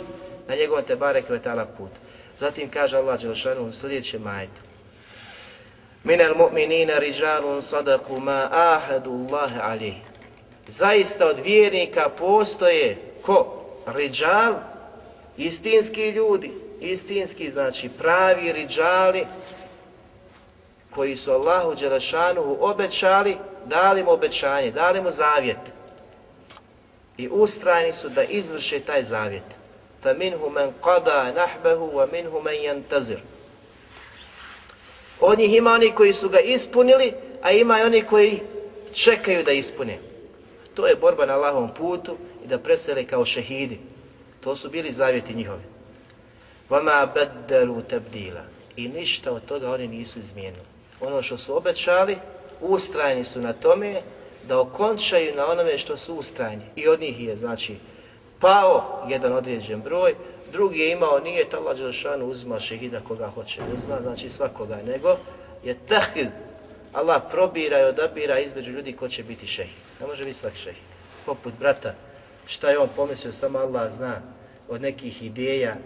na 0.49 0.55
njegovom 0.55 0.85
te 0.85 0.97
barek 0.97 1.29
vetara 1.29 1.65
put. 1.65 1.91
Zatim 2.39 2.71
kaže 2.71 2.97
Allah 2.97 3.21
Đelšanu 3.21 3.67
u 3.67 3.73
sljedećem 3.73 4.23
majetu. 4.23 4.61
Min 6.05 6.21
al 6.21 6.35
mu'minina 6.35 6.99
rijalun 6.99 7.63
sadaku 7.63 8.21
ma 8.21 8.49
ahadu 8.51 9.11
Allahe 9.11 9.61
alih. 9.61 9.95
Zaista 10.67 11.27
od 11.27 11.39
vjernika 11.45 12.09
postoje 12.09 12.97
ko? 13.23 13.65
Rijal, 13.87 14.55
istinski 15.37 16.11
ljudi, 16.11 16.51
istinski 16.81 17.51
znači 17.51 17.89
pravi 17.89 18.53
rijali 18.53 19.25
koji 20.90 21.16
su 21.16 21.32
Allahu 21.32 21.76
Đelešanu 21.76 22.58
obećali, 22.60 23.38
dali 23.66 24.04
mu 24.04 24.12
obećanje, 24.12 24.72
dali 24.72 25.02
mu 25.02 25.12
zavjet. 25.12 25.60
I 27.18 27.30
ustrajni 27.32 27.94
su 27.94 28.10
da 28.10 28.24
izvrše 28.24 28.80
taj 28.80 29.04
zavjet. 29.04 29.44
فَمِنْهُ 30.04 30.50
مَنْ 30.50 30.72
قَضَى 30.82 31.34
نَحْبَهُ 31.34 31.80
وَمِنْهُ 31.98 32.34
مَنْ 32.40 32.54
يَنْتَزِرُ 32.54 33.20
Od 35.20 35.40
njih 35.40 35.54
ima 35.54 35.72
oni 35.72 35.92
koji 35.92 36.14
su 36.14 36.30
ga 36.30 36.40
ispunili, 36.40 37.14
a 37.42 37.52
ima 37.52 37.80
i 37.80 37.84
oni 37.84 38.02
koji 38.02 38.40
čekaju 38.94 39.44
da 39.44 39.52
ispune. 39.52 40.00
To 40.74 40.88
je 40.88 40.96
borba 40.96 41.26
na 41.26 41.34
Allahovom 41.34 41.74
putu 41.74 42.18
i 42.46 42.48
da 42.48 42.60
presele 42.60 43.06
kao 43.06 43.26
šehidi. 43.26 43.80
To 44.44 44.56
su 44.56 44.70
bili 44.70 44.92
zavjeti 44.92 45.34
njihovi. 45.34 45.64
Vama 46.70 47.12
bedelu 47.14 47.82
tebdila. 47.82 48.44
I 48.76 48.88
ništa 48.88 49.32
od 49.32 49.46
toga 49.46 49.72
oni 49.72 49.88
nisu 49.88 50.20
izmijenili. 50.20 50.69
Ono 51.01 51.23
što 51.23 51.37
su 51.37 51.57
obećali, 51.57 52.17
ustrajni 52.61 53.25
su 53.25 53.41
na 53.41 53.53
tome 53.53 54.01
da 54.49 54.61
okončaju 54.61 55.35
na 55.37 55.47
onome 55.47 55.79
što 55.79 55.97
su 55.97 56.15
ustrajni. 56.15 56.63
I 56.77 56.89
od 56.89 57.01
njih 57.01 57.21
je, 57.21 57.37
znači, 57.37 57.77
pao 58.41 59.05
jedan 59.09 59.33
određen 59.33 59.81
broj, 59.81 60.15
drugi 60.53 60.79
je 60.79 60.93
imao, 60.93 61.19
nije 61.19 61.47
Allah 61.57 61.77
Đelšanu 61.77 62.27
uzima 62.27 62.61
šehida 62.61 63.01
koga 63.01 63.29
hoće 63.29 63.61
uzima, 63.75 64.01
znači 64.03 64.29
svakoga, 64.29 64.79
nego 64.87 65.17
je 65.65 65.75
tahid. 65.89 66.29
Allah 66.93 67.23
probira 67.31 67.81
i 67.81 67.85
odabira 67.85 68.39
između 68.39 68.73
ljudi 68.73 68.93
ko 68.93 69.09
će 69.09 69.23
biti 69.23 69.47
šehid. 69.47 69.83
Ne 70.01 70.07
može 70.07 70.25
biti 70.25 70.39
svaki 70.39 70.57
šehid. 70.57 70.83
Poput 71.27 71.55
brata, 71.59 71.95
šta 72.47 72.71
je 72.71 72.79
on 72.79 72.89
pomislio, 72.97 73.33
samo 73.33 73.59
Allah 73.59 73.91
zna 73.91 74.23
od 74.69 74.83
nekih 74.83 75.23
ideja 75.23 75.77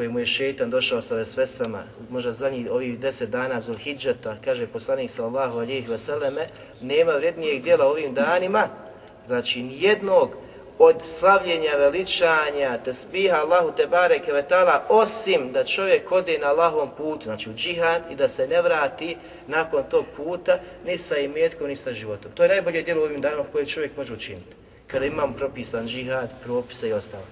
koje 0.00 0.08
mu 0.08 0.18
je 0.18 0.26
šeitan 0.26 0.70
došao 0.70 1.02
sa 1.02 1.14
vesvesama, 1.14 1.82
možda 2.10 2.32
za 2.32 2.50
njih 2.50 2.70
ovih 2.70 2.98
deset 2.98 3.30
dana 3.30 3.60
Zulhidžata, 3.60 4.36
kaže 4.44 4.66
poslanik 4.66 5.10
sallahu 5.10 5.58
alijih 5.58 5.88
veseleme, 5.88 6.46
nema 6.80 7.12
vrednijeg 7.12 7.62
dijela 7.62 7.86
ovim 7.86 8.14
danima, 8.14 8.68
znači 9.26 9.62
nijednog 9.62 10.36
od 10.78 10.96
slavljenja, 11.04 11.76
veličanja, 11.76 12.78
tesbiha 12.84 13.36
Allahu 13.36 13.72
te 13.76 13.86
bareke 13.86 14.32
vetala, 14.32 14.84
osim 14.88 15.52
da 15.52 15.64
čovjek 15.64 16.12
ode 16.12 16.38
na 16.38 16.48
Allahovom 16.48 16.90
putu, 16.96 17.24
znači 17.24 17.50
u 17.50 17.54
džihad 17.54 18.02
i 18.10 18.16
da 18.16 18.28
se 18.28 18.48
ne 18.48 18.62
vrati 18.62 19.16
nakon 19.46 19.82
tog 19.90 20.04
puta 20.16 20.58
ni 20.86 20.98
sa 20.98 21.16
imetkom, 21.16 21.68
ni 21.68 21.76
sa 21.76 21.92
životom. 21.92 22.32
To 22.32 22.42
je 22.42 22.48
najbolje 22.48 22.82
djelo 22.82 23.04
ovim 23.04 23.20
danom 23.20 23.46
koje 23.52 23.66
čovjek 23.66 23.96
može 23.96 24.14
učiniti. 24.14 24.56
Kada 24.86 25.06
imam 25.06 25.34
propisan 25.34 25.88
džihad, 25.88 26.30
propise 26.44 26.88
i 26.88 26.92
ostalo. 26.92 27.24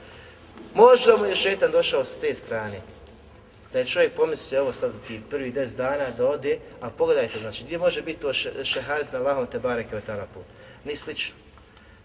Možda 0.78 1.16
mu 1.16 1.24
je 1.24 1.36
šetan 1.36 1.72
došao 1.72 2.04
s 2.04 2.16
te 2.16 2.34
strane. 2.34 2.80
Da 3.72 3.78
je 3.78 3.86
čovjek 3.86 4.12
pomislio, 4.12 4.58
evo 4.58 4.72
sad 4.72 4.92
ti 5.06 5.20
prvi 5.30 5.52
10 5.52 5.76
dana 5.76 6.10
da 6.16 6.28
ode, 6.28 6.58
a 6.80 6.90
pogledajte, 6.90 7.38
znači, 7.38 7.64
gdje 7.64 7.78
može 7.78 8.02
biti 8.02 8.20
to 8.20 8.32
šehadet 8.64 9.12
na 9.12 9.18
Allahom 9.18 9.46
te 9.46 9.58
bareke 9.58 9.94
vetala 9.94 10.26
put? 10.34 10.44
Ni 10.84 10.96
slično. 10.96 11.34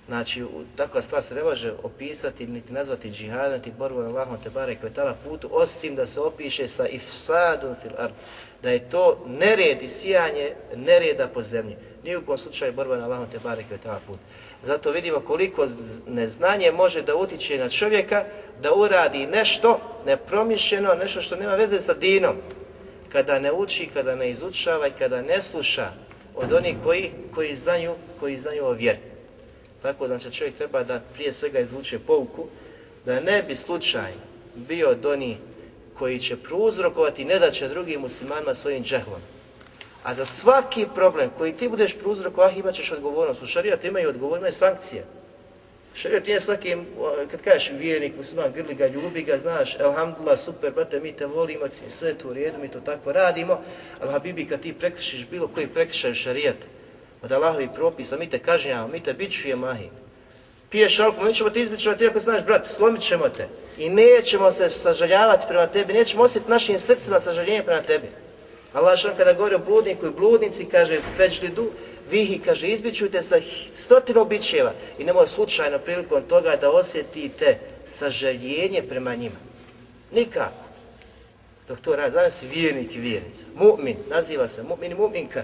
Znači, 0.07 0.43
takva 0.75 1.01
stvar 1.01 1.23
se 1.23 1.35
ne 1.35 1.43
može 1.43 1.73
opisati, 1.83 2.47
niti 2.47 2.73
nazvati 2.73 3.11
džihadom, 3.11 3.53
niti 3.53 3.71
borbu 3.71 4.01
na 4.01 4.09
Allahom 4.09 4.37
te 4.43 4.49
bare 4.49 4.75
kvetala 4.75 5.15
putu, 5.23 5.49
osim 5.51 5.95
da 5.95 6.05
se 6.05 6.19
opiše 6.19 6.67
sa 6.67 6.87
ifsadom 6.87 7.75
fil 7.81 7.91
ard, 7.97 8.13
da 8.63 8.69
je 8.69 8.89
to 8.89 9.25
nered 9.27 9.81
i 9.81 9.89
sijanje 9.89 10.53
nereda 10.75 11.27
po 11.27 11.41
zemlji. 11.41 11.75
Nijukom 12.03 12.23
u 12.23 12.27
kom 12.27 12.37
slučaju 12.37 12.73
borba 12.73 12.97
na 12.97 13.05
Allahom 13.05 13.27
te 13.31 13.39
bare 13.43 13.63
kvetala 13.63 13.99
putu. 14.07 14.19
Zato 14.63 14.91
vidimo 14.91 15.19
koliko 15.19 15.67
neznanje 16.07 16.71
može 16.71 17.01
da 17.01 17.15
utiče 17.15 17.57
na 17.57 17.69
čovjeka 17.69 18.23
da 18.61 18.73
uradi 18.73 19.27
nešto 19.27 19.79
nepromišljeno, 20.05 20.93
nešto 20.95 21.21
što 21.21 21.35
nema 21.35 21.55
veze 21.55 21.79
sa 21.79 21.93
dinom. 21.93 22.35
Kada 23.09 23.39
ne 23.39 23.51
uči, 23.51 23.89
kada 23.93 24.15
ne 24.15 24.29
izučava 24.29 24.87
i 24.87 24.97
kada 24.99 25.21
ne 25.21 25.41
sluša 25.41 25.91
od 26.35 26.53
onih 26.53 26.75
koji, 26.83 27.11
koji 27.35 27.55
znaju, 27.55 27.93
koji 28.19 28.37
znaju 28.37 28.65
o 28.65 28.71
vjeri. 28.71 28.99
Tako 29.81 30.07
da 30.07 30.17
znači, 30.17 30.37
čovjek 30.37 30.55
treba 30.55 30.83
da 30.83 31.01
prije 31.13 31.33
svega 31.33 31.59
izvuče 31.59 31.99
pouku, 31.99 32.45
da 33.05 33.19
ne 33.19 33.43
bi 33.43 33.55
slučaj 33.55 34.11
bio 34.55 34.89
od 34.89 35.05
onih 35.05 35.37
koji 35.93 36.19
će 36.19 36.37
prouzrokovati 36.37 37.25
ne 37.25 37.39
da 37.39 37.51
će 37.51 37.67
drugim 37.67 38.01
muslimanima 38.01 38.53
svojim 38.53 38.83
džehlom. 38.83 39.21
A 40.03 40.13
za 40.13 40.25
svaki 40.25 40.85
problem 40.95 41.29
koji 41.37 41.53
ti 41.53 41.69
budeš 41.69 41.97
prouzrokovati 41.97 42.59
imat 42.59 42.75
ćeš 42.75 42.91
odgovornost. 42.91 43.43
U 43.43 43.45
šarijatu 43.45 43.87
imaju 43.87 44.09
odgovornost, 44.09 44.39
imaju 44.39 44.53
sankcije. 44.53 45.03
Šarijat 45.95 46.25
nije 46.25 46.41
svaki, 46.41 46.75
kad 47.31 47.41
kažeš 47.41 47.71
vjernik, 47.77 48.17
musliman, 48.17 48.51
grli 48.51 48.75
ga, 48.75 48.87
ljubi 48.87 49.23
ga, 49.23 49.37
znaš, 49.37 49.75
elhamdulillah, 49.79 50.39
super, 50.39 50.71
brate, 50.71 50.99
mi 50.99 51.11
te 51.11 51.25
volimo, 51.25 51.65
sve 51.89 52.09
je 52.09 52.17
to 52.17 52.27
u 52.27 52.33
redu, 52.33 52.57
mi 52.61 52.67
to 52.67 52.79
tako 52.79 53.11
radimo, 53.11 53.61
ali 54.01 54.11
habibi, 54.11 54.47
kad 54.47 54.59
ti 54.59 54.73
prekrišiš 54.73 55.27
bilo 55.27 55.47
koji 55.47 55.67
prekršaj 55.67 56.11
u 56.11 56.15
šarijatu, 56.15 56.67
od 57.21 57.31
Allahovi 57.31 57.69
propisa, 57.75 58.17
mi 58.17 58.29
te 58.29 58.39
kažnjamo, 58.39 58.87
mi 58.87 59.03
te 59.03 59.13
bičujemo, 59.13 59.67
ahi. 59.67 59.89
Piješ 60.69 60.99
alkohol, 60.99 61.27
mi 61.27 61.33
ćemo 61.33 61.49
te 61.49 61.61
izbičuvati, 61.61 62.07
ako 62.07 62.19
znaš, 62.19 62.45
brat, 62.45 62.67
slomit 62.67 63.01
ćemo 63.01 63.29
te. 63.29 63.47
I 63.77 63.89
nećemo 63.89 64.51
se 64.51 64.69
sažaljavati 64.69 65.45
prema 65.47 65.67
tebi, 65.67 65.93
nećemo 65.93 66.23
osjetiti 66.23 66.51
našim 66.51 66.79
srcima 66.79 67.19
sažaljenje 67.19 67.63
prema 67.63 67.81
tebi. 67.81 68.07
Allah 68.73 68.97
što 68.97 69.15
kada 69.17 69.33
govori 69.33 69.55
o 69.55 69.59
bludniku 69.59 70.07
i 70.07 70.11
bludnici, 70.11 70.65
kaže, 70.65 70.99
feđli 71.17 71.49
du, 71.49 71.71
vihi, 72.11 72.39
kaže, 72.45 72.67
izbićujte 72.67 73.21
sa 73.21 73.35
stotinu 73.73 74.25
bićeva 74.25 74.73
i 74.99 75.03
nemoj 75.03 75.27
slučajno 75.27 75.79
prilikom 75.79 76.21
toga 76.29 76.55
da 76.55 76.71
osjetite 76.71 77.59
sažaljenje 77.85 78.83
prema 78.89 79.15
njima. 79.15 79.35
Nikako. 80.11 80.63
Dok 81.67 81.79
to 81.79 81.95
radi, 81.95 82.11
znaš 82.11 82.33
si 82.33 82.47
vjernik 82.47 82.95
i 82.95 82.99
vjernica. 82.99 83.45
Mu'min, 83.59 83.95
naziva 84.09 84.47
se 84.47 84.63
mu'min 84.63 84.91
i 84.91 84.95
mu'minka 84.95 85.41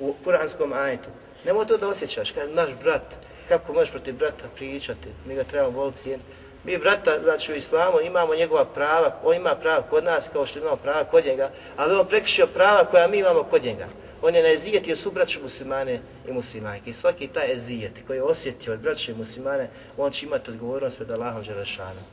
u 0.00 0.14
kuranskom 0.24 0.72
ajetu. 0.72 1.08
Nemoj 1.44 1.66
to 1.66 1.76
da 1.76 1.88
osjećaš, 1.88 2.30
kada 2.30 2.52
naš 2.52 2.70
brat, 2.82 3.14
kako 3.48 3.72
možeš 3.72 3.90
protiv 3.90 4.14
brata 4.14 4.44
pričati, 4.56 5.08
mi 5.26 5.34
ga 5.34 5.44
trebamo 5.44 5.78
voliti 5.78 5.98
cijeniti. 5.98 6.28
Mi 6.64 6.78
brata, 6.78 7.20
znači 7.22 7.52
u 7.52 7.56
islamu 7.56 8.00
imamo 8.00 8.34
njegova 8.34 8.64
prava, 8.64 9.16
on 9.24 9.36
ima 9.36 9.54
prava 9.54 9.82
kod 9.82 10.04
nas 10.04 10.28
kao 10.32 10.46
što 10.46 10.58
imamo 10.58 10.76
prava 10.76 11.04
kod 11.04 11.24
njega, 11.24 11.50
ali 11.76 11.94
on 11.94 12.06
prekrišio 12.06 12.46
prava 12.46 12.84
koja 12.84 13.08
mi 13.08 13.18
imamo 13.18 13.42
kod 13.42 13.64
njega. 13.64 13.86
On 14.22 14.34
je 14.34 14.42
na 14.42 14.48
ezijeti 14.48 14.96
su 14.96 15.10
braću 15.10 15.42
muslimane 15.42 16.00
i 16.28 16.32
muslimanke. 16.32 16.90
I 16.90 16.92
svaki 16.92 17.26
taj 17.26 17.52
ezijet 17.52 17.92
koji 18.06 18.16
je 18.16 18.22
osjetio 18.22 18.72
od 18.72 18.80
braće 18.80 19.12
i 19.12 19.14
muslimane, 19.14 19.68
on 19.96 20.10
će 20.10 20.26
imati 20.26 20.50
odgovornost 20.50 20.96
pred 20.96 21.10
Allahom 21.10 21.42
Đelešanom. 21.42 22.04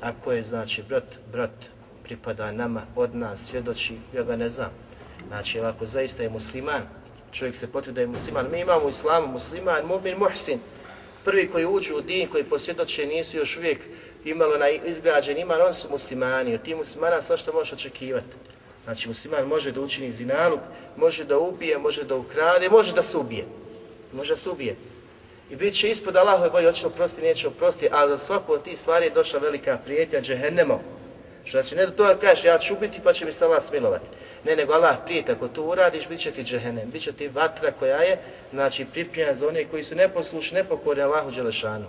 Ako 0.00 0.32
je, 0.32 0.42
znači, 0.42 0.82
brat, 0.82 1.18
brat 1.32 1.50
pripada 2.04 2.52
nama, 2.52 2.82
od 2.96 3.14
nas, 3.14 3.40
svjedoči, 3.40 3.96
ja 4.14 4.22
ga 4.22 4.36
ne 4.36 4.48
znam. 4.48 4.70
Znači, 5.28 5.60
ako 5.60 5.86
zaista 5.86 6.22
je 6.22 6.30
musliman, 6.30 6.82
čovjek 7.32 7.56
se 7.56 7.72
potvrdi 7.72 7.94
da 7.94 8.00
je 8.00 8.06
musliman. 8.06 8.46
Mi 8.50 8.60
imamo 8.60 8.86
u 8.86 8.88
islamu 8.88 9.26
musliman, 9.26 9.84
mu'min, 9.84 10.18
muhsin. 10.18 10.58
Prvi 11.28 11.48
koji 11.48 11.66
uđu 11.66 11.96
u 11.96 12.00
din, 12.00 12.28
koji 12.28 12.44
posvjedoče, 12.44 13.06
nisu 13.06 13.36
još 13.36 13.56
uvijek 13.56 13.78
imali 14.24 14.58
na 14.58 14.68
izgrađen 14.68 15.38
iman, 15.38 15.60
oni 15.60 15.74
su 15.74 15.88
muslimani. 15.90 16.54
Od 16.54 16.62
tih 16.62 16.76
muslimana 16.76 17.20
sva 17.20 17.36
što 17.36 17.52
možeš 17.52 17.72
očekivati. 17.72 18.36
Znači, 18.84 19.08
musliman 19.08 19.46
može 19.46 19.72
da 19.72 19.80
učini 19.80 20.12
zinaluk, 20.12 20.60
može 20.96 21.24
da 21.24 21.38
ubije, 21.38 21.78
može 21.78 22.04
da 22.04 22.16
ukrade, 22.16 22.68
može 22.68 22.94
da 22.94 23.02
se 23.02 23.18
ubije. 23.18 23.44
Može 24.12 24.32
da 24.32 24.36
se 24.36 24.50
ubije. 24.50 24.76
I 25.50 25.56
bit 25.56 25.74
će 25.74 25.90
ispod 25.90 26.16
Allahove 26.16 26.50
bolje, 26.50 26.66
hoće 26.66 26.86
oprosti, 26.86 27.22
neće 27.22 27.48
oprosti, 27.48 27.88
a 27.92 28.08
za 28.08 28.18
svaku 28.18 28.52
od 28.52 28.62
tih 28.62 28.78
stvari 28.78 29.06
je 29.06 29.10
došla 29.10 29.38
velika 29.38 29.78
prijetnja 29.84 30.20
džehennemom 30.20 30.78
Što 31.48 31.62
znači, 31.62 31.76
ne 31.76 31.86
da 31.86 31.92
to 31.92 32.18
kažeš, 32.20 32.44
ja 32.44 32.58
ću 32.58 32.74
ubiti 32.74 33.00
pa 33.04 33.12
će 33.12 33.24
mi 33.24 33.32
se 33.32 33.44
Allah 33.44 33.62
smilovati. 33.62 34.06
Ne, 34.44 34.56
nego 34.56 34.72
Allah 34.72 34.96
prijeti, 35.04 35.32
ako 35.32 35.48
to 35.48 35.62
uradiš, 35.62 36.08
bit 36.08 36.20
će 36.20 36.30
ti 36.30 36.42
džehennem, 36.42 36.90
bit 36.90 37.02
će 37.02 37.12
ti 37.12 37.28
vatra 37.28 37.72
koja 37.72 37.96
je, 37.96 38.18
znači, 38.52 38.84
pripremljena 38.84 39.34
za 39.34 39.48
one 39.48 39.64
koji 39.64 39.84
su 39.84 39.94
neposlušni, 39.94 40.58
nepokorni 40.58 41.02
Allahu 41.02 41.30
Đelešanu. 41.30 41.86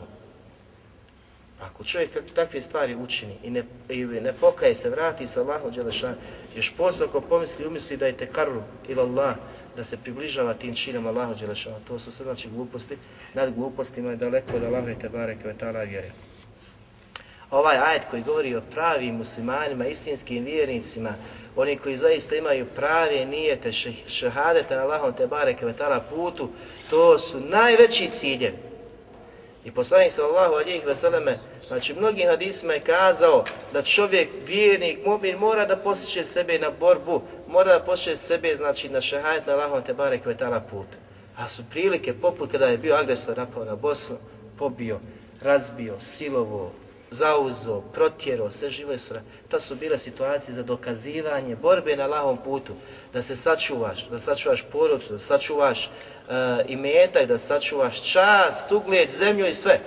Ako 1.61 1.83
čovjek 1.83 2.09
takve 2.35 2.61
stvari 2.61 2.95
učini 2.95 3.35
i 3.43 3.49
ne, 3.49 3.63
i 3.89 4.05
ne 4.05 4.33
pokaje 4.33 4.75
se, 4.75 4.89
vrati 4.89 5.27
se 5.27 5.39
Allahu 5.39 5.71
Đelešanu, 5.71 6.15
još 6.55 6.73
posao 6.77 7.07
ako 7.07 7.21
pomisli, 7.21 7.67
umisli 7.67 7.97
da 7.97 8.07
je 8.07 8.17
te 8.17 8.25
karu 8.25 8.61
ila 8.89 9.03
Allah, 9.03 9.35
da 9.75 9.83
se 9.83 9.97
približava 9.97 10.53
tim 10.53 10.75
činom 10.75 11.07
Allahu 11.07 11.35
Đelešanu, 11.35 11.75
to 11.87 11.99
su 11.99 12.11
sve 12.11 12.23
znači 12.23 12.49
gluposti, 12.49 12.97
nad 13.33 13.53
glupostima 13.55 14.09
je 14.09 14.15
daleko 14.15 14.55
od 14.55 14.63
Allahu 14.63 14.89
i 14.89 14.99
Tebare 14.99 15.37
Kvetala 15.41 15.83
vjere. 15.83 16.11
Ovaj 17.51 17.77
ajet 17.77 18.03
koji 18.09 18.23
govori 18.23 18.55
o 18.55 18.61
pravim 18.73 19.15
muslimanima, 19.15 19.87
istinskim 19.87 20.45
vjernicima, 20.45 21.13
oni 21.55 21.77
koji 21.77 21.97
zaista 21.97 22.35
imaju 22.35 22.65
prave 22.75 23.25
nijete, 23.25 23.71
šehadete 24.07 24.75
na 24.75 24.81
Allahom 24.81 25.13
te 25.13 25.27
bareke 25.27 25.65
vetala 25.65 25.99
putu, 25.99 26.49
to 26.89 27.19
su 27.19 27.39
najveći 27.39 28.09
ciljevi. 28.11 28.57
I 29.65 29.71
poslanik 29.71 30.11
sallallahu 30.11 30.53
alijih 30.53 30.85
veseleme, 30.85 31.39
znači 31.67 31.93
mnogim 31.93 32.27
hadisima 32.27 32.73
je 32.73 32.79
kazao 32.79 33.43
da 33.73 33.81
čovjek, 33.81 34.29
vjernik, 34.47 35.05
mobil 35.05 35.37
mora 35.37 35.65
da 35.65 35.77
posjeće 35.77 36.23
sebe 36.23 36.59
na 36.59 36.69
borbu, 36.79 37.21
mora 37.47 37.73
da 37.73 37.85
posjeće 37.85 38.17
sebe, 38.17 38.55
znači 38.55 38.89
na 38.89 39.01
šehadet 39.01 39.47
na 39.47 39.53
Allahom 39.53 39.83
te 39.83 39.93
barek 39.93 40.25
vetala 40.25 40.59
putu. 40.59 40.97
A 41.37 41.47
su 41.47 41.63
prilike, 41.69 42.13
poput 42.13 42.51
kada 42.51 42.65
je 42.65 42.77
bio 42.77 42.95
agresor 42.95 43.37
napao 43.37 43.65
na 43.65 43.75
Bosnu, 43.75 44.17
pobio, 44.57 44.99
razbio, 45.41 45.99
silovo, 45.99 46.71
zauzo, 47.11 47.81
protjero, 47.93 48.51
sve 48.51 48.69
živo 48.71 48.91
je 48.91 48.99
sura. 48.99 49.21
Ta 49.47 49.59
su 49.59 49.75
bile 49.75 49.97
situacije 49.97 50.55
za 50.55 50.63
dokazivanje 50.63 51.55
borbe 51.55 51.95
na 51.95 52.07
lahom 52.07 52.37
putu, 52.37 52.73
da 53.13 53.21
se 53.21 53.35
sačuvaš, 53.35 54.07
da 54.07 54.19
sačuvaš 54.19 54.65
porodcu, 54.71 55.13
da 55.13 55.19
sačuvaš 55.19 55.85
uh, 55.85 56.33
imetak, 56.67 57.25
da 57.27 57.37
sačuvaš 57.37 58.11
čast, 58.11 58.71
ugled, 58.71 59.09
zemlju 59.09 59.47
i 59.47 59.53
sve. 59.53 59.79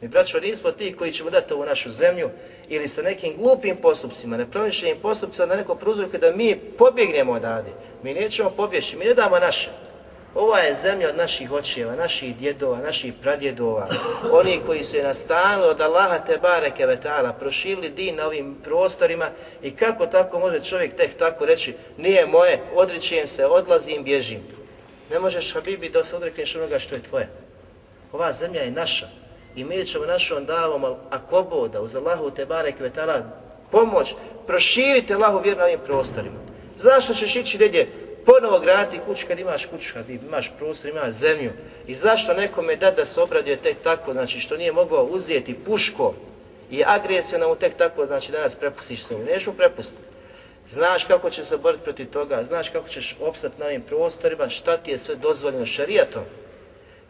Mi, 0.00 0.08
braćo, 0.08 0.40
nismo 0.40 0.72
ti 0.72 0.96
koji 0.98 1.12
ćemo 1.12 1.30
dati 1.30 1.54
ovu 1.54 1.64
našu 1.64 1.90
zemlju 1.90 2.30
ili 2.68 2.88
sa 2.88 3.02
nekim 3.02 3.36
glupim 3.36 3.76
postupcima, 3.76 4.36
nepromišljenim 4.36 4.98
postupcima 5.02 5.46
na 5.46 5.56
neko 5.56 5.74
pruzorke 5.74 6.18
da 6.18 6.36
mi 6.36 6.56
pobjegnemo 6.78 7.32
odavde. 7.32 7.70
Mi 8.02 8.14
nećemo 8.14 8.50
pobjeći, 8.50 8.96
mi 8.96 9.04
ne 9.04 9.14
damo 9.14 9.38
naše. 9.38 9.70
Ova 10.34 10.58
je 10.58 10.74
zemlja 10.74 11.08
od 11.08 11.16
naših 11.16 11.52
očeva, 11.52 11.96
naših 11.96 12.36
djedova, 12.36 12.78
naših 12.78 13.12
pradjedova, 13.22 13.88
oni 14.32 14.60
koji 14.66 14.84
su 14.84 14.96
je 14.96 15.02
nastanili 15.02 15.68
od 15.68 15.80
Allaha 15.80 16.18
te 16.18 16.38
bareke 16.42 16.86
vetala, 16.86 17.32
prošili 17.32 17.90
din 17.90 18.16
na 18.16 18.26
ovim 18.26 18.54
prostorima 18.64 19.28
i 19.62 19.70
kako 19.70 20.06
tako 20.06 20.38
može 20.38 20.64
čovjek 20.64 20.96
tek 20.96 21.14
tako 21.18 21.46
reći, 21.46 21.74
nije 21.96 22.26
moje, 22.26 22.60
odričujem 22.74 23.28
se, 23.28 23.46
odlazim, 23.46 24.04
bježim. 24.04 24.40
Ne 25.10 25.18
možeš, 25.18 25.54
Habibi, 25.54 25.88
da 25.88 26.04
se 26.04 26.16
odrekneš 26.16 26.56
onoga 26.56 26.78
što 26.78 26.94
je 26.94 27.02
tvoje. 27.02 27.28
Ova 28.12 28.32
zemlja 28.32 28.62
je 28.62 28.70
naša 28.70 29.08
i 29.56 29.64
mi 29.64 29.84
ćemo 29.84 30.06
našom 30.06 30.46
davom, 30.46 30.84
ako 31.10 31.42
boda, 31.42 31.80
uz 31.80 31.96
Allahu 31.96 32.30
te 32.30 32.46
bareke 32.46 32.82
vetala, 32.82 33.22
pomoć, 33.70 34.14
proširite 34.46 35.14
Allahu 35.14 35.40
vjer 35.44 35.56
na 35.56 35.64
ovim 35.64 35.80
prostorima. 35.86 36.36
Zašto 36.76 37.14
ćeš 37.14 37.36
ići 37.36 37.58
negdje 37.58 37.88
ponovo 38.26 38.60
graditi 38.60 39.02
kuću 39.06 39.26
kad 39.26 39.38
imaš 39.38 39.66
kuću, 39.66 39.92
kad 39.92 40.10
imaš 40.10 40.52
prostor, 40.58 40.90
imaš 40.90 41.10
zemlju. 41.10 41.50
I 41.86 41.94
zašto 41.94 42.34
nekome 42.34 42.76
da 42.76 42.90
da 42.90 43.04
se 43.04 43.20
obraduje 43.20 43.56
tek 43.56 43.76
tako, 43.82 44.12
znači 44.12 44.40
što 44.40 44.56
nije 44.56 44.72
mogao 44.72 45.04
uzeti 45.04 45.54
puško 45.54 46.14
i 46.70 46.82
agresiju 46.86 47.38
na 47.38 47.48
mu 47.48 47.54
tek 47.54 47.74
tako, 47.74 48.06
znači 48.06 48.32
danas 48.32 48.54
prepustiš 48.54 49.04
se 49.04 49.16
mu, 49.16 49.24
neš 49.24 49.46
mu 49.46 49.52
prepustiti. 49.52 50.02
Znaš 50.70 51.04
kako 51.04 51.30
će 51.30 51.44
se 51.44 51.56
boriti 51.56 51.84
protiv 51.84 52.06
toga, 52.06 52.44
znaš 52.44 52.68
kako 52.68 52.88
ćeš 52.88 53.16
opstati 53.20 53.60
na 53.60 53.66
ovim 53.66 53.82
prostorima, 53.82 54.48
šta 54.48 54.76
ti 54.76 54.90
je 54.90 54.98
sve 54.98 55.14
dozvoljeno 55.14 55.66
šarijatom. 55.66 56.22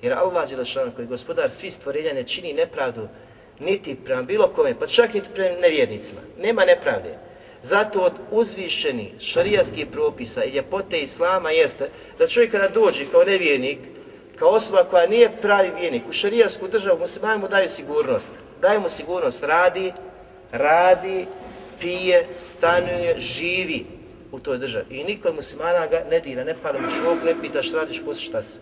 Jer 0.03 0.13
Allah 0.13 0.49
Đelešanu 0.49 0.93
koji 0.93 1.05
je 1.05 1.09
gospodar 1.09 1.51
svi 1.51 1.71
stvorenja 1.71 2.13
ne 2.13 2.25
čini 2.25 2.53
nepravdu 2.53 3.09
niti 3.61 3.97
prema 4.05 4.23
bilo 4.23 4.49
kome, 4.49 4.75
pa 4.79 4.87
čak 4.87 5.15
niti 5.15 5.29
prema 5.35 5.61
nevjernicima. 5.61 6.21
Nema 6.39 6.65
nepravde. 6.65 7.15
Zato 7.63 8.01
od 8.01 8.13
uzvišeni 8.31 9.13
šarijaskih 9.21 9.87
propisa 9.93 10.45
i 10.45 10.51
ljepote 10.51 11.01
Islama 11.01 11.51
jeste 11.51 11.91
da 12.19 12.27
čovjek 12.27 12.51
kada 12.51 12.69
dođe 12.69 13.05
kao 13.11 13.25
nevjernik, 13.25 13.79
kao 14.37 14.49
osoba 14.49 14.85
koja 14.85 15.07
nije 15.07 15.37
pravi 15.41 15.71
vjernik, 15.81 16.03
u 16.09 16.13
šarijasku 16.13 16.69
državu 16.69 16.99
muslimani 16.99 17.41
mu 17.41 17.49
daju 17.49 17.69
sigurnost. 17.69 18.31
Daju 18.61 18.81
mu 18.81 18.89
sigurnost, 18.89 19.43
radi, 19.43 19.93
radi, 20.53 21.27
pije, 21.81 22.27
stanuje, 22.37 23.15
živi 23.19 23.85
u 24.33 24.41
toj 24.41 24.59
državi. 24.59 24.85
I 24.91 25.05
niko 25.05 25.29
je 25.29 25.35
muslimana 25.35 25.87
ga 25.87 26.05
ne 26.11 26.21
dira, 26.21 26.45
ne 26.45 26.55
pada 26.63 26.79
mu 26.79 26.87
čovjek, 27.03 27.25
ne 27.25 27.41
pita 27.41 27.63
šta 27.63 27.77
radiš, 27.77 28.03
ko 28.05 28.15
šta 28.15 28.43
si. 28.43 28.59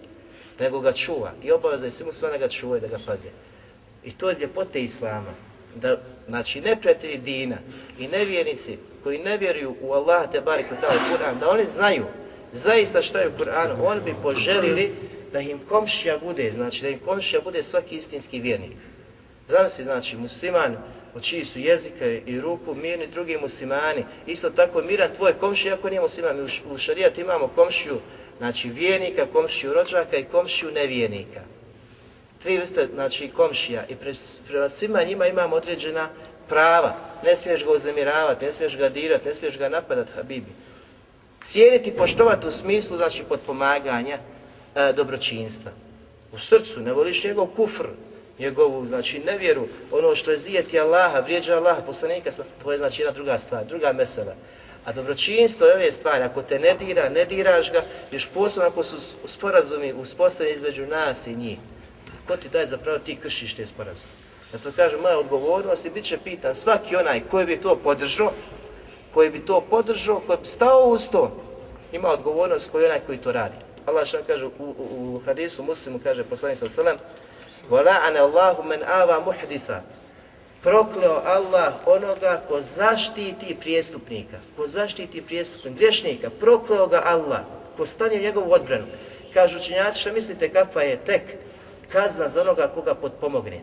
Nego 0.61 0.81
ga 0.81 0.93
čuva. 0.93 1.33
I 1.43 1.53
obaveza 1.53 1.85
je 1.85 1.91
svi 1.91 2.05
muslimana 2.05 2.39
da 2.39 2.47
ga 2.47 2.51
čuvaju, 2.53 2.81
da 2.81 2.89
ga 2.89 2.99
paze. 3.07 3.29
I 4.05 4.13
to 4.13 4.31
je 4.31 4.37
ljepote 4.41 4.83
Islama. 4.83 5.35
Da, 5.75 6.01
znači, 6.29 6.61
neprijatelji 6.61 7.19
dina 7.19 7.57
i 7.99 8.09
nevjernici 8.09 8.79
koji 9.03 9.19
ne 9.19 9.37
vjeruju 9.37 9.75
u 9.81 9.93
Allah 9.93 10.31
te 10.33 10.41
barek 10.41 10.67
u 10.73 10.81
taj 10.81 10.97
Kur'an, 10.97 11.39
da 11.41 11.51
oni 11.51 11.67
znaju 11.67 12.05
zaista 12.53 13.03
šta 13.03 13.21
je 13.21 13.29
u 13.29 13.43
Kur'anu, 13.43 13.85
oni 13.85 14.01
bi 14.01 14.15
poželili 14.23 14.93
da 15.33 15.41
im 15.41 15.61
komšija 15.69 16.19
bude, 16.19 16.53
znači 16.53 16.83
da 16.83 16.89
im 16.89 16.99
komšija 16.99 17.41
bude 17.41 17.63
svaki 17.63 17.97
istinski 17.97 18.41
vjernik. 18.41 18.77
Zamisli, 19.49 19.85
znači, 19.85 20.17
musliman 20.17 20.77
od 21.15 21.23
čiji 21.23 21.45
su 21.45 21.59
jezika 21.59 22.07
i 22.07 22.41
ruku 22.41 22.75
mirni 22.75 23.07
drugi 23.07 23.39
muslimani, 23.41 24.05
isto 24.27 24.51
tako 24.51 24.83
miran 24.83 25.11
tvoj 25.17 25.33
komšija 25.33 25.75
ako 25.75 25.91
nije 25.91 26.01
musliman. 26.01 26.37
Mi 26.37 26.75
u 26.75 26.79
šarijatu 26.79 27.21
imamo 27.21 27.49
komšiju, 27.49 27.99
znači 28.39 28.71
vjernika, 28.71 29.27
komšiju 29.33 29.75
rođaka 29.75 30.17
i 30.17 30.25
komšiju 30.25 30.71
nevjernika. 30.71 31.41
Tri 32.43 32.59
vrste, 32.59 32.89
znači, 32.95 33.29
komšija 33.29 33.85
i 33.89 33.95
prema 34.47 34.69
svima 34.69 35.03
njima 35.03 35.27
imamo 35.27 35.57
određena 35.57 36.09
prava. 36.51 36.95
Ne 37.23 37.37
smiješ 37.37 37.65
ga 37.65 37.71
uzemiravati, 37.71 38.47
ne 38.47 38.53
smiješ 38.53 38.77
ga 38.77 38.89
dirati, 38.89 39.29
ne 39.29 39.35
smiješ 39.35 39.59
ga 39.59 39.69
napadati, 39.69 40.13
Habibi. 40.13 40.53
Cijeniti, 41.43 41.97
poštovati 41.97 42.47
u 42.47 42.51
smislu, 42.51 42.97
znači, 42.97 43.23
podpomaganja 43.29 44.19
e, 44.75 44.93
dobročinstva. 44.93 45.73
U 46.33 46.39
srcu, 46.39 46.81
ne 46.81 46.93
voliš 46.93 47.25
njegov 47.25 47.47
kufr, 47.47 47.87
njegovu, 48.39 48.87
znači, 48.87 49.19
nevjeru, 49.19 49.67
ono 49.93 50.17
što 50.17 50.31
je 50.31 50.39
zijeti 50.39 50.81
Allaha, 50.81 51.21
vrijeđa 51.21 51.57
Allaha, 51.57 51.81
poslanika, 51.81 52.31
to 52.63 52.73
je, 52.73 52.79
znači, 52.79 53.03
jedna 53.03 53.13
druga 53.13 53.39
stvar, 53.39 53.65
druga 53.65 53.93
mesela. 53.93 54.35
A 54.85 54.93
dobročinstvo 54.93 55.67
je 55.67 55.75
ove 55.75 55.93
stvari, 55.93 56.25
ako 56.25 56.43
te 56.43 56.59
ne 56.59 56.75
dira, 56.75 57.09
ne 57.09 57.25
diraš 57.25 57.73
ga, 57.73 57.83
još 58.13 58.29
posebno 58.29 58.69
ako 58.69 58.83
su 58.83 58.97
sporazumi 59.25 59.93
uspostavljeni 59.93 60.57
između 60.57 60.87
nas 60.87 61.27
i 61.27 61.37
njih. 61.37 61.59
Ko 62.27 62.37
ti 62.37 62.49
daje 62.49 62.67
zapravo 62.67 62.99
ti 62.99 63.17
kršiš 63.17 63.55
te 63.55 63.67
sporazume? 63.67 64.30
Zato 64.52 64.72
kaže, 64.76 64.98
moja 64.98 65.20
odgovornost 65.20 65.86
i 65.86 65.90
bit 65.90 66.06
će 66.06 66.18
pitan 66.18 66.56
svaki 66.56 66.96
onaj 66.96 67.22
koji 67.32 67.46
bi 67.46 67.62
to 67.62 67.76
podržao, 67.76 68.32
koji 69.14 69.30
bi 69.30 69.46
to 69.46 69.62
podržao, 69.62 70.22
koji 70.28 70.40
bi 70.40 70.48
stao 70.48 70.88
uz 70.88 71.10
to, 71.10 71.32
ima 71.92 72.10
odgovornost 72.10 72.72
koji 72.72 72.86
onaj 72.86 73.00
koji 73.00 73.18
to 73.18 73.32
radi. 73.32 73.56
Allah 73.86 74.06
što 74.08 74.18
kaže 74.28 74.46
u, 74.46 74.50
u, 74.60 74.76
u 75.16 75.22
hadisu 75.26 75.64
muslimu, 75.64 76.00
kaže 76.04 76.24
poslanik 76.24 76.58
sa 76.58 76.70
sallam, 76.70 76.98
وَلَعَنَ 77.70 78.18
اللَّهُ 78.18 78.56
مَنْ 78.64 78.84
آوَا 78.84 79.20
مُحْدِثًا 79.26 79.80
Prokleo 80.64 81.22
Allah 81.26 81.74
onoga 81.86 82.42
ko 82.48 82.62
zaštiti 82.62 83.56
prijestupnika, 83.60 84.38
ko 84.58 84.68
zaštiti 84.68 85.22
prijestupnika, 85.22 85.78
griješnika, 85.78 86.30
prokleo 86.40 86.88
ga 86.88 87.02
Allah, 87.06 87.40
ko 87.78 87.86
stane 87.86 88.16
u 88.16 88.22
njegovu 88.22 88.52
odbranu. 88.52 88.86
Kažu 89.34 89.58
učenjaci, 89.58 90.00
što 90.00 90.14
mislite 90.14 90.50
kakva 90.50 90.82
je 90.82 90.98
tek 90.98 91.22
kazna 91.92 92.30
za 92.30 92.42
onoga 92.42 92.68
koga 92.68 92.96
potpomogne? 92.96 93.62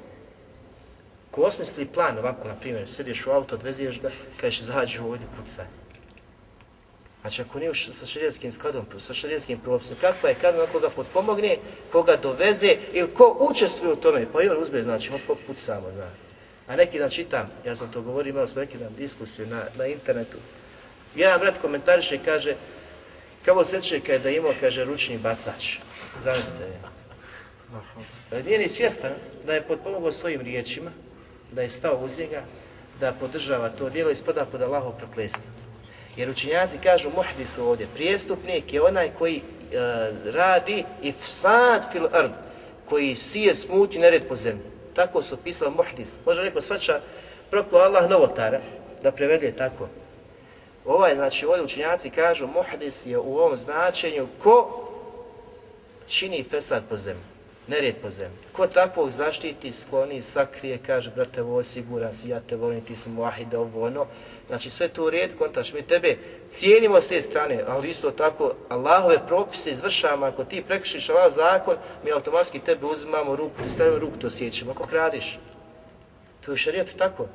Ko 1.38 1.44
osmisli 1.44 1.86
plan 1.86 2.18
ovako, 2.18 2.48
na 2.48 2.56
primjer, 2.56 2.90
sediš 2.90 3.28
u 3.28 3.32
auto, 3.32 3.56
odveziješ 3.56 4.02
ga, 4.02 4.10
kažeš 4.42 4.62
zađi 4.62 5.00
ovdje 5.00 5.28
pucaj. 5.38 5.66
Znači 7.22 7.42
ako 7.42 7.60
nije 7.60 7.74
sa 7.76 8.06
šarijatskim 8.06 8.52
skladom, 8.52 8.86
sa 9.00 9.14
šarijatskim 9.14 9.60
propisom, 9.60 9.96
kakva 10.02 10.30
je 10.30 10.36
kazna 10.36 10.66
koga 10.72 10.90
potpomogne, 10.90 11.58
koga 11.92 12.16
doveze 12.16 12.76
ili 12.94 13.14
ko 13.14 13.38
učestvuje 13.52 13.94
u 13.94 13.96
tome, 13.96 14.26
pa 14.34 14.44
i 14.44 14.50
on 14.50 14.64
uzme, 14.64 14.84
znači, 14.84 15.12
on 15.14 15.38
pucamo, 15.48 15.92
znači. 15.92 16.16
A 16.68 16.76
neki 16.76 17.00
dan 17.00 17.10
čitam, 17.10 17.52
ja 17.66 17.76
sam 17.76 17.92
to 17.92 18.02
govorio, 18.02 18.30
imao 18.30 18.48
smo 18.48 18.62
neki 18.62 18.78
dan 18.78 18.96
diskusiju 18.98 19.48
na, 19.48 19.64
na 19.76 19.86
internetu. 19.86 20.38
Jedan 21.16 21.40
brat 21.40 21.58
komentariše 21.62 22.16
i 22.16 22.26
kaže, 22.26 22.56
kako 23.46 23.64
seće 23.64 24.00
kada 24.00 24.20
da 24.20 24.30
imao, 24.30 24.54
kaže, 24.60 24.84
ručni 24.84 25.18
bacač. 25.18 25.78
Zamislite, 26.24 26.64
je. 28.32 28.44
Nije 28.44 28.60
ni 28.60 28.70
svjestan 28.70 29.12
da 29.46 29.54
je 29.54 29.62
potpomogao 29.62 30.12
svojim 30.12 30.42
riječima, 30.42 30.92
da 31.52 31.62
je 31.62 31.70
stao 31.70 32.00
uz 32.04 32.18
njega, 32.20 32.44
da 33.00 33.14
podržava 33.20 33.70
to 33.70 33.90
djelo 33.90 34.12
ispada 34.12 34.46
pod 34.46 34.62
Allahov 34.62 34.92
proklestvo. 34.92 35.44
Jer 36.16 36.30
učinjaci 36.30 36.78
kažu 36.84 37.10
muhdis 37.16 37.58
ovdje, 37.58 37.88
prijestupnik 37.94 38.74
je 38.74 38.82
onaj 38.82 39.10
koji 39.18 39.36
e, 39.38 39.42
radi 40.32 40.84
ifsad 41.02 41.92
fil 41.92 42.08
ard, 42.12 42.32
koji 42.90 43.16
sije 43.16 43.56
smutnju 43.56 44.00
nered 44.00 44.28
po 44.28 44.36
zemlji. 44.36 44.64
Tako 44.96 45.22
su 45.22 45.38
pisali 45.38 45.72
muhdis. 45.72 46.10
Može 46.26 46.42
neko 46.44 46.62
svača 46.62 47.00
proklo 47.50 47.80
Allah 47.80 48.10
novotara, 48.10 48.60
da 49.04 49.12
prevede 49.12 49.52
tako. 49.52 49.88
Ovaj, 50.86 51.16
znači, 51.16 51.46
ovdje 51.46 51.64
učinjaci 51.64 52.10
kažu 52.10 52.48
muhdis 52.48 53.06
je 53.06 53.18
u 53.18 53.38
ovom 53.38 53.58
značenju 53.58 54.28
ko 54.44 54.84
čini 56.08 56.44
fesad 56.44 56.84
po 56.90 56.98
zemlji 56.98 57.37
nered 57.68 57.96
po 58.02 58.10
zemlji. 58.10 58.38
Ko 58.52 58.68
takvog 58.68 59.12
zaštiti, 59.12 59.74
skloni, 59.74 60.22
sakrije, 60.22 60.80
kaže, 60.86 61.12
brate, 61.16 61.42
ovo 61.42 61.64
siguran 61.64 62.14
si, 62.14 62.30
ja 62.30 62.40
te 62.40 62.56
volim, 62.56 62.82
ti 62.82 62.96
sam 62.96 63.18
wahida, 63.18 63.58
ovo 63.58 63.86
ono. 63.86 64.06
Znači 64.48 64.70
sve 64.70 64.88
to 64.88 65.04
u 65.04 65.10
red, 65.10 65.38
kontaš, 65.38 65.74
mi 65.74 65.82
tebe 65.82 66.18
cijenimo 66.50 67.02
s 67.02 67.08
te 67.08 67.22
strane, 67.22 67.64
ali 67.68 67.90
isto 67.90 68.12
tako, 68.12 68.54
Allahove 68.70 69.28
propise 69.28 69.72
izvršavamo, 69.72 70.26
ako 70.26 70.44
ti 70.44 70.64
prekrišiš 70.68 71.10
Allah 71.10 71.34
zakon, 71.34 71.76
mi 72.06 72.12
automatski 72.12 72.60
tebe 72.60 72.86
uzimamo 72.86 73.36
ruku, 73.36 73.64
ti 73.64 73.70
stavimo 73.70 74.00
ruku, 74.00 74.18
to 74.18 74.28
osjećamo. 74.28 74.72
Ako 74.72 74.84
kradiš, 74.84 75.40
to 76.46 76.52
je 76.52 76.58
šarijat 76.58 76.88
tako. 76.98 77.28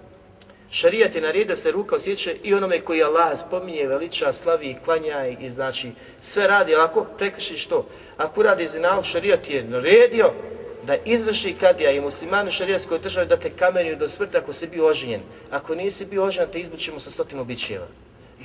Šarijat 0.73 1.15
je 1.15 1.21
naredio 1.21 1.49
da 1.49 1.57
se 1.57 1.71
ruka 1.71 1.97
osjeća 1.97 2.31
i 2.43 2.55
onome 2.55 2.81
koji 2.81 3.03
Allah 3.03 3.39
spominje, 3.39 3.87
veliča, 3.87 4.33
slavi 4.33 4.71
i 4.71 4.77
klanja 4.85 5.27
i, 5.27 5.37
i 5.41 5.51
znači 5.51 5.91
sve 6.21 6.47
radi, 6.47 6.75
ali 6.75 6.85
ako 6.85 7.05
prekrišiš 7.19 7.67
to, 7.67 7.87
ako 8.17 8.43
radi 8.43 8.67
zinalu, 8.67 9.03
šarijat 9.03 9.51
je 9.51 9.65
naredio 9.65 10.33
da 10.87 10.97
izvrši 11.05 11.55
kadija 11.61 11.91
i 11.91 12.01
muslimani 12.01 12.49
u 12.49 12.53
šarijatskoj 12.53 12.99
državi 12.99 13.27
da 13.27 13.37
te 13.37 13.51
kamenju 13.51 13.97
do 13.97 14.09
smrti 14.09 14.37
ako 14.37 14.53
si 14.53 14.67
bio 14.67 14.87
oženjen. 14.87 15.21
Ako 15.51 15.75
nisi 15.75 16.07
bio 16.07 16.25
oženjen, 16.25 16.51
te 16.53 16.61
izbućemo 16.61 17.01
sa 17.01 17.11
stotinu 17.11 17.45
bićeva. 17.45 17.87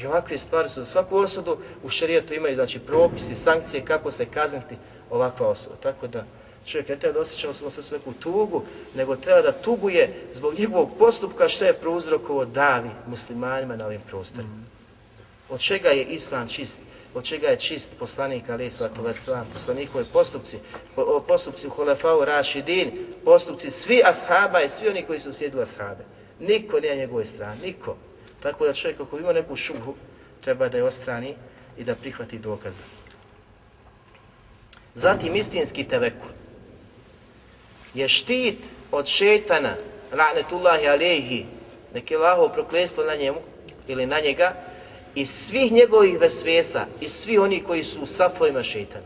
I 0.01 0.05
ovakve 0.05 0.37
stvari 0.37 0.69
su 0.69 0.83
za 0.83 0.85
svaku 0.85 1.17
osudu 1.17 1.57
u 1.83 1.89
šarijatu 1.89 2.33
imaju 2.33 2.55
znači 2.55 2.79
propisi, 2.79 3.35
sankcije 3.35 3.85
kako 3.85 4.11
se 4.11 4.25
kazniti 4.25 4.75
ovakva 5.09 5.47
osoba. 5.47 5.75
Tako 5.83 6.07
da 6.07 6.25
čovjek 6.67 6.89
ne 6.89 6.99
treba 6.99 7.13
da 7.13 7.19
osjećamo 7.19 7.53
samo 7.53 7.71
sa 7.71 7.95
neku 7.95 8.13
tugu, 8.13 8.63
nego 8.95 9.15
treba 9.15 9.41
da 9.41 9.51
tuguje 9.51 10.13
zbog 10.33 10.59
njegovog 10.59 10.89
postupka 10.99 11.49
što 11.49 11.65
je 11.65 11.73
prouzrokovo 11.73 12.45
davi 12.45 12.89
muslimanima 13.07 13.75
na 13.75 13.85
ovim 13.85 14.01
prostorima. 14.07 14.63
Od 15.49 15.59
čega 15.59 15.89
je 15.89 16.03
islam 16.03 16.47
čist? 16.47 16.79
Od 17.13 17.23
čega 17.23 17.47
je 17.47 17.59
čist 17.59 17.91
poslanik 17.99 18.49
Ali 18.49 18.65
Islatu 18.65 19.01
Veslam, 19.01 19.47
poslanikove 19.53 20.05
postupci, 20.13 20.57
postupci 21.27 21.67
u 21.67 21.69
Hulefau 21.69 22.25
Rašidin, 22.25 22.91
postupci 23.25 23.71
svi 23.71 24.01
ashaba 24.05 24.61
i 24.61 24.69
svi 24.69 24.89
oni 24.89 25.03
koji 25.03 25.19
su 25.19 25.33
sjedili 25.33 25.63
ashabe. 25.63 26.03
Niko 26.39 26.79
nije 26.79 26.95
na 26.95 27.01
njegovoj 27.01 27.25
strani, 27.25 27.61
niko. 27.63 27.95
Tako 28.43 28.65
da 28.65 28.73
čovjek 28.73 28.99
ako 28.99 29.17
ima 29.17 29.33
neku 29.33 29.55
šubhu, 29.55 29.95
treba 30.41 30.69
da 30.69 30.77
je 30.77 30.83
ostrani 30.83 31.35
i 31.77 31.83
da 31.83 31.95
prihvati 31.95 32.39
dokaza. 32.39 32.81
Zatim 34.95 35.35
istinski 35.35 35.83
tevekul 35.83 36.29
je 37.93 38.07
štit 38.07 38.57
od 38.91 39.07
šetana, 39.07 39.75
la'netullahi 40.13 40.87
alejhi, 40.87 41.45
neke 41.93 42.17
laho 42.17 42.49
proklestvo 42.49 43.03
na 43.03 43.15
njemu 43.15 43.37
ili 43.87 44.05
na 44.05 44.19
njega, 44.19 44.53
i 45.15 45.25
svih 45.25 45.71
njegovih 45.71 46.19
vesvesa 46.19 46.85
i 47.01 47.09
svi 47.09 47.37
oni 47.37 47.63
koji 47.63 47.83
su 47.83 48.01
u 48.01 48.05
safojima 48.05 48.63
šetana. 48.63 49.05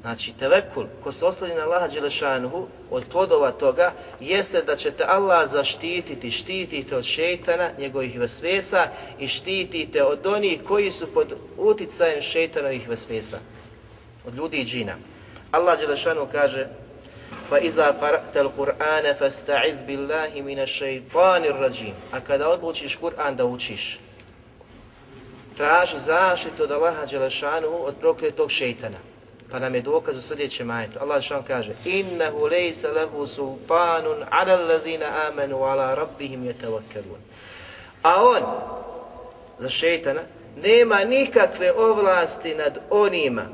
Znači, 0.00 0.32
tevekul, 0.32 0.84
ko 1.02 1.12
se 1.12 1.26
osloni 1.26 1.54
na 1.54 1.62
Allaha 1.62 1.88
Đelešanuhu, 1.88 2.66
od 2.90 3.04
plodova 3.12 3.50
toga, 3.52 3.92
jeste 4.20 4.62
da 4.62 4.76
ćete 4.76 5.04
Allah 5.04 5.48
zaštititi, 5.48 6.30
štitite 6.30 6.96
od 6.96 7.04
šeitana, 7.04 7.70
njegovih 7.78 8.20
vesvesa 8.20 8.88
i 9.18 9.28
štitite 9.28 10.04
od 10.04 10.26
onih 10.26 10.60
koji 10.64 10.90
su 10.90 11.14
pod 11.14 11.34
uticajem 11.58 12.22
šeitanovih 12.22 12.88
vesvesa, 12.88 13.38
od 14.26 14.34
ljudi 14.34 14.56
i 14.56 14.64
džina. 14.64 14.94
Allah 15.50 15.78
Đelešanuhu 15.78 16.32
kaže, 16.32 16.66
فَإِذَا 17.49 17.87
قَرَأْتَ 18.01 18.37
الْقُرْآنَ 18.37 19.13
فَاسْتَعِذْ 19.13 19.85
بِاللَّهِ 19.87 20.41
مِنَ 20.41 20.59
الشَّيْطَانِ 20.59 21.45
الرَّجِيمِ 21.45 21.93
A 22.11 22.19
kada 22.21 22.49
odlučiš 22.49 22.95
Kur'an 22.95 23.35
da 23.35 23.45
učiš, 23.45 23.99
traži 25.57 25.99
zaštitu 25.99 26.63
od 26.63 26.71
Allaha 26.71 27.05
Đelešanuhu 27.05 27.85
od 27.85 27.95
prokletog 27.99 28.51
šeitana. 28.51 28.97
Pa 29.51 29.59
nam 29.59 29.75
je 29.75 29.81
dokaz 29.81 30.17
u 30.17 30.21
sljedećem 30.21 30.71
ajetu. 30.71 30.99
Allah 31.01 31.23
što 31.23 31.43
kaže 31.47 31.71
Innehu 31.85 32.45
lejsa 32.45 32.91
lehu 32.91 33.27
sultanun 33.27 34.23
ala 34.29 34.53
allazina 34.53 35.05
amanu 35.27 35.63
ala 35.63 35.95
rabbihim 35.95 36.43
yatawakkalun. 36.43 37.19
A 38.01 38.23
on, 38.23 38.43
za 39.59 39.69
šeitana, 39.69 40.21
nema 40.63 41.03
nikakve 41.03 41.71
ovlasti 41.71 42.55
nad 42.55 42.79
onima, 42.89 43.45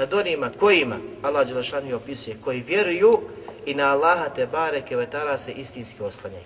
nad 0.00 0.14
onima 0.14 0.50
kojima, 0.60 0.96
Allah 1.22 1.46
Đelešanu 1.46 1.96
opisuje, 1.96 2.36
koji 2.44 2.60
vjeruju 2.60 3.20
i 3.66 3.74
na 3.74 3.92
Allaha 3.92 4.28
te 4.28 4.46
bareke 4.46 4.96
vetala 4.96 5.38
se 5.38 5.52
istinski 5.52 6.02
oslanjaju. 6.02 6.44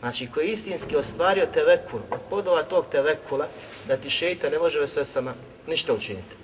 Znači, 0.00 0.26
koji 0.34 0.46
je 0.46 0.52
istinski 0.52 0.96
ostvario 0.96 1.46
tevekul, 1.46 2.00
od 2.10 2.20
podova 2.30 2.62
tog 2.62 2.86
tevekula, 2.90 3.46
da 3.88 3.96
ti 3.96 4.10
šeita 4.10 4.50
ne 4.50 4.58
može 4.58 4.86
sve 4.86 5.04
sama 5.04 5.34
ništa 5.66 5.92
učiniti 5.92 6.34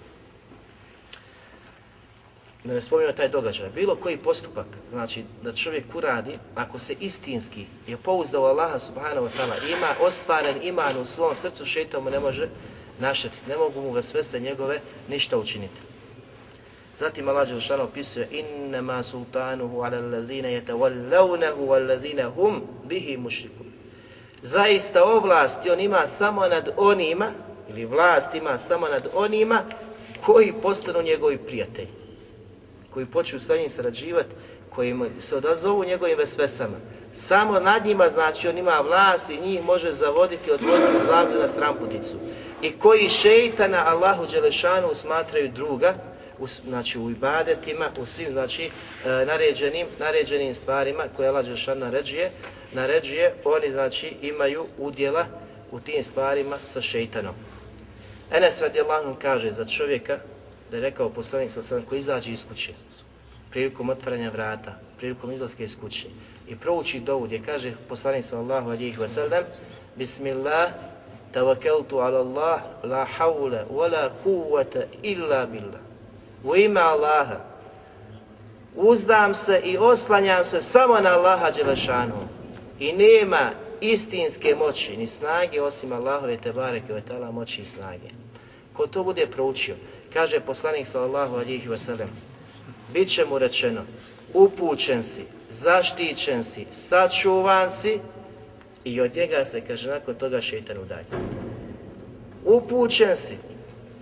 da 2.65 2.75
ne 2.75 2.81
spominjamo 2.81 3.17
taj 3.17 3.29
događaj, 3.29 3.69
bilo 3.75 3.97
koji 3.97 4.17
postupak, 4.17 4.67
znači 4.91 5.25
da 5.43 5.53
čovjek 5.53 5.85
uradi, 5.95 6.39
ako 6.55 6.79
se 6.79 6.95
istinski 7.01 7.67
je 7.87 7.97
pouzdao 7.97 8.45
Allaha 8.45 8.79
subhanahu 8.79 9.27
wa 9.27 9.31
ta'ala, 9.39 9.77
ima 9.77 9.89
ostvaren 10.01 10.57
iman 10.63 10.97
u 10.97 11.07
svom 11.07 11.35
srcu, 11.35 11.65
šeita 11.65 12.01
mu 12.01 12.11
ne 12.11 12.21
može 12.21 12.49
našati. 12.99 13.37
ne 13.49 13.57
mogu 13.57 13.81
mu 13.81 13.93
ga 13.93 14.03
sveste 14.03 14.41
njegove 14.41 14.81
ništa 15.09 15.39
učiniti. 15.39 15.94
Zatim 16.99 17.29
Allah 17.29 17.49
Đelšan 17.49 17.81
opisuje 17.81 18.29
innama 18.31 19.03
sultanuhu 19.03 19.83
ala 19.83 19.97
allazina 19.97 20.49
yatawallawnahu 20.49 21.67
wallazina 21.67 22.31
hum 22.35 22.63
bihi 22.85 23.17
mušrikun. 23.17 23.67
Zaista 24.43 25.05
ovlast 25.05 25.67
on 25.73 25.81
ima 25.81 26.07
samo 26.07 26.49
nad 26.49 26.69
onima, 26.77 27.31
ili 27.71 27.85
vlast 27.85 28.35
ima 28.35 28.59
samo 28.59 28.89
nad 28.89 29.09
onima 29.15 29.63
koji 30.21 30.53
postanu 30.63 31.03
njegovi 31.03 31.39
prijatelji 31.39 32.05
koji 32.95 33.07
počnu 33.07 33.41
sa 33.41 33.57
njim 33.57 33.71
sarađivati, 33.71 34.35
koji 34.71 34.95
se 35.21 35.37
odazovu 35.37 35.85
njegovim 35.85 36.19
vesvesama. 36.19 36.77
Samo 37.13 37.61
nad 37.61 37.87
njima, 37.87 38.09
znači, 38.09 38.49
on 38.49 38.59
ima 38.59 38.81
vlast 38.81 39.31
i 39.31 39.41
njih 39.41 39.65
može 39.65 39.93
zavoditi, 39.93 40.51
odvoditi 40.51 40.97
u 40.97 41.07
zavlju 41.07 41.41
na 41.41 41.49
stramputicu. 41.49 42.17
I 42.63 42.73
koji 42.73 43.09
šeitana 43.09 43.85
Allahu 43.87 44.27
Đelešanu 44.27 44.95
smatraju 44.95 45.51
druga, 45.55 45.95
u, 46.39 46.47
znači 46.47 46.99
u 46.99 47.11
ibadetima, 47.11 47.91
u 47.99 48.07
svim 48.07 48.33
znači, 48.33 48.65
e, 48.65 48.71
naređenim, 49.27 49.87
naređenim 49.99 50.55
stvarima 50.55 51.03
koje 51.17 51.29
Allah 51.29 51.45
Đelešanu 51.45 51.81
naređuje, 51.81 52.31
naređuje, 52.73 53.35
oni 53.45 53.71
znači 53.71 54.17
imaju 54.23 54.67
udjela 54.79 55.27
u 55.71 55.81
tim 55.81 56.05
stvarima 56.05 56.57
sa 56.65 56.81
šeitanom. 56.81 57.35
Enes 58.31 58.61
radijallahu 58.61 59.15
kaže 59.23 59.53
za 59.53 59.65
čovjeka 59.65 60.19
da 60.71 60.77
je 60.77 60.83
rekao 60.83 61.09
poslanik 61.09 61.51
sa 61.51 61.63
sam 61.63 61.83
ko 61.83 61.95
izađe 61.95 62.31
iz 62.31 62.45
kuće 62.49 62.73
prilikom 63.51 63.91
otvaranja 63.91 64.31
vrata, 64.31 64.75
prilikom 64.99 65.33
izlaske 65.33 65.65
iz 65.65 65.77
kuće 65.81 66.07
i 66.49 66.57
prouči 66.57 67.01
dovu 67.01 67.25
gdje 67.25 67.43
kaže 67.47 67.73
poslanik 67.89 68.25
sallallahu 68.25 68.71
alejhi 68.71 69.01
ve 69.01 69.09
sellem 69.09 69.45
Bismillah 69.97 70.73
tawakkaltu 71.33 71.99
ala 71.99 72.19
Allah 72.19 72.61
la 72.83 73.07
hawla 73.19 73.65
wala 73.71 74.11
quwwata 74.25 74.87
illa 75.03 75.47
billah. 75.47 75.84
U 76.45 76.57
ime 76.57 76.81
Allaha 76.81 77.41
uzdam 78.77 79.35
se 79.35 79.61
i 79.65 79.79
oslanjam 79.79 80.45
se 80.45 80.61
samo 80.61 81.01
na 81.01 81.11
Allaha 81.11 81.53
dželešanu 81.53 82.15
i 82.79 82.93
nema 82.93 83.51
istinske 83.81 84.55
moći 84.55 84.97
ni 84.97 85.07
snage 85.07 85.63
osim 85.63 85.93
Allahove 85.93 86.37
te 86.37 86.53
bareke 86.53 86.93
ve 86.93 87.01
taala 87.01 87.31
moći 87.31 87.63
i 87.63 87.65
snage. 87.65 88.09
Ko 88.73 88.87
to 88.87 89.05
bude 89.05 89.27
proučio, 89.27 89.75
kaže 90.13 90.41
poslanik 90.41 90.87
sallallahu 90.87 91.35
alejhi 91.35 91.69
ve 91.69 91.79
sellem 91.79 92.09
bit 92.93 93.09
će 93.09 93.25
mu 93.25 93.39
rečeno 93.39 93.81
upućen 94.35 95.05
si, 95.05 95.25
zaštićen 95.51 96.45
si, 96.45 96.67
sačuvan 96.71 97.71
si 97.71 97.99
i 98.85 99.01
od 99.01 99.17
njega 99.17 99.45
se 99.45 99.61
kaže 99.61 99.91
nakon 99.91 100.15
toga 100.15 100.41
šeitan 100.41 100.79
udalje. 100.79 101.07
Upućen 102.45 103.17
si, 103.17 103.37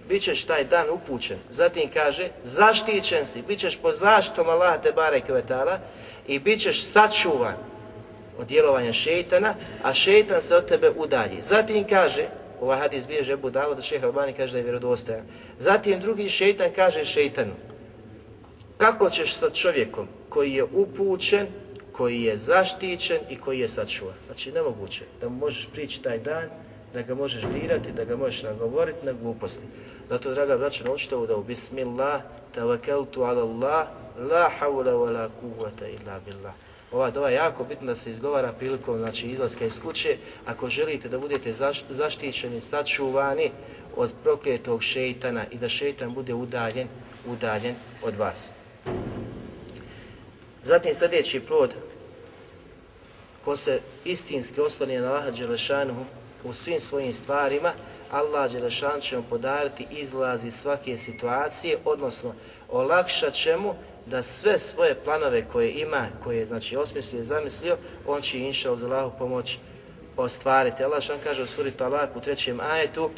bit 0.09 0.23
ćeš 0.23 0.45
taj 0.45 0.65
dan 0.65 0.91
upućen. 0.91 1.39
Zatim 1.51 1.91
kaže 1.95 2.29
zaštićen 2.45 3.27
si, 3.27 3.43
bit 3.43 3.59
ćeš 3.59 3.77
pod 3.77 3.95
zaštitom 3.95 4.49
Allaha 4.49 4.79
te 4.79 4.93
bareke 4.93 5.33
vetala 5.33 5.79
i 6.27 6.39
bit 6.39 6.61
ćeš 6.61 6.85
sačuvan 6.85 7.55
od 8.39 8.47
djelovanja 8.47 8.93
šeitana, 8.93 9.55
a 9.83 9.95
šeitan 9.95 10.43
se 10.43 10.57
od 10.57 10.67
tebe 10.67 10.91
udalji. 10.97 11.39
Zatim 11.43 11.85
kaže, 11.85 12.27
ovaj 12.61 12.79
hadis 12.79 13.07
bije 13.07 13.33
Ebu 13.33 13.51
Davud, 13.51 13.77
da 13.77 13.83
šeha 13.83 14.07
Albani 14.07 14.33
kaže 14.33 14.53
da 14.53 14.59
je 14.59 14.65
vjerodostojan. 14.65 15.23
Zatim 15.59 16.01
drugi 16.01 16.29
šeitan 16.29 16.71
kaže 16.77 17.05
šeitanu, 17.05 17.53
kako 18.77 19.11
ćeš 19.11 19.35
sa 19.35 19.51
čovjekom 19.51 20.09
koji 20.29 20.53
je 20.53 20.65
upućen, 20.65 21.47
koji 21.93 22.23
je 22.23 22.37
zaštićen 22.37 23.19
i 23.31 23.37
koji 23.37 23.61
je 23.61 23.69
sačuvan. 23.69 24.15
Znači 24.27 24.53
nemoguće 24.53 25.05
da 25.21 25.29
možeš 25.29 25.69
prići 25.73 26.03
taj 26.03 26.19
dan, 26.19 26.49
da 26.95 27.03
ga 27.03 27.15
možeš 27.15 27.43
dirati, 27.43 27.93
da 27.93 28.05
ga 28.05 28.17
možeš 28.17 28.43
nagovoriti 28.43 29.07
na 29.07 29.13
gluposti. 29.13 29.65
Zato, 30.13 30.35
draga 30.35 30.57
braća, 30.57 30.85
naučite 30.85 31.17
ovo 31.17 31.27
da 31.27 31.37
u 31.37 31.43
Bismillah, 31.43 32.23
tavakeltu 32.55 33.23
ala 33.23 33.43
Allah, 33.43 33.87
la 34.31 34.51
hawla 34.61 34.93
wa 34.93 35.13
la 35.13 35.29
kuvvata 35.41 35.89
illa 35.89 36.21
billah. 36.27 36.53
Ova 36.93 37.11
dova 37.11 37.29
je 37.29 37.35
jako 37.35 37.65
bitna 37.65 37.87
da 37.87 37.95
se 37.95 38.11
izgovara 38.11 38.53
prilikom 38.53 38.99
znači, 38.99 39.27
izlaska 39.27 39.65
iz 39.65 39.81
kuće. 39.81 40.17
Ako 40.47 40.71
želite 40.71 41.09
da 41.09 41.19
budete 41.19 41.53
zaš, 41.53 41.85
zaštićeni, 41.91 42.61
sačuvani 42.61 43.51
od 43.97 44.11
prokletog 44.23 44.83
šeitana 44.83 45.45
i 45.51 45.59
da 45.59 45.69
šeitan 45.69 46.15
bude 46.15 46.35
udaljen, 46.35 46.89
udaljen 47.27 47.75
od 48.03 48.17
vas. 48.17 48.51
Zatim 50.65 50.95
sljedeći 50.95 51.41
plod, 51.41 51.75
ko 53.45 53.57
se 53.57 53.81
istinski 54.05 54.61
osloni 54.61 54.99
na 54.99 55.13
Laha 55.13 55.31
Đelešanu 55.31 56.05
u 56.45 56.53
svim 56.53 56.81
svojim 56.81 57.13
stvarima, 57.13 57.73
Allah 58.12 58.52
Đelešan 58.52 59.02
će 59.02 59.18
mu 59.18 59.24
podariti 59.30 59.88
izlaz 59.91 60.45
iz 60.45 60.56
svake 60.56 60.98
situacije, 60.98 61.78
odnosno 61.86 62.34
olakšat 62.70 63.34
će 63.34 63.58
mu 63.58 63.74
da 64.06 64.22
sve 64.22 64.60
svoje 64.60 64.95
planove 64.95 65.45
koje 65.52 65.72
ima, 65.72 66.08
koje 66.24 66.38
je 66.38 66.45
znači 66.45 66.78
osmislio 66.78 67.22
i 67.22 67.26
zamislio, 67.26 67.78
on 68.08 68.22
će 68.22 68.39
inša 68.39 68.72
uz 68.72 68.84
Allahu 68.84 69.18
pomoć 69.18 69.58
ostvariti. 70.18 70.84
Allah 70.84 71.02
šan 71.02 71.18
kaže 71.24 71.43
u 71.43 71.48
suri 71.48 71.72
Talak 71.72 72.16
u 72.16 72.22
trećem 72.22 72.60
ajetu 72.60 73.10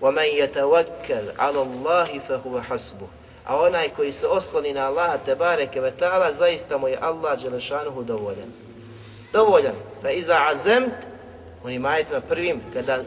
وَمَنْ 0.00 0.28
يَتَوَكَّلْ 0.42 1.24
عَلَى 1.38 1.60
اللَّهِ 1.66 2.20
فَهُوَ 2.28 2.60
حَسْبُهُ 2.68 3.08
A 3.44 3.60
onaj 3.60 3.88
koji 3.88 4.12
se 4.12 4.26
osloni 4.26 4.72
na 4.72 4.86
Allaha 4.86 5.18
te 5.18 5.34
bareke 5.34 5.80
ve 5.80 5.90
taala 5.90 6.32
zaista 6.32 6.78
mu 6.78 6.88
je 6.88 6.98
Allah 7.00 7.38
dželešanuhu 7.40 8.04
dovoljan. 8.04 8.52
Dovoljan. 9.32 9.74
Fa 10.02 10.10
iza 10.10 10.48
azemt, 10.50 10.94
oni 11.64 11.78
majetima 11.78 12.20
prvim, 12.20 12.60
kada 12.72 12.98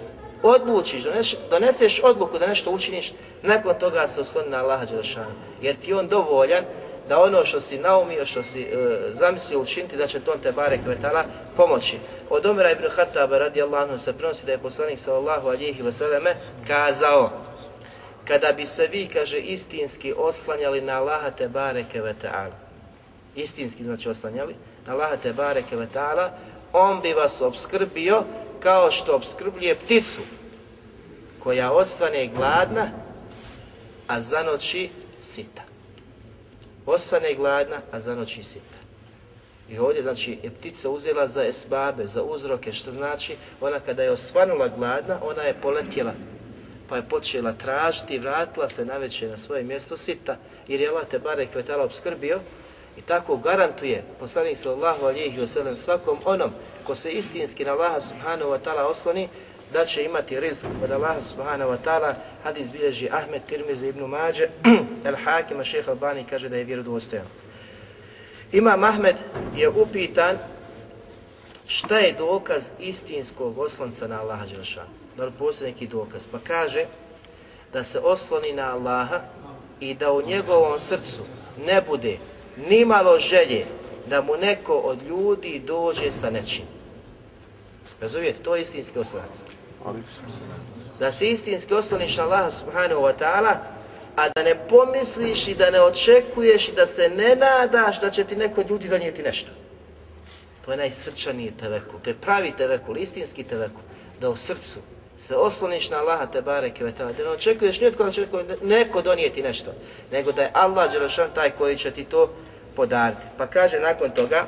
odlučiš, 0.43 1.03
doneseš, 1.03 1.39
doneseš 1.51 2.01
odluku 2.05 2.39
da 2.39 2.47
nešto 2.47 2.71
učiniš, 2.71 3.13
nakon 3.43 3.75
toga 3.75 4.07
se 4.07 4.21
osloni 4.21 4.51
na 4.51 4.59
Allaha 4.59 4.87
dželešanuhu. 4.87 5.33
Jer 5.63 5.77
ti 5.77 5.93
on 5.93 6.09
dovoljan 6.09 6.65
da 7.09 7.23
ono 7.23 7.45
što 7.45 7.61
si 7.61 7.79
naumio, 7.79 8.27
što 8.27 8.43
si 8.43 8.63
e, 8.63 8.67
zamislio 9.13 9.61
učiniti, 9.61 9.97
da 9.97 10.07
će 10.07 10.21
to 10.21 10.33
te 10.43 10.53
bare 10.53 10.79
vetala 10.87 11.25
pomoći. 11.57 11.99
Od 12.31 12.47
Omera 12.47 12.71
ibn 12.71 12.85
Khattaba 12.89 13.39
radijallahu 13.39 13.85
anhu 13.85 13.99
se 13.99 14.13
prenosi 14.13 14.47
da 14.47 14.53
je 14.53 14.59
poslanik 14.59 14.99
sallallahu 14.99 15.49
alihi 15.49 15.83
vseleme 15.83 16.35
kazao 16.67 17.31
kada 18.25 18.53
bi 18.53 18.67
se 18.67 18.87
vi, 18.87 19.07
kaže, 19.07 19.39
istinski 19.39 20.15
oslanjali 20.17 20.81
na 20.81 20.99
Allaha 20.99 21.31
te 21.31 21.49
bareke 21.49 22.01
ve 22.01 22.15
ta'ala. 22.23 22.53
istinski 23.35 23.85
znači 23.85 24.09
oslanjali, 24.09 24.55
na 24.87 24.93
Allaha 24.93 25.17
te 25.17 25.33
bareke 25.33 25.77
ve 25.77 25.87
ta'ala, 25.95 26.29
on 26.73 27.01
bi 27.01 27.13
vas 27.13 27.41
obskrbio 27.41 28.25
kao 28.63 28.91
što 28.91 29.17
obskrbljuje 29.17 29.75
pticu 29.75 30.21
koja 31.39 31.73
osvane 31.73 32.27
gladna, 32.27 32.91
a 34.09 34.21
zanoći 34.21 34.91
sita. 35.23 35.63
Osvane 36.87 37.35
gladna, 37.35 37.77
a 37.93 38.01
zanoći 38.01 38.43
sita. 38.43 38.79
I 39.71 39.79
ovdje, 39.79 40.03
znači, 40.03 40.39
je 40.43 40.51
ptica 40.51 40.91
uzela 40.91 41.27
za 41.27 41.45
esbabe, 41.45 42.07
za 42.07 42.23
uzroke, 42.23 42.73
što 42.73 42.93
znači, 42.93 43.37
ona 43.61 43.81
kada 43.81 44.03
je 44.03 44.11
osvanula 44.11 44.69
gladna, 44.69 45.19
ona 45.23 45.43
je 45.43 45.55
poletjela, 45.63 46.13
pa 46.89 46.97
je 46.97 47.09
počela 47.09 47.53
tražiti 47.53 48.15
i 48.15 48.19
vratila 48.19 48.69
se 48.69 48.85
naveće 48.85 49.29
na 49.29 49.37
svoje 49.37 49.63
mjesto 49.63 49.97
sita, 49.97 50.37
jer 50.69 50.81
je 50.81 50.89
Allah 50.89 51.07
te 51.07 51.19
bare 51.19 51.47
kvetala 51.47 51.85
obskrbio 51.85 52.41
i 52.97 53.01
tako 53.03 53.37
garantuje 53.37 54.05
poslanik 54.21 54.59
sallallahu 54.59 55.07
alihi 55.07 55.41
wasallam 55.41 55.77
svakom 55.77 56.19
onom 56.25 56.51
ko 56.87 56.95
se 56.95 57.13
istinski 57.13 57.65
na 57.65 57.73
Allaha 57.73 58.01
subhanahu 58.01 58.51
wa 58.51 58.59
ta'ala 58.59 58.87
osloni, 58.91 59.29
da 59.73 59.85
će 59.85 60.05
imati 60.05 60.41
rizk 60.41 60.67
od 60.85 60.91
Allaha 60.91 61.21
subhanahu 61.21 61.71
wa 61.71 61.77
ta'ala, 61.85 62.15
hadis 62.45 62.73
bilježi 62.73 63.09
Ahmed 63.13 63.43
Tirmizi 63.49 63.89
ibn 63.89 64.05
Mađe, 64.05 64.49
El 65.05 65.17
Hakima, 65.25 65.65
šeha 65.65 65.91
Albani 65.91 66.25
kaže 66.25 66.49
da 66.49 66.57
je 66.57 66.65
vjerodostojan. 66.65 67.27
Imam 68.53 68.85
Ahmed 68.85 69.17
je 69.57 69.69
upitan 69.69 70.39
šta 71.67 71.99
je 71.99 72.13
dokaz 72.13 72.69
istinskog 72.81 73.59
oslonca 73.59 74.09
na 74.09 74.21
Allaha 74.21 74.47
Đelšanu. 74.47 74.91
Da 75.17 75.25
li 75.25 75.33
postoji 75.39 75.71
neki 75.71 75.87
dokaz? 75.87 76.27
Pa 76.27 76.39
kaže 76.39 76.85
da 77.73 77.83
se 77.83 78.01
osloni 78.01 78.53
na 78.53 78.73
Allaha 78.75 79.21
i 79.81 79.95
da 79.95 80.13
u 80.13 80.23
njegovom 80.23 80.81
srcu 80.81 81.23
ne 81.67 81.83
bude 81.89 82.19
nimalo 82.57 83.19
želje 83.19 83.65
da 84.07 84.23
mu 84.23 84.37
neko 84.37 84.75
od 84.75 84.99
ljudi 85.09 85.63
dođe 85.67 86.11
sa 86.11 86.31
nečim. 86.31 86.65
Razumijete, 88.01 88.43
to 88.43 88.57
je 88.57 88.63
istinski 88.63 88.99
oslonac. 88.99 89.31
Da 90.99 91.11
se 91.11 91.29
istinski 91.29 91.75
osloniš 91.75 92.17
na 92.17 92.23
Allaha 92.23 92.51
subhanahu 92.51 93.03
wa 93.03 93.13
ta'ala, 93.19 93.57
a 94.17 94.29
da 94.29 94.43
ne 94.43 94.69
pomisliš 94.69 95.49
i 95.49 95.55
da 95.55 95.71
ne 95.71 95.83
očekuješ 95.83 96.69
i 96.69 96.73
da 96.73 96.87
se 96.87 97.09
ne 97.09 97.37
nadaš 97.37 98.01
da 98.01 98.11
će 98.11 98.25
ti 98.25 98.37
neko 98.37 98.61
od 98.61 98.71
ljudi 98.71 98.89
donijeti 98.89 99.23
nešto. 99.23 99.51
To 100.65 100.71
je 100.71 100.77
najsrčaniji 100.77 101.53
tevekul, 101.61 102.01
to 102.01 102.11
je 102.11 102.15
pravi 102.15 102.53
tevekul, 102.57 102.97
istinski 102.97 103.45
tevekul, 103.45 103.83
da 104.21 104.31
u 104.31 104.37
srcu 104.37 104.79
se 105.19 105.37
osloniš 105.37 105.91
na 105.91 105.99
Allaha 105.99 106.27
te 106.27 106.43
bareke 106.43 106.85
vetala, 106.85 107.13
da 107.13 107.25
ne 107.25 107.31
očekuješ 107.31 107.81
nitko 107.81 108.05
da 108.05 108.13
će 108.13 108.21
neko, 108.21 108.43
neko 108.63 109.03
donijeti 109.03 109.43
nešto, 109.43 109.71
nego 110.13 110.33
da 110.33 110.43
je 110.43 110.51
Allah 110.53 110.93
Đelešan 110.93 111.31
taj 111.35 111.51
koji 111.51 111.77
će 111.77 111.91
ti 111.91 112.05
to 112.05 112.31
podariti. 112.77 113.23
Pa 113.39 113.47
kaže 113.47 113.81
nakon 113.81 114.11
toga, 114.11 114.47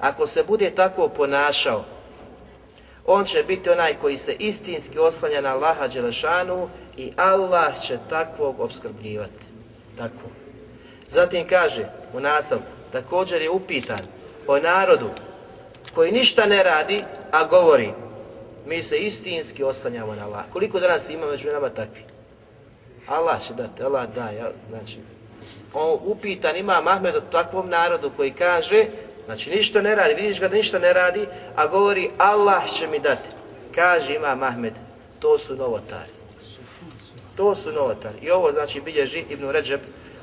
ako 0.00 0.26
se 0.26 0.42
bude 0.42 0.70
tako 0.70 1.08
ponašao, 1.08 1.84
on 3.06 3.24
će 3.24 3.42
biti 3.42 3.70
onaj 3.70 3.94
koji 3.94 4.18
se 4.18 4.32
istinski 4.38 4.98
oslanja 4.98 5.40
na 5.40 5.54
Allaha 5.54 5.88
Đelešanu 5.88 6.68
i 6.96 7.12
Allah 7.16 7.80
će 7.82 7.98
takvog 8.08 8.60
obskrbljivati. 8.60 9.46
Tako. 9.96 10.28
Zatim 11.08 11.46
kaže 11.48 11.86
u 12.14 12.20
nastavku, 12.20 12.66
također 12.92 13.42
je 13.42 13.50
upitan 13.50 14.00
o 14.46 14.58
narodu 14.58 15.10
koji 15.94 16.12
ništa 16.12 16.46
ne 16.46 16.62
radi, 16.62 17.00
a 17.30 17.44
govori 17.44 17.90
mi 18.66 18.82
se 18.82 18.98
istinski 18.98 19.64
oslanjamo 19.64 20.14
na 20.14 20.24
Allah. 20.24 20.44
Koliko 20.52 20.80
danas 20.80 21.10
ima 21.10 21.26
među 21.26 21.52
nama 21.52 21.68
takvi? 21.68 22.02
Allah 23.06 23.42
će 23.42 23.54
dati, 23.54 23.82
Allah 23.82 24.08
daje, 24.14 24.52
znači, 24.70 24.98
on 25.74 25.98
upitan 26.04 26.56
ima 26.56 26.80
Mahmed 26.80 27.16
o 27.16 27.20
takvom 27.20 27.68
narodu 27.68 28.10
koji 28.16 28.30
kaže, 28.30 28.86
znači 29.24 29.50
ništa 29.50 29.82
ne 29.82 29.94
radi, 29.94 30.14
vidiš 30.14 30.40
ga 30.40 30.48
da 30.48 30.56
ništa 30.56 30.78
ne 30.78 30.92
radi, 30.92 31.26
a 31.56 31.66
govori 31.66 32.10
Allah 32.18 32.70
će 32.70 32.86
mi 32.86 32.98
dati. 32.98 33.30
Kaže 33.74 34.14
ima 34.14 34.34
Mahmed, 34.34 34.72
to 35.20 35.38
su 35.38 35.56
novotari. 35.56 36.10
To 37.36 37.54
su 37.54 37.72
novotari. 37.72 38.18
I 38.22 38.30
ovo 38.30 38.52
znači 38.52 38.80
bilježi 38.80 39.24
Ibn 39.30 39.50
Ređeb 39.50 39.80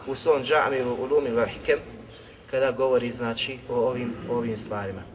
u 0.07 0.15
svom 0.15 0.43
džami 0.43 0.81
u 0.81 1.05
Lumi 1.05 1.29
Vahikem, 1.29 1.79
kada 2.51 2.71
govori 2.71 3.11
znači 3.11 3.57
o 3.69 3.75
ovim, 3.75 4.13
o 4.29 4.37
ovim 4.37 4.57
stvarima. 4.57 5.12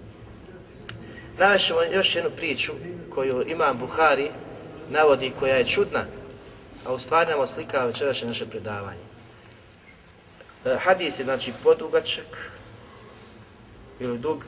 Navešemo 1.38 1.82
još 1.82 2.14
jednu 2.14 2.30
priču 2.36 2.72
koju 3.10 3.44
imam 3.48 3.78
Buhari 3.78 4.30
navodi 4.90 5.32
koja 5.38 5.56
je 5.56 5.66
čudna, 5.66 6.04
a 6.86 6.92
u 6.92 6.98
stvari 6.98 7.30
nam 7.30 7.40
oslika 7.40 7.84
večerašnje 7.84 8.28
naše 8.28 8.46
predavanje. 8.46 9.00
E, 10.64 10.76
hadis 10.76 11.18
je 11.18 11.24
znači 11.24 11.52
podugačak 11.62 12.50
ili 14.00 14.18
dug, 14.18 14.44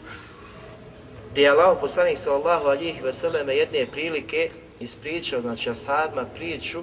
gdje 1.30 1.42
je 1.42 1.50
Allah 1.50 1.78
poslanik 1.80 2.18
sallallahu 2.18 2.66
alihi 2.66 3.02
veseleme 3.02 3.56
jedne 3.56 3.86
prilike 3.86 4.50
ispričao, 4.80 5.40
znači 5.40 5.70
ashabima 5.70 6.24
priču 6.34 6.82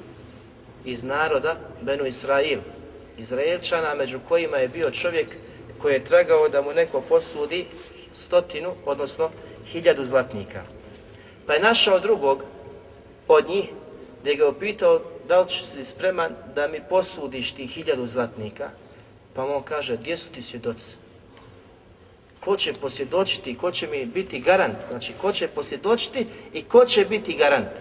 iz 0.85 1.03
naroda 1.03 1.55
Benu 1.81 2.05
Israil, 2.05 2.59
Izraelčana, 3.17 3.95
među 3.95 4.19
kojima 4.27 4.57
je 4.57 4.67
bio 4.67 4.91
čovjek 4.91 5.27
koji 5.81 5.93
je 5.93 6.05
tragao 6.05 6.49
da 6.49 6.61
mu 6.61 6.73
neko 6.73 7.01
posudi 7.01 7.65
stotinu, 8.13 8.73
odnosno 8.85 9.29
hiljadu 9.72 10.05
zlatnika. 10.05 10.61
Pa 11.45 11.53
je 11.53 11.59
našao 11.59 11.99
drugog 11.99 12.43
od 13.28 13.47
njih, 13.49 13.65
gdje 14.22 14.36
ga 14.36 14.43
je 14.43 14.49
upitao 14.49 15.01
da 15.28 15.41
li 15.41 15.49
si 15.49 15.86
spreman 15.86 16.36
da 16.55 16.68
mi 16.68 16.82
posudiš 16.89 17.51
ti 17.51 17.68
hiljadu 17.68 18.07
zlatnika, 18.07 18.70
pa 19.34 19.45
mu 19.45 19.55
on 19.55 19.63
kaže, 19.63 19.97
gdje 19.97 20.18
su 20.18 20.30
ti 20.32 20.41
svjedoci? 20.41 20.97
Ko 22.39 22.57
će 22.57 22.74
posvjedočiti, 22.74 23.57
ko 23.57 23.72
će 23.72 23.88
mi 23.88 24.05
biti 24.05 24.39
garant? 24.39 24.78
Znači, 24.89 25.13
ko 25.22 25.32
će 25.32 25.47
posvjedočiti 25.47 26.28
i 26.53 26.61
ko 26.63 26.86
će 26.86 27.05
biti 27.05 27.34
garant 27.34 27.72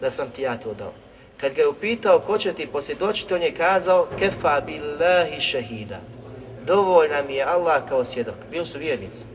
da 0.00 0.10
sam 0.10 0.30
ti 0.30 0.42
ja 0.42 0.56
to 0.56 0.74
dao? 0.74 0.92
Kad 1.36 1.54
ga 1.54 1.62
je 1.62 1.68
upitao 1.68 2.20
ko 2.20 2.38
će 2.38 2.52
ti 2.52 2.66
posvjedočiti, 2.66 3.34
on 3.34 3.42
je 3.42 3.54
kazao 3.54 4.06
kefa 4.18 4.60
billahi 4.60 5.40
šehida. 5.40 6.00
Dovoljna 6.66 7.22
mi 7.22 7.34
je 7.34 7.44
Allah 7.44 7.88
kao 7.88 8.04
svjedok. 8.04 8.34
Bili 8.50 8.66
su 8.66 8.78
vjernici. 8.78 9.33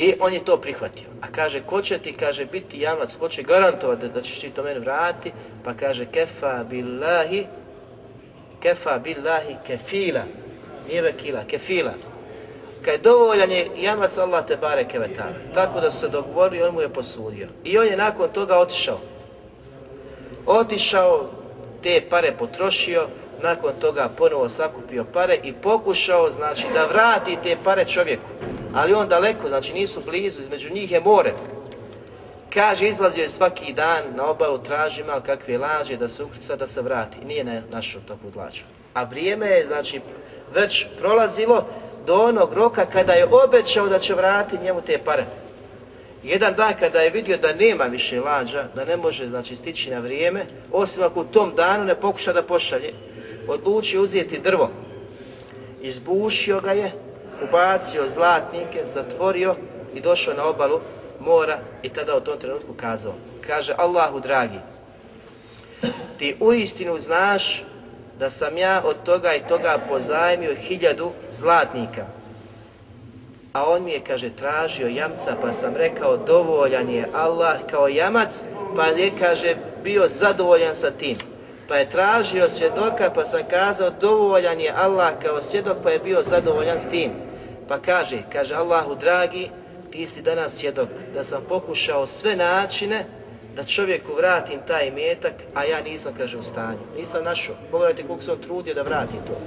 I 0.00 0.14
on 0.20 0.32
je 0.32 0.44
to 0.44 0.56
prihvatio. 0.56 1.08
A 1.20 1.26
kaže, 1.32 1.60
ko 1.66 1.82
će 1.82 1.98
ti, 1.98 2.12
kaže, 2.12 2.44
biti 2.46 2.80
jamac, 2.80 3.16
ko 3.16 3.28
će 3.28 3.42
garantovati 3.42 4.08
da 4.08 4.20
ćeš 4.20 4.40
ti 4.40 4.50
to 4.50 4.62
meni 4.62 4.80
vratiti? 4.80 5.32
Pa 5.64 5.74
kaže, 5.74 6.06
kefa 6.06 6.64
billahi, 6.64 7.46
kefa 8.62 8.98
billahi 8.98 9.56
kefila. 9.66 10.22
Nije 10.88 11.02
vekila, 11.02 11.44
kefila. 11.44 11.92
Kad 12.82 13.00
dovoljan 13.00 13.50
je 13.50 13.70
jamac 13.76 14.18
Allah 14.18 14.46
te 14.46 14.56
bare 14.56 14.88
kevetala. 14.88 15.34
Tako 15.54 15.80
da 15.80 15.90
su 15.90 15.98
se 15.98 16.08
dogovorili, 16.08 16.62
on 16.62 16.74
mu 16.74 16.80
je 16.80 16.88
posudio. 16.88 17.48
I 17.64 17.78
on 17.78 17.86
je 17.86 17.96
nakon 17.96 18.28
toga 18.30 18.58
otišao. 18.58 18.98
Otišao, 20.46 21.30
te 21.82 22.02
pare 22.10 22.32
potrošio, 22.38 23.06
nakon 23.42 23.72
toga 23.80 24.08
ponovo 24.18 24.48
sakupio 24.48 25.04
pare 25.12 25.38
i 25.42 25.52
pokušao, 25.52 26.30
znači, 26.30 26.64
da 26.74 26.86
vrati 26.86 27.38
te 27.42 27.56
pare 27.64 27.84
čovjeku. 27.84 28.30
Ali 28.74 28.94
on 28.94 29.08
daleko, 29.08 29.48
znači 29.48 29.72
nisu 29.72 30.00
blizu, 30.06 30.42
između 30.42 30.74
njih 30.74 30.92
je 30.92 31.00
more. 31.00 31.32
Kaže, 32.54 32.88
izlazio 32.88 33.22
je 33.22 33.28
svaki 33.28 33.72
dan 33.72 34.02
na 34.14 34.30
obalu, 34.30 34.58
traži 34.58 35.04
mal 35.04 35.20
kakve 35.20 35.58
lađe 35.58 35.96
da 35.96 36.08
se 36.08 36.24
ukrca, 36.24 36.56
da 36.56 36.66
se 36.66 36.82
vrati. 36.82 37.24
Nije 37.24 37.44
ne 37.44 37.62
našao 37.70 38.00
takvu 38.08 38.32
lađu. 38.36 38.62
A 38.94 39.02
vrijeme 39.02 39.46
je, 39.46 39.66
znači, 39.66 40.00
već 40.54 40.86
prolazilo 40.98 41.66
do 42.06 42.14
onog 42.14 42.52
roka 42.52 42.86
kada 42.86 43.12
je 43.12 43.28
obećao 43.44 43.88
da 43.88 43.98
će 43.98 44.14
vratiti 44.14 44.64
njemu 44.64 44.80
te 44.80 44.98
pare. 45.04 45.24
Jedan 46.22 46.54
dan 46.54 46.74
kada 46.78 47.00
je 47.00 47.10
vidio 47.10 47.36
da 47.36 47.54
nema 47.54 47.84
više 47.84 48.20
lađa, 48.20 48.64
da 48.74 48.84
ne 48.84 48.96
može 48.96 49.28
znači 49.28 49.56
stići 49.56 49.90
na 49.90 49.98
vrijeme, 49.98 50.46
osim 50.72 51.02
ako 51.02 51.20
u 51.20 51.24
tom 51.24 51.54
danu 51.54 51.84
ne 51.84 51.94
pokuša 51.94 52.32
da 52.32 52.42
pošalje, 52.42 52.92
odlučio 53.48 54.02
uzeti 54.02 54.38
drvo. 54.38 54.70
Izbušio 55.82 56.60
ga 56.60 56.72
je, 56.72 56.92
ubacio 57.48 58.08
zlatnike, 58.08 58.82
zatvorio 58.92 59.56
i 59.94 60.00
došao 60.00 60.34
na 60.34 60.44
obalu 60.44 60.80
mora 61.20 61.58
i 61.82 61.88
tada 61.88 62.16
u 62.16 62.20
tom 62.20 62.38
trenutku 62.38 62.72
kazao. 62.76 63.14
Kaže 63.46 63.74
Allahu 63.78 64.20
dragi, 64.20 64.58
ti 66.18 66.36
u 66.40 66.52
istinu 66.52 66.98
znaš 66.98 67.62
da 68.18 68.30
sam 68.30 68.58
ja 68.58 68.82
od 68.84 68.96
toga 69.04 69.34
i 69.34 69.48
toga 69.48 69.78
pozajmio 69.88 70.54
hiljadu 70.54 71.10
zlatnika. 71.32 72.06
A 73.52 73.70
on 73.70 73.84
mi 73.84 73.92
je, 73.92 74.00
kaže, 74.00 74.30
tražio 74.30 74.88
jamca, 74.88 75.36
pa 75.42 75.52
sam 75.52 75.76
rekao, 75.76 76.16
dovoljan 76.16 76.90
je 76.90 77.08
Allah 77.14 77.56
kao 77.70 77.88
jamac, 77.88 78.42
pa 78.76 78.86
je, 78.86 79.12
kaže, 79.18 79.56
bio 79.84 80.08
zadovoljan 80.08 80.74
sa 80.74 80.90
tim. 80.90 81.16
Pa 81.70 81.76
je 81.76 81.90
tražio 81.90 82.48
svjedoka, 82.48 83.10
pa 83.14 83.24
sam 83.24 83.40
kazao, 83.50 83.90
dovoljan 84.00 84.60
je 84.60 84.72
Allah 84.76 85.12
kao 85.22 85.42
svjedok, 85.42 85.76
pa 85.82 85.90
je 85.90 85.98
bio 85.98 86.22
zadovoljan 86.22 86.80
s 86.80 86.88
tim. 86.88 87.10
Pa 87.68 87.78
kaže, 87.78 88.18
kaže 88.32 88.54
Allahu 88.54 88.94
dragi, 88.94 89.50
ti 89.90 90.06
si 90.06 90.22
danas 90.22 90.54
svjedok 90.54 90.88
da 91.14 91.24
sam 91.24 91.42
pokušao 91.48 92.06
sve 92.06 92.36
načine 92.36 93.04
da 93.56 93.64
čovjeku 93.64 94.14
vratim 94.16 94.58
taj 94.66 94.90
metak, 94.90 95.32
a 95.54 95.64
ja 95.64 95.82
nisam, 95.82 96.14
kaže, 96.18 96.38
u 96.38 96.42
stanju. 96.42 96.78
Nisam 96.96 97.24
našao. 97.24 97.54
Pogledajte 97.70 98.02
koliko 98.02 98.24
sam 98.24 98.38
trudio 98.38 98.74
da 98.74 98.82
vrati 98.82 99.14
to. 99.26 99.40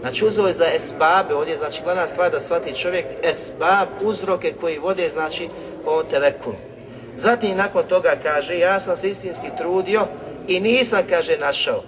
Znači 0.00 0.24
uzeo 0.24 0.46
je 0.46 0.52
za 0.52 0.66
esbabe, 0.74 1.34
ovdje 1.34 1.56
znači 1.56 1.82
glavna 1.84 2.06
stvar 2.06 2.30
da 2.30 2.40
shvati 2.40 2.74
čovjek 2.74 3.06
esbab, 3.22 3.88
uzroke 4.02 4.52
koji 4.60 4.78
vode 4.78 5.08
znači 5.08 5.48
o 5.86 6.02
tevekum. 6.02 6.54
Zatim 7.16 7.56
nakon 7.56 7.82
toga 7.88 8.16
kaže, 8.22 8.58
ja 8.58 8.80
sam 8.80 8.96
se 8.96 9.10
istinski 9.10 9.46
trudio 9.58 10.06
i 10.48 10.60
nisam, 10.60 11.02
kaže, 11.08 11.36
našao. 11.36 11.82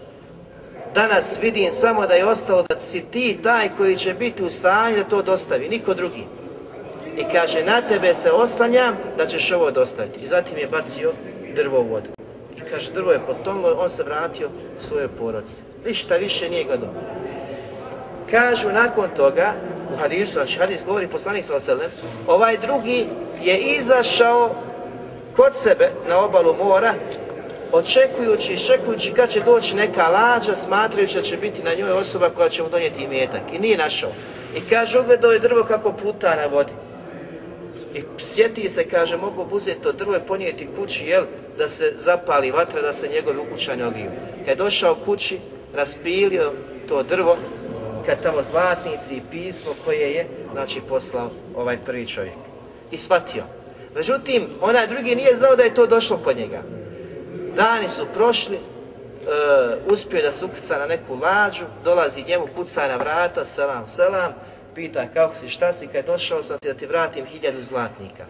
Danas 0.94 1.38
vidim 1.42 1.70
samo 1.70 2.06
da 2.06 2.14
je 2.14 2.26
ostalo 2.26 2.62
da 2.62 2.78
si 2.78 3.00
ti 3.00 3.38
taj 3.42 3.68
koji 3.76 3.96
će 3.96 4.14
biti 4.14 4.42
u 4.42 4.50
stanju 4.50 4.96
da 4.96 5.04
to 5.04 5.22
dostavi, 5.22 5.68
niko 5.68 5.94
drugi. 5.94 6.24
I 7.16 7.24
kaže, 7.32 7.64
na 7.64 7.82
tebe 7.82 8.14
se 8.14 8.30
oslanjam 8.30 8.96
da 9.16 9.26
ćeš 9.26 9.52
ovo 9.52 9.70
dostaviti. 9.70 10.24
I 10.24 10.26
zatim 10.28 10.58
je 10.58 10.66
bacio 10.66 11.12
drvo 11.56 11.80
u 11.80 11.88
vodu. 11.88 12.10
I 12.56 12.60
kaže, 12.60 12.92
drvo 12.92 13.12
je 13.12 13.26
potonulo, 13.26 13.76
on 13.78 13.90
se 13.90 14.02
vratio 14.02 14.48
u 14.48 14.82
svoje 14.82 15.08
poroci. 15.08 15.62
Ništa 15.86 16.16
više 16.16 16.50
nije 16.50 16.64
gledao. 16.64 16.88
Kažu 18.30 18.68
nakon 18.68 19.08
toga, 19.16 19.54
u 19.94 19.96
hadisu, 19.96 20.32
znači 20.32 20.58
hadis 20.58 20.84
govori 20.86 21.08
poslanik 21.08 21.44
sallallahu 21.44 21.90
ovaj 22.26 22.58
drugi 22.58 23.06
je 23.42 23.58
izašao 23.58 24.54
kod 25.36 25.56
sebe 25.56 25.90
na 26.08 26.18
obalu 26.18 26.54
mora, 26.64 26.94
očekujući, 27.74 28.52
iščekujući 28.52 29.12
kad 29.12 29.30
će 29.30 29.40
doći 29.40 29.76
neka 29.76 30.08
lađa, 30.08 30.54
smatrajući 30.54 31.14
da 31.14 31.22
će 31.22 31.36
biti 31.36 31.62
na 31.62 31.74
njoj 31.74 31.92
osoba 31.92 32.30
koja 32.30 32.48
će 32.48 32.62
mu 32.62 32.68
donijeti 32.68 33.02
imetak. 33.02 33.42
I 33.52 33.58
nije 33.58 33.76
našao. 33.76 34.10
I 34.56 34.60
kaže, 34.70 35.00
ugledao 35.00 35.32
je 35.32 35.38
drvo 35.38 35.64
kako 35.64 35.92
puta 35.92 36.36
na 36.36 36.46
vodi. 36.56 36.72
I 37.94 38.02
sjeti 38.18 38.68
se, 38.68 38.88
kaže, 38.88 39.16
mogu 39.16 39.46
uzeti 39.50 39.80
to 39.80 39.92
drvo 39.92 40.16
i 40.16 40.26
ponijeti 40.28 40.68
kući, 40.78 41.06
jel, 41.06 41.24
da 41.58 41.68
se 41.68 41.92
zapali 41.98 42.50
vatra, 42.50 42.82
da 42.82 42.92
se 42.92 43.08
njegovi 43.08 43.38
ukućani 43.38 43.82
ogriju. 43.82 44.10
Kad 44.38 44.48
je 44.48 44.64
došao 44.64 44.94
kući, 44.94 45.38
raspilio 45.74 46.52
to 46.88 47.02
drvo, 47.02 47.36
kad 48.06 48.22
tamo 48.22 48.42
zlatnici 48.42 49.14
i 49.14 49.22
pismo 49.30 49.70
koje 49.84 50.12
je, 50.12 50.26
znači, 50.52 50.80
poslao 50.88 51.30
ovaj 51.56 51.78
prvi 51.86 52.06
čovjek. 52.06 52.34
I 52.90 52.96
shvatio. 52.96 53.44
Međutim, 53.94 54.46
onaj 54.60 54.86
drugi 54.86 55.14
nije 55.14 55.34
znao 55.34 55.56
da 55.56 55.62
je 55.62 55.74
to 55.74 55.86
došlo 55.86 56.16
kod 56.24 56.36
njega. 56.36 56.62
Dani 57.56 57.88
su 57.88 58.06
prošli, 58.14 58.56
uh, 58.56 59.92
uspio 59.92 60.22
da 60.22 60.32
se 60.32 60.44
ukrca 60.44 60.78
na 60.78 60.86
neku 60.86 61.14
lađu, 61.14 61.64
dolazi 61.84 62.22
njemu, 62.22 62.46
kuca 62.56 62.88
na 62.88 62.96
vrata, 62.96 63.44
selam, 63.44 63.88
selam, 63.88 64.34
pita 64.74 65.06
kako 65.14 65.34
si, 65.34 65.48
šta 65.48 65.72
si, 65.72 65.86
kad 65.86 65.94
je 65.94 66.02
došao 66.02 66.42
sam 66.42 66.58
ti 66.58 66.68
da 66.68 66.74
ti 66.74 66.86
vratim 66.86 67.26
hiljadu 67.26 67.62
zlatnika. 67.62 68.24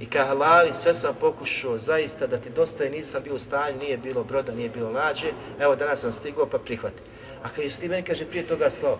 I 0.00 0.06
ka 0.06 0.24
halali, 0.24 0.74
sve 0.74 0.94
sam 0.94 1.14
pokušao 1.20 1.78
zaista 1.78 2.26
da 2.26 2.38
ti 2.38 2.50
dosta 2.50 2.84
i 2.84 2.90
nisam 2.90 3.22
bio 3.22 3.34
u 3.34 3.38
stanju, 3.38 3.78
nije 3.78 3.96
bilo 3.96 4.24
broda, 4.24 4.52
nije 4.52 4.68
bilo 4.68 4.90
lađe, 4.90 5.32
evo 5.60 5.76
danas 5.76 6.00
sam 6.00 6.12
stigao 6.12 6.46
pa 6.46 6.58
prihvati. 6.58 7.02
A 7.42 7.48
kad 7.48 7.64
je 7.64 7.88
meni 7.88 8.02
kaže 8.02 8.24
prije 8.24 8.46
toga 8.46 8.70
slao, 8.70 8.98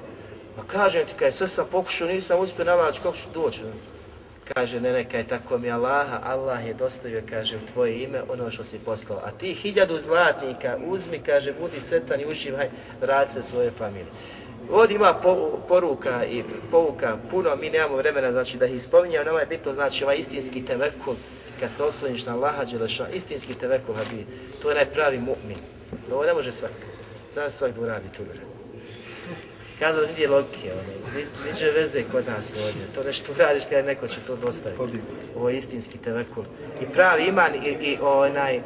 pa 0.57 0.63
kažem 0.63 1.07
ti 1.07 1.15
kaj 1.19 1.33
sve 1.33 1.47
sam 1.47 1.67
pokušao, 1.73 2.09
nisam 2.09 2.41
uspio 2.41 2.65
na 2.65 2.75
lađu, 2.75 3.01
kako 3.03 3.17
ću 3.17 3.29
doći? 3.35 3.61
Kaže, 4.55 4.81
ne, 4.81 4.93
neka 4.93 5.19
je 5.19 5.27
tako 5.27 5.59
mi 5.59 5.71
Allaha, 5.71 6.21
Allah 6.25 6.67
je 6.67 6.75
dostavio, 6.75 7.23
kaže, 7.31 7.57
u 7.57 7.67
tvoje 7.73 8.03
ime 8.03 8.23
ono 8.29 8.51
što 8.51 8.65
si 8.65 8.79
poslao. 8.79 9.19
A 9.25 9.31
ti 9.31 9.55
hiljadu 9.55 9.99
zlatnika 9.99 10.79
uzmi, 10.87 11.19
kaže, 11.19 11.53
budi 11.61 11.81
setan 11.81 12.21
i 12.21 12.27
uživaj, 12.27 12.71
vrati 13.01 13.33
se 13.33 13.43
svoje 13.43 13.71
familije. 13.71 14.07
Ovdje 14.71 14.95
ima 14.97 15.15
po, 15.15 15.59
poruka 15.69 16.25
i 16.25 16.45
pouka 16.71 17.17
puno, 17.31 17.57
mi 17.57 17.71
nemamo 17.71 17.97
vremena 17.97 18.33
znači 18.33 18.59
da 18.59 18.67
ih 18.67 18.83
spominjamo, 18.83 19.25
nama 19.25 19.41
je 19.41 19.47
bitno 19.47 19.75
znači 19.75 20.05
ovaj 20.05 20.17
istinski 20.17 20.65
tevekul, 20.65 21.15
kad 21.61 21.71
se 21.71 21.85
osloniš 21.85 22.27
na 22.27 22.35
Allaha 22.35 22.65
Đelešan, 22.65 23.07
istinski 23.15 23.55
tevekul, 23.55 23.95
habi, 23.95 24.27
to 24.63 24.69
je 24.69 24.75
najpravi 24.75 25.19
mu'min. 25.19 25.59
Ovo 26.13 26.25
ne 26.25 26.35
može 26.35 26.53
svak, 26.53 26.73
znači 27.33 27.57
svak 27.57 27.75
da 27.75 27.81
uradi 27.81 28.09
tu 28.17 28.23
vremena. 28.23 28.50
Kazao 29.81 30.07
niti 30.07 30.23
je 30.23 30.29
logike, 30.29 30.73
ono, 30.73 31.21
niđe 31.47 31.71
veze 31.71 32.03
kod 32.13 32.27
nas 32.27 32.55
ovdje, 32.55 32.83
to 32.95 33.03
nešto 33.05 33.33
uradiš 33.33 33.63
kada 33.71 33.83
neko 33.83 34.09
će 34.09 34.21
to 34.27 34.37
dostaviti. 34.37 34.83
Ovo 35.37 35.49
je 35.49 35.57
istinski 35.57 35.99
tevekul. 35.99 36.45
I 36.83 36.87
pravi 36.93 37.25
iman 37.25 37.55
i, 37.55 37.69
i 37.69 37.99
onaj, 38.03 38.57
e, 38.57 38.63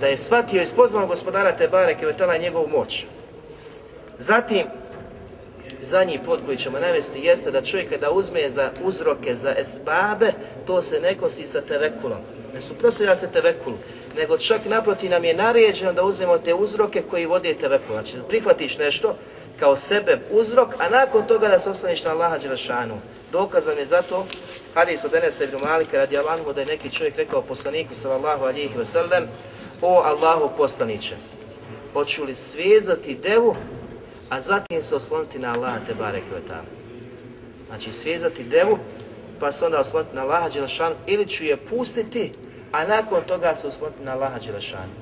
da 0.00 0.06
je 0.06 0.16
shvatio 0.16 0.62
i 0.62 0.66
spoznao 0.66 1.06
gospodara 1.06 1.56
Tebare 1.56 1.98
Kevetala 1.98 2.36
njegovu 2.36 2.68
moć. 2.68 3.04
Zatim, 4.18 4.66
zadnji 5.82 6.20
pot 6.24 6.40
koji 6.46 6.56
ćemo 6.56 6.78
navesti 6.78 7.20
jeste 7.20 7.50
da 7.50 7.62
čovjek 7.62 7.90
kada 7.90 8.10
uzme 8.10 8.48
za 8.48 8.70
uzroke, 8.82 9.34
za 9.34 9.54
esbabe, 9.58 10.32
to 10.66 10.82
se 10.82 11.00
ne 11.00 11.18
kosi 11.18 11.46
sa 11.46 11.60
tevekulom. 11.60 12.18
Ne 12.54 12.60
suprostavlja 12.60 13.16
se 13.16 13.28
tevekulu, 13.32 13.76
nego 14.16 14.38
čak 14.38 14.60
naproti 14.68 15.08
nam 15.08 15.24
je 15.24 15.34
naređeno 15.34 15.92
da 15.92 16.04
uzmemo 16.04 16.38
te 16.38 16.54
uzroke 16.54 17.02
koji 17.10 17.26
vode 17.26 17.54
tevekul. 17.54 17.92
Znači, 17.92 18.16
prihvatiš 18.28 18.78
nešto 18.78 19.16
kao 19.58 19.76
sebe 19.76 20.18
uzrok, 20.30 20.74
a 20.78 20.88
nakon 20.88 21.26
toga 21.26 21.48
da 21.48 21.58
se 21.58 21.70
osloniš 21.70 22.04
na 22.04 22.10
Allaha 22.10 22.38
Đelešanu. 22.38 22.98
Dokazan 23.32 23.78
je 23.78 23.86
zato 23.86 24.26
hadis 24.74 25.04
od 25.04 25.14
Enesa 25.14 25.44
ibn 25.44 25.56
Malika 25.64 25.96
radi 25.96 26.18
Allahu 26.18 26.52
da 26.52 26.60
je 26.60 26.66
neki 26.66 26.90
čovjek 26.90 27.16
rekao 27.16 27.42
poslaniku 27.42 27.94
sallallahu 27.94 28.44
alihi 28.44 28.74
wasallam 28.78 29.26
O 29.82 30.02
Allahu 30.04 30.50
poslaniće, 30.56 31.14
hoću 31.92 32.24
li 32.24 32.34
svezati 32.34 33.14
devu 33.14 33.54
a 34.28 34.40
zatim 34.40 34.82
se 34.82 34.96
osloniti 34.96 35.38
na 35.38 35.52
Allaha 35.52 35.78
te 35.86 35.94
bareke 35.94 36.26
ve 36.34 36.40
Znači 37.68 37.92
svezati 37.92 38.44
devu, 38.44 38.78
pa 39.40 39.52
se 39.52 39.64
onda 39.64 39.80
osloniti 39.80 40.16
na 40.16 40.22
Allaha 40.22 40.48
Đelešanu, 40.48 40.94
ili 41.06 41.26
ću 41.26 41.44
je 41.44 41.56
pustiti, 41.56 42.32
a 42.72 42.86
nakon 42.86 43.22
toga 43.26 43.54
se 43.54 43.66
osloniti 43.66 44.02
na 44.04 44.12
Allaha 44.12 44.38
Đelešanu. 44.38 44.92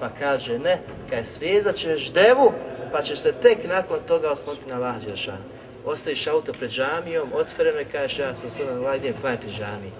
Pa 0.00 0.08
kaže, 0.18 0.58
ne, 0.58 0.78
kad 1.10 1.26
svezat 1.26 1.76
ćeš 1.76 2.12
devu, 2.12 2.52
pa 2.92 3.02
ćeš 3.02 3.18
se 3.18 3.32
tek 3.32 3.58
nakon 3.68 3.98
toga 4.06 4.30
osloniti 4.30 4.68
na 4.68 4.74
Allah 4.74 5.04
Đelšanu. 5.04 5.44
Ostaviš 5.84 6.26
auto 6.26 6.52
pred 6.52 6.70
džamijom, 6.70 7.28
otvoreno 7.34 7.80
i 7.80 7.84
kažeš, 7.84 8.18
ja 8.18 8.34
sam 8.34 8.46
osloniti 8.46 8.74
na 8.74 8.80
Allah 8.80 8.96
idem 8.96 9.14
klanjati 9.20 9.46
džamiji. 9.46 9.92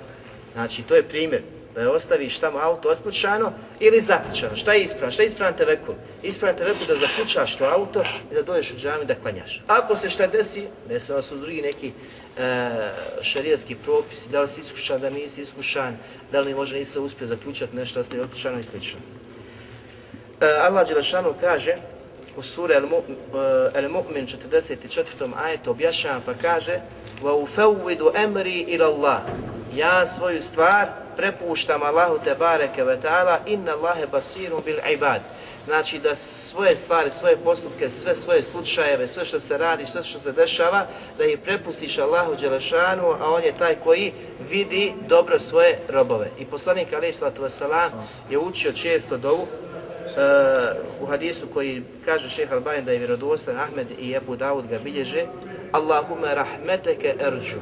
Znači, 0.54 0.82
to 0.82 0.94
je 0.94 1.02
primjer 1.02 1.42
da 1.78 1.80
je 1.80 1.88
ostaviš 1.88 2.38
tamo 2.38 2.58
auto 2.58 2.88
otključano 2.88 3.52
ili 3.80 4.00
zaključano. 4.00 4.56
Šta 4.56 4.72
je 4.72 4.82
ispravan? 4.82 5.12
Šta 5.12 5.22
je 5.22 5.26
ispravan 5.26 5.54
tevekul? 5.54 5.94
Ispravan 6.22 6.56
tevekul 6.56 6.86
da 6.86 6.96
zaključaš 6.96 7.56
to 7.56 7.64
auto 7.64 8.02
i 8.30 8.34
da 8.34 8.42
dođeš 8.42 8.72
u 8.72 8.76
džami 8.76 9.04
da 9.04 9.14
klanjaš. 9.14 9.62
Ako 9.66 9.96
se 9.96 10.10
šta 10.10 10.26
desi, 10.26 10.64
desilo 10.88 11.22
su 11.22 11.36
drugi 11.36 11.62
neki 11.62 11.92
e, 12.38 12.70
šarijski 13.22 13.74
propisi, 13.74 14.30
da 14.30 14.40
li 14.40 14.48
si 14.48 14.60
iskušan, 14.60 15.00
da 15.00 15.10
nisi 15.10 15.42
iskušan, 15.42 15.96
da 16.32 16.40
li 16.40 16.54
možda 16.54 16.78
nisi 16.78 16.98
uspio 16.98 17.26
zaključati 17.26 17.76
nešto, 17.76 18.00
ostaje 18.00 18.22
otključano 18.22 18.58
i 18.58 18.64
slično. 18.64 19.00
E, 20.40 20.46
Allah 20.46 20.88
Đelešanu 20.88 21.34
kaže 21.40 21.76
u 22.37 22.41
suri 22.41 22.73
Al-Mu'min 22.73 24.27
44. 24.27 25.31
ajetu 25.43 25.71
objašnjava 25.71 26.19
pa 26.25 26.33
kaže 26.33 26.79
وَاُفَوِّدُ 27.21 28.01
أَمْرِي 28.15 28.65
إِلَى 28.65 28.85
اللَّهِ 28.85 29.19
Ja 29.75 30.07
svoju 30.07 30.41
stvar 30.41 30.87
prepuštam 31.17 31.83
Allahu 31.83 32.19
te 32.23 32.35
bareke 32.35 32.83
ve 32.83 32.99
taala 32.99 33.39
inna 33.45 33.71
Allahe 33.71 34.05
basirun 34.05 34.61
bil 34.65 34.77
ibad. 34.93 35.21
Znači 35.65 35.99
da 35.99 36.15
svoje 36.15 36.75
stvari, 36.75 37.11
svoje 37.11 37.37
postupke, 37.37 37.89
sve 37.89 38.15
svoje 38.15 38.43
slučajeve, 38.43 39.07
sve 39.07 39.25
što 39.25 39.39
se 39.39 39.57
radi, 39.57 39.85
sve 39.85 40.03
što 40.03 40.19
se 40.19 40.31
dešava, 40.31 40.87
da 41.17 41.25
ih 41.25 41.39
prepustiš 41.39 41.97
Allahu 41.97 42.35
Đelešanu, 42.35 43.15
a 43.19 43.29
on 43.29 43.43
je 43.43 43.57
taj 43.57 43.75
koji 43.75 44.13
vidi 44.49 44.93
dobro 45.07 45.39
svoje 45.39 45.79
robove. 45.89 46.29
I 46.39 46.45
poslanik 46.45 46.93
Ali 46.93 47.09
Islatu 47.09 47.41
Vesalam 47.41 47.91
je 48.29 48.37
učio 48.37 48.71
često 48.71 49.17
dovu, 49.17 49.41
uh, 49.41 49.66
u 51.00 51.06
hadisu 51.06 51.46
koji 51.46 51.82
kaže 52.04 52.28
šeha 52.28 52.54
Albanin 52.54 52.84
da 52.84 52.92
je 52.92 52.98
vjerodostan 52.98 53.56
Ahmed 53.56 53.86
i 53.98 54.12
Ebu 54.12 54.36
Dawud 54.36 54.68
ga 54.68 54.78
bilježe 54.78 55.26
Allahume 55.72 56.34
rahmeteke 56.34 57.14
erđu 57.20 57.58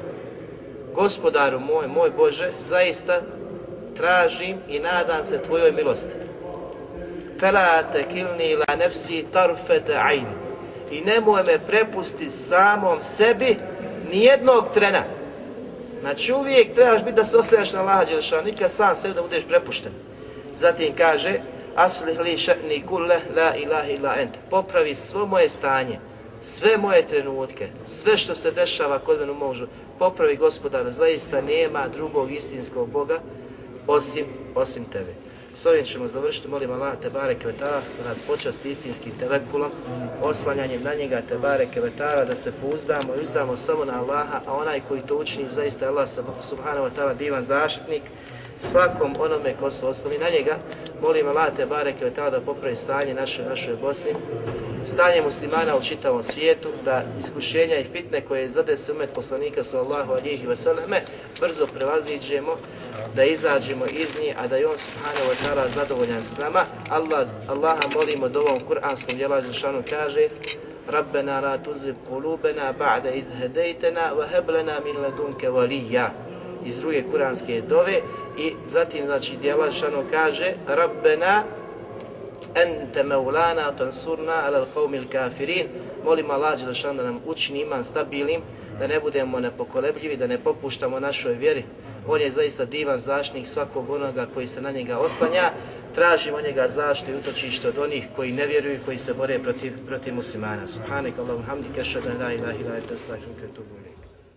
Gospodaru 0.94 1.60
moj, 1.60 1.86
moj 1.86 2.10
Bože, 2.10 2.50
zaista 2.68 3.20
tražim 3.96 4.56
i 4.68 4.78
nadam 4.78 5.24
se 5.24 5.42
tvojoj 5.42 5.72
milosti. 5.72 6.14
Fela 7.40 7.82
te 7.92 8.04
kilni 8.12 8.56
la 8.56 8.76
nefsi 8.76 9.24
tarfete 9.32 9.94
ajn. 9.94 10.26
I 10.90 11.00
nemoj 11.00 11.42
me 11.42 11.58
prepusti 11.66 12.30
samom 12.30 12.98
sebi 13.02 13.56
ni 14.10 14.24
jednog 14.24 14.64
trena. 14.74 15.02
Znači 16.00 16.32
uvijek 16.32 16.74
trebaš 16.74 17.02
biti 17.02 17.16
da 17.16 17.24
se 17.24 17.38
ostajaš 17.38 17.72
na 17.72 17.80
Allaha 17.80 18.04
Đelešanu, 18.04 18.42
nikad 18.42 18.70
sam 18.70 18.94
sebi 18.94 19.14
da 19.14 19.22
budeš 19.22 19.44
prepušten. 19.44 19.92
Zatim 20.56 20.94
kaže, 20.98 21.40
aslih 21.76 22.20
li 22.20 22.36
še'ni 22.38 22.86
kulle 22.86 23.20
la 23.36 23.54
ilaha 23.56 23.90
illa 23.90 24.14
ent. 24.20 24.38
Popravi 24.50 24.94
svo 24.94 25.26
moje 25.26 25.48
stanje, 25.48 25.98
sve 26.42 26.76
moje 26.76 27.06
trenutke, 27.06 27.68
sve 27.86 28.16
što 28.16 28.34
se 28.34 28.50
dešava 28.50 28.98
kod 28.98 29.20
mene 29.20 29.32
možu, 29.32 29.66
popravi 29.98 30.36
gospodaru, 30.36 30.90
zaista 30.90 31.40
nema 31.40 31.88
drugog 31.88 32.32
istinskog 32.32 32.88
Boga 32.88 33.20
osim, 33.86 34.26
osim 34.54 34.84
tebe. 34.84 35.14
S 35.54 35.66
ovim 35.66 35.84
ćemo 35.84 36.08
završiti, 36.08 36.48
molim 36.48 36.72
Allah, 36.72 36.94
Tebare 37.02 37.34
Kvetala 37.34 37.80
da 38.02 38.08
nas 38.08 38.18
počasti 38.26 38.70
istinskim 38.70 39.12
telekulom, 39.18 39.70
oslanjanjem 40.22 40.82
na 40.82 40.94
njega, 40.94 41.22
Tebare 41.28 41.66
Kvetala, 41.74 42.24
da 42.24 42.36
se 42.36 42.52
pouzdamo 42.60 43.14
i 43.14 43.22
uzdamo 43.22 43.56
samo 43.56 43.84
na 43.84 44.00
Allaha, 44.00 44.40
a 44.46 44.54
onaj 44.54 44.80
koji 44.88 45.00
to 45.00 45.16
učini, 45.16 45.46
zaista 45.50 45.88
Allah 45.88 46.08
subhanahu 46.42 46.86
wa 46.86 46.90
ta'ala 46.96 47.14
divan 47.14 47.42
zaštitnik, 47.42 48.02
svakom 48.57 49.13
onome 49.19 49.53
ko 49.59 49.71
se 49.71 49.85
osloni 49.85 50.17
na 50.17 50.29
njega, 50.29 50.57
molim 51.01 51.27
Allah, 51.27 51.55
te 51.55 51.65
bare 51.65 51.93
kvetara, 51.93 52.29
da 52.29 52.41
popravi 52.41 52.75
stanje 52.75 53.13
naše, 53.13 53.43
našoj 53.43 53.75
Bosni, 53.81 54.11
stanje 54.85 55.21
muslimana 55.21 55.77
u 55.77 55.81
čitavom 55.81 56.23
svijetu, 56.23 56.69
da 56.85 57.03
iskušenja 57.19 57.77
i 57.77 57.83
fitne 57.83 58.21
koje 58.21 58.49
zade 58.49 58.77
se 58.77 58.91
umet 58.91 59.09
poslanika 59.15 59.63
sallallahu 59.63 60.11
alihi 60.13 60.47
vseleme, 60.47 61.01
brzo 61.39 61.67
prevaziđemo, 61.67 62.57
da 63.15 63.23
izađemo 63.23 63.85
iz 63.85 64.19
njih, 64.19 64.35
a 64.39 64.47
da 64.47 64.55
je 64.55 64.67
on 64.67 64.77
subhanahu 64.77 65.31
wa 65.31 65.35
ta'ala 65.43 65.67
zadovoljan 65.75 66.23
s 66.23 66.37
nama. 66.37 66.65
Allah, 66.89 67.27
Allaha 67.47 67.87
molimo 67.95 68.29
da 68.29 68.39
ovom 68.39 68.59
kuranskom 68.67 69.17
djela 69.17 69.41
Žešanu 69.41 69.83
kaže 69.89 70.27
ربنا 70.89 71.41
لا 71.41 71.55
تزغ 71.55 71.93
قلوبنا 72.11 72.71
بعد 72.71 73.07
إذ 73.07 73.23
هديتنا 73.41 74.11
وهب 74.11 74.51
لنا 74.51 74.79
من 74.79 74.91
لدنك 75.03 75.43
وليا 75.43 76.11
iz 76.65 76.79
druge 76.81 77.03
kuranske 77.11 77.61
dove 77.61 78.01
i 78.38 78.52
zatim 78.66 79.06
znači 79.06 79.36
djela 79.36 79.72
šano 79.72 80.02
kaže 80.10 80.52
Rabbena 80.66 81.42
ente 82.54 83.02
maulana 83.02 83.72
fansurna 83.78 84.32
ala 84.46 84.66
qawmil 84.74 85.08
kafirin. 85.12 85.66
Molim 86.04 86.30
Allah 86.30 86.58
Đelešan 86.58 86.96
da 86.96 87.02
nam 87.02 87.20
učini 87.26 87.60
iman 87.60 87.84
stabilnim 87.84 88.40
da 88.78 88.86
ne 88.86 89.00
budemo 89.00 89.40
nepokolebljivi 89.40 90.16
da 90.16 90.26
ne 90.26 90.38
popuštamo 90.38 91.00
našoj 91.00 91.34
vjeri. 91.34 91.64
On 92.08 92.20
je 92.20 92.30
zaista 92.30 92.64
divan 92.64 92.98
zaštnik 92.98 93.48
svakog 93.48 93.90
onoga 93.90 94.26
koji 94.34 94.46
se 94.46 94.60
na 94.60 94.70
njega 94.70 94.98
oslanja. 94.98 95.50
Tražimo 95.94 96.40
njega 96.40 96.68
zaštitu 96.68 97.12
i 97.12 97.14
utočište 97.14 97.68
od 97.68 97.78
onih 97.78 98.08
koji 98.16 98.32
ne 98.32 98.46
vjeruju 98.46 98.74
i 98.74 98.84
koji 98.84 98.98
se 98.98 99.14
bore 99.14 99.38
protiv, 99.38 99.72
protiv 99.86 100.14
muslimana. 100.14 100.66
Subhanak 100.66 101.18
Allahum 101.18 101.42
hamdika, 101.42 101.84
šadan 101.84 102.22
la 102.22 102.32
ilaha 102.32 102.52
ilaha 102.52 102.58
ila 102.58 102.76
ila 102.76 102.86
ila 102.96 103.16
ila 103.16 103.16
ila 103.16 103.40
ila 103.40 103.56
ila 103.58 103.80
ila 103.80 103.85